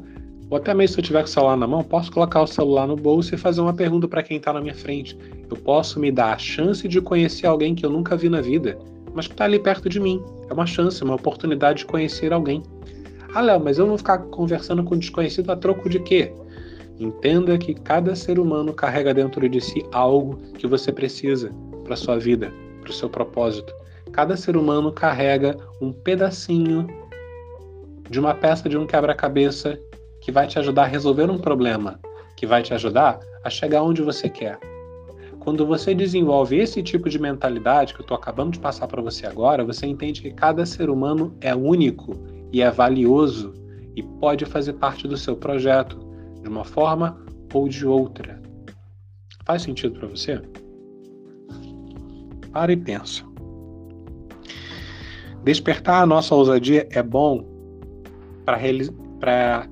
ou 0.49 0.57
até 0.57 0.73
mesmo 0.73 0.93
se 0.93 0.99
eu 0.99 1.03
tiver 1.03 1.21
com 1.21 1.27
o 1.27 1.29
celular 1.29 1.57
na 1.57 1.65
mão, 1.65 1.83
posso 1.83 2.11
colocar 2.11 2.41
o 2.41 2.47
celular 2.47 2.87
no 2.87 2.95
bolso 2.95 3.33
e 3.33 3.37
fazer 3.37 3.61
uma 3.61 3.73
pergunta 3.73 4.07
para 4.07 4.21
quem 4.21 4.37
está 4.37 4.53
na 4.53 4.61
minha 4.61 4.75
frente. 4.75 5.17
Eu 5.49 5.57
posso 5.57 5.99
me 5.99 6.11
dar 6.11 6.33
a 6.33 6.37
chance 6.37 6.87
de 6.87 7.01
conhecer 7.01 7.47
alguém 7.47 7.73
que 7.73 7.85
eu 7.85 7.89
nunca 7.89 8.15
vi 8.15 8.29
na 8.29 8.41
vida, 8.41 8.77
mas 9.13 9.27
que 9.27 9.33
está 9.33 9.45
ali 9.45 9.57
perto 9.57 9.89
de 9.89 9.99
mim. 9.99 10.21
É 10.49 10.53
uma 10.53 10.65
chance, 10.65 11.03
uma 11.03 11.15
oportunidade 11.15 11.79
de 11.79 11.85
conhecer 11.85 12.31
alguém. 12.31 12.61
Ah, 13.35 13.41
Léo, 13.41 13.59
mas 13.59 13.79
eu 13.79 13.87
vou 13.87 13.97
ficar 13.97 14.19
conversando 14.19 14.83
com 14.83 14.95
desconhecido 14.95 15.51
a 15.51 15.55
troco 15.55 15.89
de 15.89 15.99
quê? 15.99 16.31
Entenda 16.99 17.57
que 17.57 17.73
cada 17.73 18.15
ser 18.15 18.37
humano 18.37 18.71
carrega 18.73 19.11
dentro 19.11 19.49
de 19.49 19.59
si 19.59 19.83
algo 19.91 20.37
que 20.53 20.67
você 20.67 20.91
precisa 20.91 21.51
para 21.83 21.95
sua 21.95 22.19
vida, 22.19 22.53
para 22.81 22.91
o 22.91 22.93
seu 22.93 23.09
propósito. 23.09 23.73
Cada 24.11 24.37
ser 24.37 24.55
humano 24.55 24.91
carrega 24.91 25.57
um 25.81 25.91
pedacinho 25.91 26.85
de 28.07 28.19
uma 28.19 28.35
peça 28.35 28.69
de 28.69 28.77
um 28.77 28.85
quebra-cabeça 28.85 29.79
que 30.21 30.31
vai 30.31 30.45
te 30.45 30.59
ajudar 30.59 30.83
a 30.83 30.87
resolver 30.87 31.27
um 31.31 31.39
problema, 31.39 31.99
que 32.37 32.45
vai 32.45 32.61
te 32.61 32.71
ajudar 32.75 33.19
a 33.43 33.49
chegar 33.49 33.81
onde 33.81 34.03
você 34.03 34.29
quer. 34.29 34.59
Quando 35.39 35.65
você 35.65 35.95
desenvolve 35.95 36.57
esse 36.57 36.83
tipo 36.83 37.09
de 37.09 37.17
mentalidade 37.17 37.95
que 37.95 37.99
eu 37.99 38.03
estou 38.03 38.15
acabando 38.15 38.51
de 38.51 38.59
passar 38.59 38.87
para 38.87 39.01
você 39.01 39.25
agora, 39.25 39.65
você 39.65 39.87
entende 39.87 40.21
que 40.21 40.31
cada 40.31 40.67
ser 40.67 40.87
humano 40.87 41.35
é 41.41 41.55
único 41.55 42.42
e 42.53 42.61
é 42.61 42.71
valioso 42.71 43.53
e 43.95 44.03
pode 44.03 44.45
fazer 44.45 44.73
parte 44.73 45.07
do 45.07 45.17
seu 45.17 45.35
projeto 45.35 45.99
de 46.41 46.47
uma 46.47 46.63
forma 46.63 47.19
ou 47.53 47.67
de 47.67 47.85
outra. 47.85 48.41
Faz 49.45 49.63
sentido 49.63 49.99
para 49.99 50.07
você? 50.07 50.41
Para 52.51 52.71
e 52.71 52.77
pensa. 52.77 53.23
Despertar 55.43 56.03
a 56.03 56.05
nossa 56.05 56.33
ousadia 56.33 56.87
é 56.91 57.03
bom 57.03 57.43
para 58.45 59.67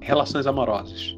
relações 0.00 0.46
amorosas. 0.46 1.16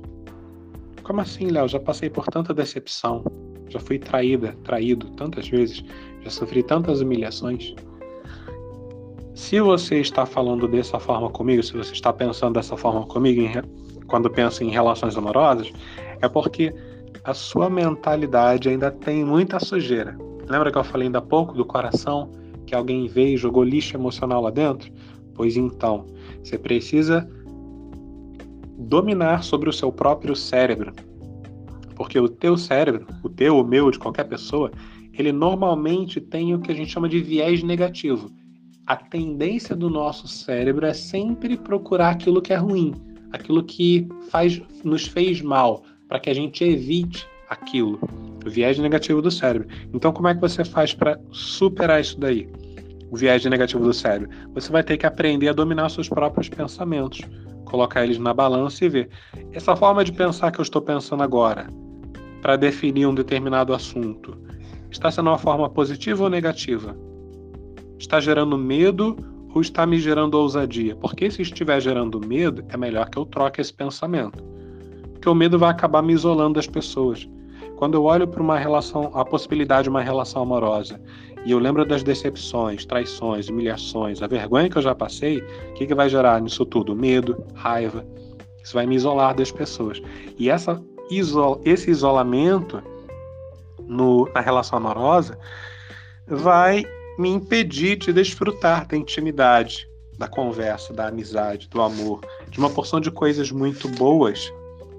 Como 1.02 1.20
assim, 1.20 1.46
Léo? 1.46 1.66
Já 1.66 1.80
passei 1.80 2.08
por 2.08 2.26
tanta 2.26 2.54
decepção, 2.54 3.24
já 3.68 3.80
fui 3.80 3.98
traída, 3.98 4.56
traído 4.62 5.10
tantas 5.12 5.48
vezes, 5.48 5.82
já 6.22 6.30
sofri 6.30 6.62
tantas 6.62 7.00
humilhações. 7.00 7.74
Se 9.40 9.58
você 9.58 10.00
está 10.00 10.26
falando 10.26 10.68
dessa 10.68 11.00
forma 11.00 11.30
comigo, 11.30 11.62
se 11.62 11.72
você 11.72 11.92
está 11.92 12.12
pensando 12.12 12.54
dessa 12.54 12.76
forma 12.76 13.06
comigo 13.06 13.40
em, 13.40 13.50
quando 14.06 14.28
pensa 14.28 14.62
em 14.62 14.68
relações 14.68 15.16
amorosas, 15.16 15.72
é 16.20 16.28
porque 16.28 16.72
a 17.24 17.32
sua 17.32 17.70
mentalidade 17.70 18.68
ainda 18.68 18.90
tem 18.90 19.24
muita 19.24 19.58
sujeira. 19.58 20.16
Lembra 20.46 20.70
que 20.70 20.76
eu 20.76 20.84
falei 20.84 21.06
ainda 21.06 21.20
há 21.20 21.22
pouco 21.22 21.54
do 21.54 21.64
coração, 21.64 22.30
que 22.66 22.74
alguém 22.74 23.08
veio 23.08 23.34
e 23.34 23.36
jogou 23.38 23.64
lixo 23.64 23.96
emocional 23.96 24.42
lá 24.42 24.50
dentro? 24.50 24.92
Pois 25.34 25.56
então, 25.56 26.04
você 26.44 26.58
precisa 26.58 27.26
dominar 28.76 29.42
sobre 29.42 29.70
o 29.70 29.72
seu 29.72 29.90
próprio 29.90 30.36
cérebro. 30.36 30.92
Porque 31.96 32.20
o 32.20 32.28
teu 32.28 32.58
cérebro, 32.58 33.06
o 33.24 33.28
teu, 33.30 33.58
o 33.58 33.64
meu, 33.64 33.90
de 33.90 33.98
qualquer 33.98 34.24
pessoa, 34.24 34.70
ele 35.14 35.32
normalmente 35.32 36.20
tem 36.20 36.54
o 36.54 36.60
que 36.60 36.70
a 36.70 36.74
gente 36.74 36.92
chama 36.92 37.08
de 37.08 37.20
viés 37.20 37.62
negativo 37.62 38.30
a 38.90 38.96
tendência 38.96 39.76
do 39.76 39.88
nosso 39.88 40.26
cérebro 40.26 40.84
é 40.84 40.92
sempre 40.92 41.56
procurar 41.56 42.10
aquilo 42.10 42.42
que 42.42 42.52
é 42.52 42.56
ruim, 42.56 42.92
aquilo 43.30 43.62
que 43.62 44.08
faz, 44.30 44.60
nos 44.82 45.06
fez 45.06 45.40
mal, 45.40 45.84
para 46.08 46.18
que 46.18 46.28
a 46.28 46.34
gente 46.34 46.64
evite 46.64 47.24
aquilo, 47.48 48.00
o 48.44 48.50
viés 48.50 48.76
negativo 48.80 49.22
do 49.22 49.30
cérebro. 49.30 49.68
Então, 49.94 50.12
como 50.12 50.26
é 50.26 50.34
que 50.34 50.40
você 50.40 50.64
faz 50.64 50.92
para 50.92 51.20
superar 51.30 52.00
isso 52.00 52.18
daí? 52.18 52.48
O 53.12 53.16
viés 53.16 53.44
negativo 53.44 53.84
do 53.84 53.94
cérebro. 53.94 54.28
Você 54.54 54.72
vai 54.72 54.82
ter 54.82 54.96
que 54.96 55.06
aprender 55.06 55.46
a 55.46 55.52
dominar 55.52 55.88
seus 55.88 56.08
próprios 56.08 56.48
pensamentos, 56.48 57.20
colocar 57.66 58.02
eles 58.02 58.18
na 58.18 58.34
balança 58.34 58.84
e 58.84 58.88
ver. 58.88 59.08
Essa 59.52 59.76
forma 59.76 60.02
de 60.02 60.10
pensar 60.10 60.50
que 60.50 60.58
eu 60.58 60.64
estou 60.64 60.82
pensando 60.82 61.22
agora, 61.22 61.68
para 62.42 62.56
definir 62.56 63.06
um 63.06 63.14
determinado 63.14 63.72
assunto, 63.72 64.36
está 64.90 65.12
sendo 65.12 65.30
uma 65.30 65.38
forma 65.38 65.70
positiva 65.70 66.24
ou 66.24 66.28
negativa? 66.28 66.96
Está 68.00 68.18
gerando 68.18 68.56
medo 68.56 69.14
ou 69.54 69.60
está 69.60 69.86
me 69.86 69.98
gerando 69.98 70.34
ousadia? 70.34 70.96
Porque 70.96 71.30
se 71.30 71.42
estiver 71.42 71.80
gerando 71.80 72.18
medo, 72.26 72.64
é 72.70 72.76
melhor 72.76 73.08
que 73.10 73.18
eu 73.18 73.26
troque 73.26 73.60
esse 73.60 73.72
pensamento. 73.72 74.42
Porque 75.12 75.28
o 75.28 75.34
medo 75.34 75.58
vai 75.58 75.70
acabar 75.70 76.02
me 76.02 76.14
isolando 76.14 76.54
das 76.54 76.66
pessoas. 76.66 77.28
Quando 77.76 77.94
eu 77.94 78.04
olho 78.04 78.26
para 78.26 78.42
uma 78.42 78.58
relação, 78.58 79.10
a 79.14 79.24
possibilidade 79.24 79.84
de 79.84 79.90
uma 79.90 80.00
relação 80.00 80.42
amorosa, 80.42 81.00
e 81.44 81.52
eu 81.52 81.58
lembro 81.58 81.84
das 81.84 82.02
decepções, 82.02 82.84
traições, 82.84 83.48
humilhações, 83.48 84.22
a 84.22 84.26
vergonha 84.26 84.68
que 84.68 84.78
eu 84.78 84.82
já 84.82 84.94
passei, 84.94 85.38
o 85.38 85.74
que, 85.74 85.86
que 85.86 85.94
vai 85.94 86.08
gerar 86.08 86.40
nisso 86.40 86.64
tudo? 86.64 86.96
Medo, 86.96 87.44
raiva. 87.54 88.06
Isso 88.62 88.74
vai 88.74 88.86
me 88.86 88.96
isolar 88.96 89.34
das 89.34 89.50
pessoas. 89.50 90.00
E 90.38 90.50
essa, 90.50 90.82
esse 91.64 91.90
isolamento 91.90 92.82
no, 93.86 94.28
na 94.34 94.40
relação 94.40 94.78
amorosa 94.78 95.38
vai 96.26 96.84
me 97.20 97.28
impedir 97.28 97.98
de 97.98 98.12
desfrutar 98.14 98.86
da 98.86 98.96
intimidade, 98.96 99.86
da 100.18 100.26
conversa, 100.26 100.94
da 100.94 101.08
amizade, 101.08 101.68
do 101.68 101.82
amor, 101.82 102.22
de 102.48 102.58
uma 102.58 102.70
porção 102.70 102.98
de 102.98 103.10
coisas 103.10 103.52
muito 103.52 103.88
boas 103.88 104.50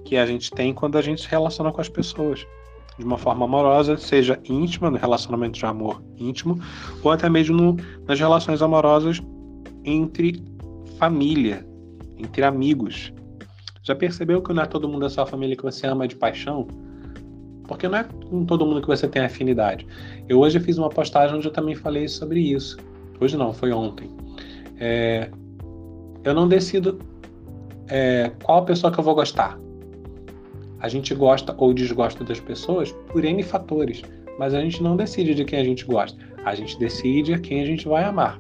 que 0.05 0.15
a 0.15 0.26
gente 0.26 0.51
tem 0.51 0.72
quando 0.72 0.99
a 0.99 1.01
gente 1.01 1.24
se 1.24 1.28
relaciona 1.28 1.72
com 1.72 1.82
as 1.82 1.89
pessoas. 1.89 2.45
De 2.97 3.03
uma 3.03 3.17
forma 3.17 3.45
amorosa, 3.45 3.97
seja 3.97 4.39
íntima, 4.43 4.91
no 4.91 4.97
relacionamento 4.97 5.57
de 5.57 5.65
amor 5.65 6.03
íntimo, 6.15 6.61
ou 7.01 7.09
até 7.09 7.28
mesmo 7.28 7.57
no, 7.57 7.78
nas 8.07 8.19
relações 8.19 8.61
amorosas 8.61 9.19
entre 9.84 10.43
família, 10.99 11.65
entre 12.17 12.43
amigos. 12.43 13.11
Já 13.82 13.95
percebeu 13.95 14.43
que 14.43 14.53
não 14.53 14.61
é 14.61 14.67
todo 14.67 14.88
mundo 14.88 15.01
da 15.01 15.09
sua 15.09 15.26
família 15.26 15.55
que 15.55 15.63
você 15.63 15.88
ama 15.88 16.07
de 16.07 16.15
paixão? 16.15 16.67
porque 17.72 17.88
não 17.88 17.99
é 17.99 18.03
com 18.03 18.43
todo 18.45 18.65
mundo 18.65 18.82
que 18.82 18.88
você 18.88 19.07
tem 19.07 19.24
afinidade. 19.24 19.88
Eu 20.32 20.39
hoje 20.39 20.61
fiz 20.61 20.77
uma 20.77 20.88
postagem 20.88 21.36
onde 21.36 21.45
eu 21.45 21.51
também 21.51 21.75
falei 21.75 22.07
sobre 22.07 22.39
isso. 22.39 22.77
Hoje 23.19 23.36
não, 23.36 23.51
foi 23.51 23.73
ontem. 23.73 24.09
É, 24.79 25.29
eu 26.23 26.34
não 26.34 26.47
decido 26.47 26.97
é, 27.89 28.32
qual 28.41 28.63
pessoa 28.63 28.93
que 28.93 28.97
eu 28.97 29.03
vou 29.03 29.13
gostar. 29.13 29.59
A 30.79 30.88
gente 30.88 31.13
gosta 31.13 31.53
ou 31.57 31.73
desgosta 31.73 32.23
das 32.23 32.39
pessoas 32.39 32.93
por 33.09 33.25
N 33.25 33.43
fatores, 33.43 34.03
mas 34.39 34.53
a 34.53 34.61
gente 34.61 34.82
não 34.82 34.95
decide 34.95 35.36
de 35.36 35.43
quem 35.43 35.59
a 35.59 35.65
gente 35.65 35.84
gosta. 35.84 36.17
A 36.45 36.55
gente 36.55 36.79
decide 36.79 37.34
a 37.34 37.38
quem 37.38 37.61
a 37.61 37.65
gente 37.65 37.86
vai 37.86 38.05
amar. 38.05 38.39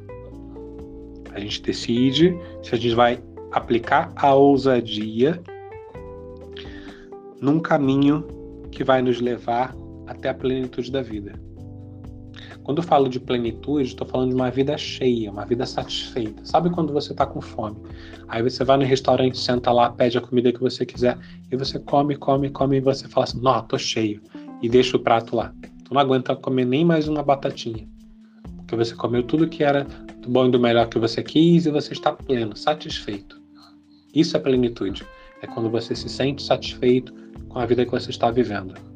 A 1.33 1.41
gente 1.41 1.61
decide 1.61 2.33
se 2.63 2.73
a 2.73 2.77
gente 2.77 2.95
vai 2.95 3.21
aplicar 3.51 4.13
a 4.15 4.33
ousadia 4.33 5.41
num 7.41 7.59
caminho 7.59 8.25
que 8.71 8.81
vai 8.81 9.01
nos 9.01 9.19
levar 9.19 9.75
até 10.07 10.29
a 10.29 10.33
plenitude 10.33 10.89
da 10.89 11.01
vida. 11.01 11.50
Quando 12.63 12.77
eu 12.77 12.83
falo 12.83 13.09
de 13.09 13.19
plenitude, 13.19 13.89
estou 13.89 14.07
falando 14.07 14.29
de 14.29 14.35
uma 14.35 14.51
vida 14.51 14.77
cheia, 14.77 15.31
uma 15.31 15.45
vida 15.45 15.65
satisfeita. 15.65 16.45
Sabe 16.45 16.69
quando 16.69 16.93
você 16.93 17.11
está 17.11 17.25
com 17.25 17.41
fome? 17.41 17.77
Aí 18.27 18.43
você 18.43 18.63
vai 18.63 18.77
no 18.77 18.83
restaurante, 18.83 19.37
senta 19.37 19.71
lá, 19.71 19.89
pede 19.89 20.17
a 20.17 20.21
comida 20.21 20.51
que 20.51 20.59
você 20.59 20.85
quiser, 20.85 21.17
e 21.51 21.55
você 21.55 21.79
come, 21.79 22.15
come, 22.15 22.49
come, 22.49 22.77
e 22.77 22.81
você 22.81 23.07
fala 23.07 23.23
assim: 23.25 23.41
Não, 23.41 23.61
tô 23.63 23.77
cheio. 23.77 24.21
E 24.61 24.69
deixa 24.69 24.95
o 24.95 24.99
prato 24.99 25.35
lá. 25.35 25.53
Tu 25.83 25.93
não 25.93 25.99
aguenta 25.99 26.35
comer 26.35 26.65
nem 26.65 26.85
mais 26.85 27.07
uma 27.07 27.23
batatinha. 27.23 27.87
Porque 28.57 28.75
você 28.75 28.95
comeu 28.95 29.23
tudo 29.23 29.49
que 29.49 29.63
era 29.63 29.85
do 30.21 30.29
bom 30.29 30.45
e 30.45 30.51
do 30.51 30.59
melhor 30.59 30.87
que 30.87 30.99
você 30.99 31.23
quis 31.23 31.65
e 31.65 31.71
você 31.71 31.93
está 31.93 32.11
pleno, 32.13 32.55
satisfeito. 32.55 33.41
Isso 34.13 34.37
é 34.37 34.39
plenitude. 34.39 35.03
É 35.41 35.47
quando 35.47 35.69
você 35.69 35.95
se 35.95 36.07
sente 36.07 36.43
satisfeito, 36.43 37.11
com 37.49 37.59
a 37.59 37.65
vida 37.65 37.83
que 37.83 37.91
você 37.91 38.11
está 38.11 38.29
vivendo. 38.29 38.90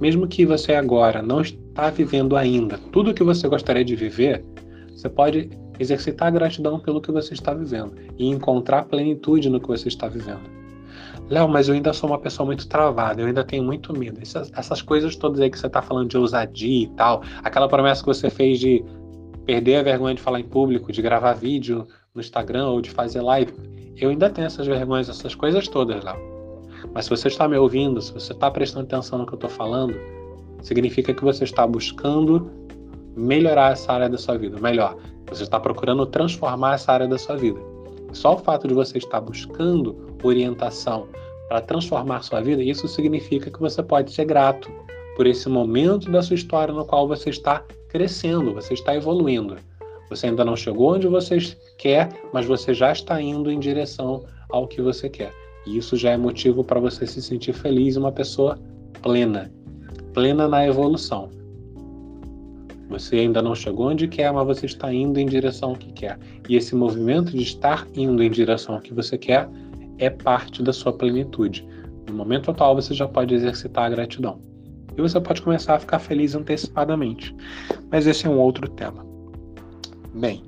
Mesmo 0.00 0.26
que 0.26 0.46
você 0.46 0.72
agora 0.72 1.20
não 1.22 1.42
está 1.42 1.90
vivendo 1.90 2.36
ainda 2.36 2.78
tudo 2.90 3.10
o 3.10 3.14
que 3.14 3.22
você 3.22 3.46
gostaria 3.46 3.84
de 3.84 3.94
viver, 3.94 4.44
você 4.88 5.08
pode 5.08 5.50
exercitar 5.78 6.32
gratidão 6.32 6.78
pelo 6.78 7.00
que 7.00 7.12
você 7.12 7.34
está 7.34 7.54
vivendo 7.54 7.94
e 8.18 8.26
encontrar 8.26 8.84
plenitude 8.84 9.48
no 9.48 9.60
que 9.60 9.68
você 9.68 9.88
está 9.88 10.08
vivendo. 10.08 10.60
Léo, 11.28 11.48
mas 11.48 11.68
eu 11.68 11.74
ainda 11.74 11.92
sou 11.92 12.10
uma 12.10 12.18
pessoa 12.18 12.44
muito 12.44 12.66
travada, 12.66 13.22
eu 13.22 13.26
ainda 13.26 13.44
tenho 13.44 13.62
muito 13.62 13.96
medo. 13.96 14.18
Essas, 14.20 14.50
essas 14.54 14.82
coisas 14.82 15.14
todas 15.14 15.40
aí 15.40 15.48
que 15.48 15.58
você 15.58 15.68
está 15.68 15.80
falando 15.80 16.08
de 16.08 16.18
ousadia 16.18 16.84
e 16.84 16.88
tal, 16.88 17.22
aquela 17.42 17.68
promessa 17.68 18.02
que 18.02 18.08
você 18.08 18.28
fez 18.28 18.58
de 18.58 18.84
perder 19.46 19.76
a 19.76 19.82
vergonha 19.82 20.14
de 20.14 20.20
falar 20.20 20.40
em 20.40 20.44
público, 20.44 20.92
de 20.92 21.00
gravar 21.00 21.34
vídeo 21.34 21.86
no 22.14 22.20
Instagram 22.20 22.68
ou 22.68 22.80
de 22.80 22.90
fazer 22.90 23.20
live, 23.20 23.52
eu 23.96 24.10
ainda 24.10 24.28
tenho 24.28 24.46
essas 24.46 24.66
vergonhas, 24.66 25.08
essas 25.08 25.34
coisas 25.34 25.68
todas, 25.68 26.02
Léo. 26.02 26.39
Mas 26.92 27.04
se 27.04 27.10
você 27.10 27.28
está 27.28 27.48
me 27.48 27.56
ouvindo, 27.56 28.00
se 28.00 28.12
você 28.12 28.32
está 28.32 28.50
prestando 28.50 28.86
atenção 28.86 29.18
no 29.18 29.26
que 29.26 29.32
eu 29.32 29.36
estou 29.36 29.50
falando, 29.50 29.94
significa 30.62 31.14
que 31.14 31.24
você 31.24 31.44
está 31.44 31.66
buscando 31.66 32.50
melhorar 33.16 33.72
essa 33.72 33.92
área 33.92 34.08
da 34.08 34.18
sua 34.18 34.36
vida. 34.36 34.58
Melhor, 34.60 34.96
você 35.28 35.42
está 35.42 35.58
procurando 35.58 36.06
transformar 36.06 36.74
essa 36.74 36.92
área 36.92 37.08
da 37.08 37.18
sua 37.18 37.36
vida. 37.36 37.60
Só 38.12 38.34
o 38.34 38.38
fato 38.38 38.66
de 38.66 38.74
você 38.74 38.98
estar 38.98 39.20
buscando 39.20 40.16
orientação 40.22 41.06
para 41.48 41.60
transformar 41.60 42.22
sua 42.22 42.40
vida, 42.40 42.62
isso 42.62 42.86
significa 42.88 43.50
que 43.50 43.60
você 43.60 43.82
pode 43.82 44.12
ser 44.12 44.24
grato 44.24 44.70
por 45.16 45.26
esse 45.26 45.48
momento 45.48 46.10
da 46.10 46.22
sua 46.22 46.34
história 46.34 46.72
no 46.72 46.84
qual 46.84 47.06
você 47.06 47.30
está 47.30 47.64
crescendo, 47.88 48.54
você 48.54 48.74
está 48.74 48.94
evoluindo. 48.94 49.56
Você 50.08 50.26
ainda 50.26 50.44
não 50.44 50.56
chegou 50.56 50.94
onde 50.94 51.06
você 51.06 51.38
quer, 51.78 52.08
mas 52.32 52.46
você 52.46 52.74
já 52.74 52.90
está 52.90 53.20
indo 53.20 53.50
em 53.50 53.58
direção 53.58 54.24
ao 54.48 54.66
que 54.66 54.82
você 54.82 55.08
quer. 55.08 55.32
E 55.66 55.76
isso 55.76 55.96
já 55.96 56.10
é 56.10 56.16
motivo 56.16 56.64
para 56.64 56.80
você 56.80 57.06
se 57.06 57.20
sentir 57.20 57.52
feliz, 57.52 57.96
uma 57.96 58.12
pessoa 58.12 58.58
plena, 59.02 59.52
plena 60.12 60.48
na 60.48 60.66
evolução. 60.66 61.28
Você 62.88 63.16
ainda 63.16 63.40
não 63.40 63.54
chegou 63.54 63.88
onde 63.88 64.08
quer, 64.08 64.32
mas 64.32 64.46
você 64.46 64.66
está 64.66 64.92
indo 64.92 65.18
em 65.20 65.26
direção 65.26 65.70
ao 65.70 65.76
que 65.76 65.92
quer. 65.92 66.18
E 66.48 66.56
esse 66.56 66.74
movimento 66.74 67.30
de 67.30 67.42
estar 67.42 67.86
indo 67.94 68.20
em 68.20 68.30
direção 68.30 68.74
ao 68.74 68.80
que 68.80 68.92
você 68.92 69.16
quer 69.16 69.48
é 69.98 70.10
parte 70.10 70.60
da 70.62 70.72
sua 70.72 70.92
plenitude. 70.92 71.66
No 72.08 72.16
momento 72.16 72.50
atual, 72.50 72.74
você 72.74 72.92
já 72.92 73.06
pode 73.06 73.32
exercitar 73.32 73.84
a 73.84 73.90
gratidão. 73.90 74.40
E 74.96 75.00
você 75.00 75.20
pode 75.20 75.40
começar 75.40 75.76
a 75.76 75.78
ficar 75.78 76.00
feliz 76.00 76.34
antecipadamente. 76.34 77.34
Mas 77.92 78.08
esse 78.08 78.26
é 78.26 78.28
um 78.28 78.38
outro 78.38 78.68
tema. 78.68 79.06
Bem, 80.12 80.42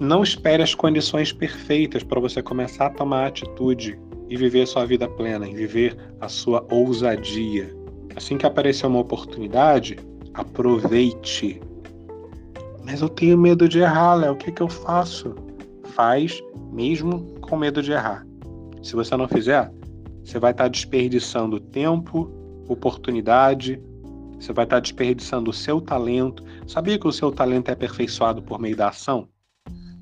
não 0.00 0.22
espere 0.22 0.62
as 0.62 0.74
condições 0.74 1.32
perfeitas 1.32 2.02
para 2.02 2.20
você 2.20 2.42
começar 2.42 2.86
a 2.86 2.90
tomar 2.90 3.26
atitude 3.26 3.98
e 4.28 4.36
viver 4.36 4.62
a 4.62 4.66
sua 4.66 4.84
vida 4.84 5.08
plena, 5.08 5.48
e 5.48 5.54
viver 5.54 5.96
a 6.20 6.28
sua 6.28 6.64
ousadia. 6.70 7.74
Assim 8.14 8.38
que 8.38 8.46
aparecer 8.46 8.86
uma 8.86 9.00
oportunidade, 9.00 9.96
aproveite. 10.34 11.60
Mas 12.84 13.00
eu 13.00 13.08
tenho 13.08 13.36
medo 13.36 13.68
de 13.68 13.80
errar, 13.80 14.14
Léo. 14.14 14.34
O 14.34 14.36
que, 14.36 14.52
que 14.52 14.62
eu 14.62 14.68
faço? 14.68 15.34
Faz 15.94 16.40
mesmo 16.72 17.34
com 17.40 17.56
medo 17.56 17.82
de 17.82 17.92
errar. 17.92 18.24
Se 18.82 18.94
você 18.94 19.16
não 19.16 19.26
fizer, 19.26 19.70
você 20.24 20.38
vai 20.38 20.52
estar 20.52 20.68
desperdiçando 20.68 21.58
tempo, 21.58 22.30
oportunidade, 22.68 23.82
você 24.38 24.52
vai 24.52 24.64
estar 24.64 24.78
desperdiçando 24.78 25.50
o 25.50 25.54
seu 25.54 25.80
talento. 25.80 26.44
Sabia 26.66 26.98
que 26.98 27.08
o 27.08 27.12
seu 27.12 27.32
talento 27.32 27.70
é 27.70 27.72
aperfeiçoado 27.72 28.42
por 28.42 28.60
meio 28.60 28.76
da 28.76 28.88
ação? 28.88 29.28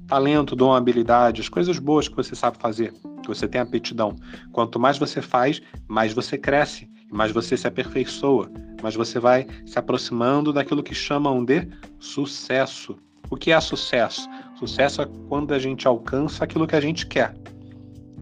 Talento, 0.06 0.54
dom, 0.54 0.72
habilidade, 0.72 1.40
as 1.40 1.48
coisas 1.48 1.78
boas 1.80 2.06
que 2.06 2.14
você 2.14 2.34
sabe 2.34 2.58
fazer, 2.58 2.92
que 3.22 3.28
você 3.28 3.48
tem 3.48 3.60
aptidão. 3.60 4.14
Quanto 4.52 4.78
mais 4.78 4.98
você 4.98 5.20
faz, 5.20 5.60
mais 5.88 6.12
você 6.12 6.38
cresce, 6.38 6.88
mais 7.10 7.32
você 7.32 7.56
se 7.56 7.66
aperfeiçoa, 7.66 8.48
mas 8.82 8.94
você 8.94 9.18
vai 9.18 9.46
se 9.64 9.78
aproximando 9.78 10.52
daquilo 10.52 10.82
que 10.82 10.94
chamam 10.94 11.44
de 11.44 11.68
sucesso. 11.98 12.96
O 13.28 13.36
que 13.36 13.50
é 13.50 13.60
sucesso? 13.60 14.28
Sucesso 14.58 15.02
é 15.02 15.08
quando 15.28 15.52
a 15.52 15.58
gente 15.58 15.88
alcança 15.88 16.44
aquilo 16.44 16.68
que 16.68 16.76
a 16.76 16.80
gente 16.80 17.04
quer. 17.06 17.34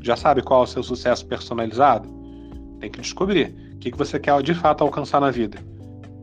Já 0.00 0.16
sabe 0.16 0.42
qual 0.42 0.62
é 0.62 0.64
o 0.64 0.66
seu 0.66 0.82
sucesso 0.82 1.26
personalizado? 1.26 2.08
Tem 2.80 2.90
que 2.90 3.00
descobrir 3.00 3.54
o 3.74 3.78
que 3.78 3.90
você 3.90 4.18
quer 4.18 4.42
de 4.42 4.54
fato 4.54 4.82
alcançar 4.82 5.20
na 5.20 5.30
vida. 5.30 5.58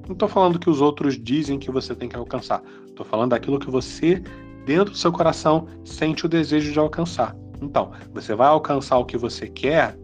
Não 0.07 0.13
estou 0.13 0.27
falando 0.27 0.57
que 0.57 0.69
os 0.69 0.81
outros 0.81 1.21
dizem 1.21 1.59
que 1.59 1.69
você 1.69 1.93
tem 1.93 2.09
que 2.09 2.15
alcançar. 2.15 2.63
Estou 2.87 3.05
falando 3.05 3.29
daquilo 3.31 3.59
que 3.59 3.69
você, 3.69 4.21
dentro 4.65 4.91
do 4.91 4.97
seu 4.97 5.11
coração, 5.11 5.67
sente 5.83 6.25
o 6.25 6.29
desejo 6.29 6.71
de 6.71 6.79
alcançar. 6.79 7.35
Então, 7.61 7.91
você 8.13 8.35
vai 8.35 8.47
alcançar 8.47 8.97
o 8.97 9.05
que 9.05 9.17
você 9.17 9.47
quer 9.47 9.97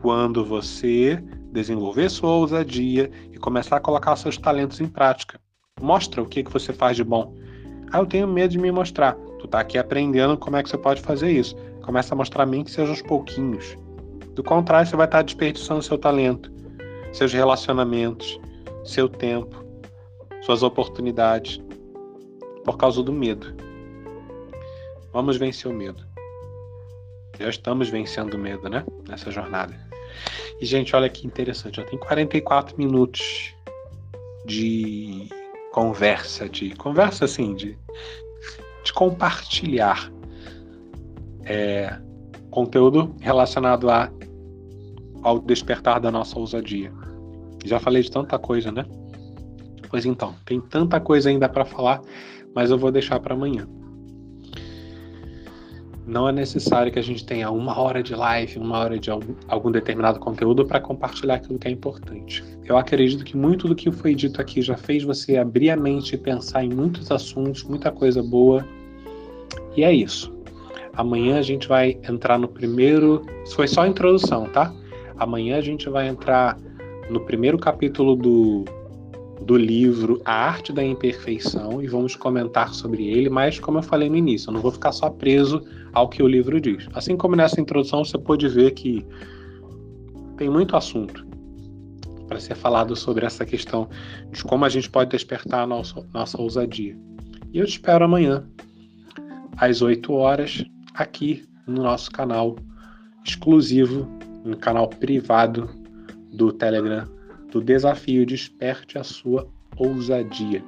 quando 0.00 0.44
você 0.44 1.22
desenvolver 1.50 2.08
sua 2.10 2.30
ousadia 2.30 3.10
e 3.32 3.38
começar 3.38 3.76
a 3.76 3.80
colocar 3.80 4.16
seus 4.16 4.36
talentos 4.36 4.80
em 4.80 4.86
prática. 4.86 5.40
Mostra 5.80 6.22
o 6.22 6.26
que, 6.26 6.42
que 6.42 6.52
você 6.52 6.72
faz 6.72 6.96
de 6.96 7.04
bom. 7.04 7.34
Ah, 7.92 7.98
eu 7.98 8.06
tenho 8.06 8.26
medo 8.26 8.50
de 8.50 8.58
me 8.58 8.70
mostrar. 8.70 9.14
Tu 9.38 9.48
tá 9.48 9.60
aqui 9.60 9.78
aprendendo 9.78 10.36
como 10.36 10.56
é 10.56 10.62
que 10.62 10.68
você 10.68 10.78
pode 10.78 11.00
fazer 11.00 11.30
isso. 11.30 11.56
Começa 11.82 12.14
a 12.14 12.16
mostrar 12.16 12.46
mim 12.46 12.64
que 12.64 12.70
seja 12.70 12.90
aos 12.90 13.02
pouquinhos. 13.02 13.76
Do 14.34 14.42
contrário, 14.42 14.88
você 14.88 14.96
vai 14.96 15.06
estar 15.06 15.22
desperdiçando 15.22 15.82
seu 15.82 15.96
talento, 15.96 16.50
seus 17.12 17.32
relacionamentos, 17.32 18.40
seu 18.84 19.08
tempo, 19.08 19.64
suas 20.42 20.62
oportunidades, 20.62 21.62
por 22.64 22.76
causa 22.76 23.02
do 23.02 23.12
medo. 23.12 23.54
Vamos 25.14 25.36
vencer 25.36 25.70
o 25.70 25.72
medo. 25.74 26.04
Já 27.38 27.48
estamos 27.48 27.88
vencendo 27.88 28.34
o 28.34 28.38
medo, 28.38 28.68
né? 28.68 28.84
Nessa 29.08 29.30
jornada. 29.30 29.72
E, 30.60 30.66
gente, 30.66 30.94
olha 30.96 31.08
que 31.08 31.24
interessante, 31.24 31.76
já 31.76 31.84
tem 31.84 31.96
44 31.96 32.76
minutos 32.76 33.54
de 34.44 35.28
conversa, 35.70 36.48
de 36.48 36.74
conversa 36.74 37.26
assim, 37.26 37.54
de, 37.54 37.78
de 38.84 38.92
compartilhar 38.92 40.10
é, 41.44 41.96
conteúdo 42.50 43.14
relacionado 43.20 43.90
a, 43.90 44.10
ao 45.22 45.38
despertar 45.38 46.00
da 46.00 46.10
nossa 46.10 46.36
ousadia. 46.36 46.92
Já 47.64 47.78
falei 47.78 48.02
de 48.02 48.10
tanta 48.10 48.36
coisa, 48.36 48.72
né? 48.72 48.84
Pois 49.88 50.04
então, 50.04 50.34
tem 50.44 50.60
tanta 50.60 50.98
coisa 50.98 51.30
ainda 51.30 51.48
para 51.48 51.64
falar, 51.64 52.02
mas 52.52 52.72
eu 52.72 52.76
vou 52.76 52.90
deixar 52.90 53.20
para 53.20 53.34
amanhã 53.34 53.64
não 56.06 56.28
é 56.28 56.32
necessário 56.32 56.92
que 56.92 56.98
a 56.98 57.02
gente 57.02 57.24
tenha 57.24 57.50
uma 57.50 57.78
hora 57.78 58.02
de 58.02 58.14
live, 58.14 58.58
uma 58.58 58.78
hora 58.78 58.98
de 58.98 59.10
algum, 59.10 59.34
algum 59.48 59.70
determinado 59.70 60.18
conteúdo 60.20 60.64
para 60.66 60.78
compartilhar 60.78 61.36
aquilo 61.36 61.58
que 61.58 61.66
é 61.66 61.70
importante. 61.70 62.44
Eu 62.64 62.76
acredito 62.76 63.24
que 63.24 63.36
muito 63.36 63.66
do 63.66 63.74
que 63.74 63.90
foi 63.90 64.14
dito 64.14 64.40
aqui 64.40 64.60
já 64.60 64.76
fez 64.76 65.02
você 65.02 65.36
abrir 65.36 65.70
a 65.70 65.76
mente 65.76 66.14
e 66.14 66.18
pensar 66.18 66.64
em 66.64 66.68
muitos 66.68 67.10
assuntos, 67.10 67.62
muita 67.64 67.90
coisa 67.90 68.22
boa. 68.22 68.66
E 69.76 69.82
é 69.82 69.92
isso. 69.92 70.32
Amanhã 70.94 71.38
a 71.38 71.42
gente 71.42 71.66
vai 71.66 71.98
entrar 72.08 72.38
no 72.38 72.48
primeiro. 72.48 73.22
Isso 73.44 73.56
foi 73.56 73.66
só 73.66 73.82
a 73.82 73.88
introdução, 73.88 74.44
tá? 74.46 74.72
Amanhã 75.16 75.56
a 75.56 75.60
gente 75.60 75.88
vai 75.88 76.08
entrar 76.08 76.58
no 77.08 77.20
primeiro 77.20 77.58
capítulo 77.58 78.14
do 78.14 78.64
do 79.42 79.56
livro 79.56 80.20
A 80.24 80.32
Arte 80.32 80.72
da 80.72 80.82
Imperfeição 80.82 81.82
e 81.82 81.86
vamos 81.86 82.16
comentar 82.16 82.72
sobre 82.72 83.06
ele, 83.06 83.28
mas 83.28 83.58
como 83.58 83.78
eu 83.78 83.82
falei 83.82 84.08
no 84.08 84.16
início, 84.16 84.48
eu 84.48 84.54
não 84.54 84.60
vou 84.60 84.70
ficar 84.70 84.92
só 84.92 85.10
preso 85.10 85.62
ao 85.92 86.08
que 86.08 86.22
o 86.22 86.28
livro 86.28 86.60
diz. 86.60 86.88
Assim 86.94 87.16
como 87.16 87.36
nessa 87.36 87.60
introdução 87.60 88.04
você 88.04 88.16
pode 88.16 88.48
ver 88.48 88.72
que 88.72 89.04
tem 90.36 90.48
muito 90.48 90.76
assunto 90.76 91.26
para 92.26 92.40
ser 92.40 92.54
falado 92.54 92.96
sobre 92.96 93.26
essa 93.26 93.44
questão 93.44 93.88
de 94.32 94.42
como 94.42 94.64
a 94.64 94.68
gente 94.68 94.88
pode 94.90 95.10
despertar 95.10 95.62
a 95.62 95.66
nossa, 95.66 96.04
nossa 96.12 96.40
ousadia. 96.40 96.96
E 97.52 97.58
eu 97.58 97.66
te 97.66 97.72
espero 97.72 98.04
amanhã, 98.04 98.44
às 99.56 99.82
8 99.82 100.12
horas, 100.12 100.64
aqui 100.94 101.44
no 101.66 101.82
nosso 101.82 102.10
canal 102.10 102.56
exclusivo, 103.24 104.08
no 104.44 104.56
canal 104.56 104.88
privado 104.88 105.68
do 106.32 106.52
Telegram 106.52 107.13
do 107.54 107.64
desafio 107.64 108.26
Desperte 108.26 108.98
a 108.98 109.04
sua 109.04 109.48
ousadia. 109.76 110.62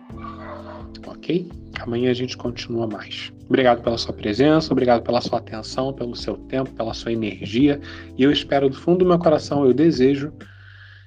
Ok? 1.06 1.50
Amanhã 1.80 2.10
a 2.10 2.14
gente 2.14 2.36
continua 2.36 2.86
mais. 2.86 3.32
Obrigado 3.48 3.82
pela 3.82 3.98
sua 3.98 4.12
presença, 4.12 4.72
obrigado 4.72 5.02
pela 5.02 5.20
sua 5.20 5.38
atenção, 5.38 5.92
pelo 5.92 6.16
seu 6.16 6.36
tempo, 6.36 6.70
pela 6.72 6.94
sua 6.94 7.12
energia. 7.12 7.80
E 8.16 8.22
eu 8.22 8.32
espero 8.32 8.70
do 8.70 8.76
fundo 8.76 8.98
do 8.98 9.06
meu 9.06 9.18
coração, 9.18 9.64
eu 9.64 9.74
desejo 9.74 10.32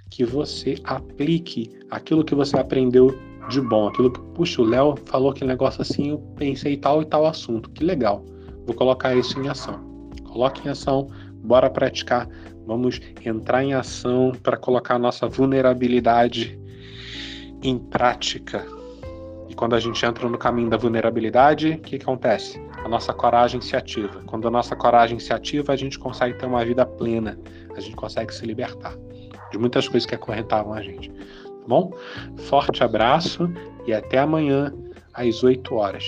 que 0.10 0.26
você 0.26 0.76
aplique 0.84 1.70
aquilo 1.90 2.24
que 2.24 2.36
você 2.36 2.58
aprendeu 2.58 3.18
de 3.50 3.62
bom. 3.62 3.88
Aquilo 3.88 4.12
que, 4.12 4.20
puxa, 4.34 4.62
o 4.62 4.66
Léo 4.66 4.96
falou 5.06 5.32
aquele 5.32 5.50
negócio 5.50 5.82
assim, 5.82 6.12
eu 6.12 6.20
pensei 6.36 6.78
tal 6.78 7.02
e 7.02 7.06
tal 7.06 7.26
assunto. 7.26 7.70
Que 7.72 7.84
legal. 7.84 8.24
Vou 8.66 8.76
colocar 8.76 9.16
isso 9.16 9.40
em 9.40 9.48
ação. 9.48 9.80
Coloque 10.24 10.68
em 10.68 10.72
ação, 10.72 11.10
bora 11.44 11.70
praticar. 11.70 12.28
Vamos 12.70 13.02
entrar 13.26 13.64
em 13.64 13.74
ação 13.74 14.32
para 14.44 14.56
colocar 14.56 14.94
a 14.94 15.00
nossa 15.00 15.28
vulnerabilidade 15.28 16.56
em 17.64 17.80
prática. 17.80 18.64
E 19.50 19.56
quando 19.56 19.74
a 19.74 19.80
gente 19.80 20.06
entra 20.06 20.30
no 20.30 20.38
caminho 20.38 20.70
da 20.70 20.78
vulnerabilidade, 20.78 21.72
o 21.72 21.80
que, 21.80 21.98
que 21.98 22.04
acontece? 22.04 22.62
A 22.86 22.88
nossa 22.88 23.12
coragem 23.12 23.60
se 23.60 23.76
ativa. 23.76 24.22
Quando 24.28 24.48
a 24.48 24.52
nossa 24.52 24.76
coragem 24.76 25.18
se 25.18 25.34
ativa, 25.34 25.74
a 25.74 25.76
gente 25.76 25.98
consegue 25.98 26.38
ter 26.38 26.46
uma 26.46 26.64
vida 26.64 26.86
plena. 26.86 27.40
A 27.76 27.80
gente 27.80 27.96
consegue 27.96 28.32
se 28.32 28.46
libertar 28.46 28.96
de 29.52 29.58
muitas 29.58 29.88
coisas 29.88 30.06
que 30.06 30.14
acorrentavam 30.14 30.72
a 30.72 30.84
gente. 30.84 31.10
Tá 31.10 31.68
bom? 31.68 31.92
Forte 32.38 32.84
abraço 32.84 33.52
e 33.88 33.94
até 33.94 34.20
amanhã 34.20 34.72
às 35.12 35.44
8 35.44 35.74
horas. 35.74 36.06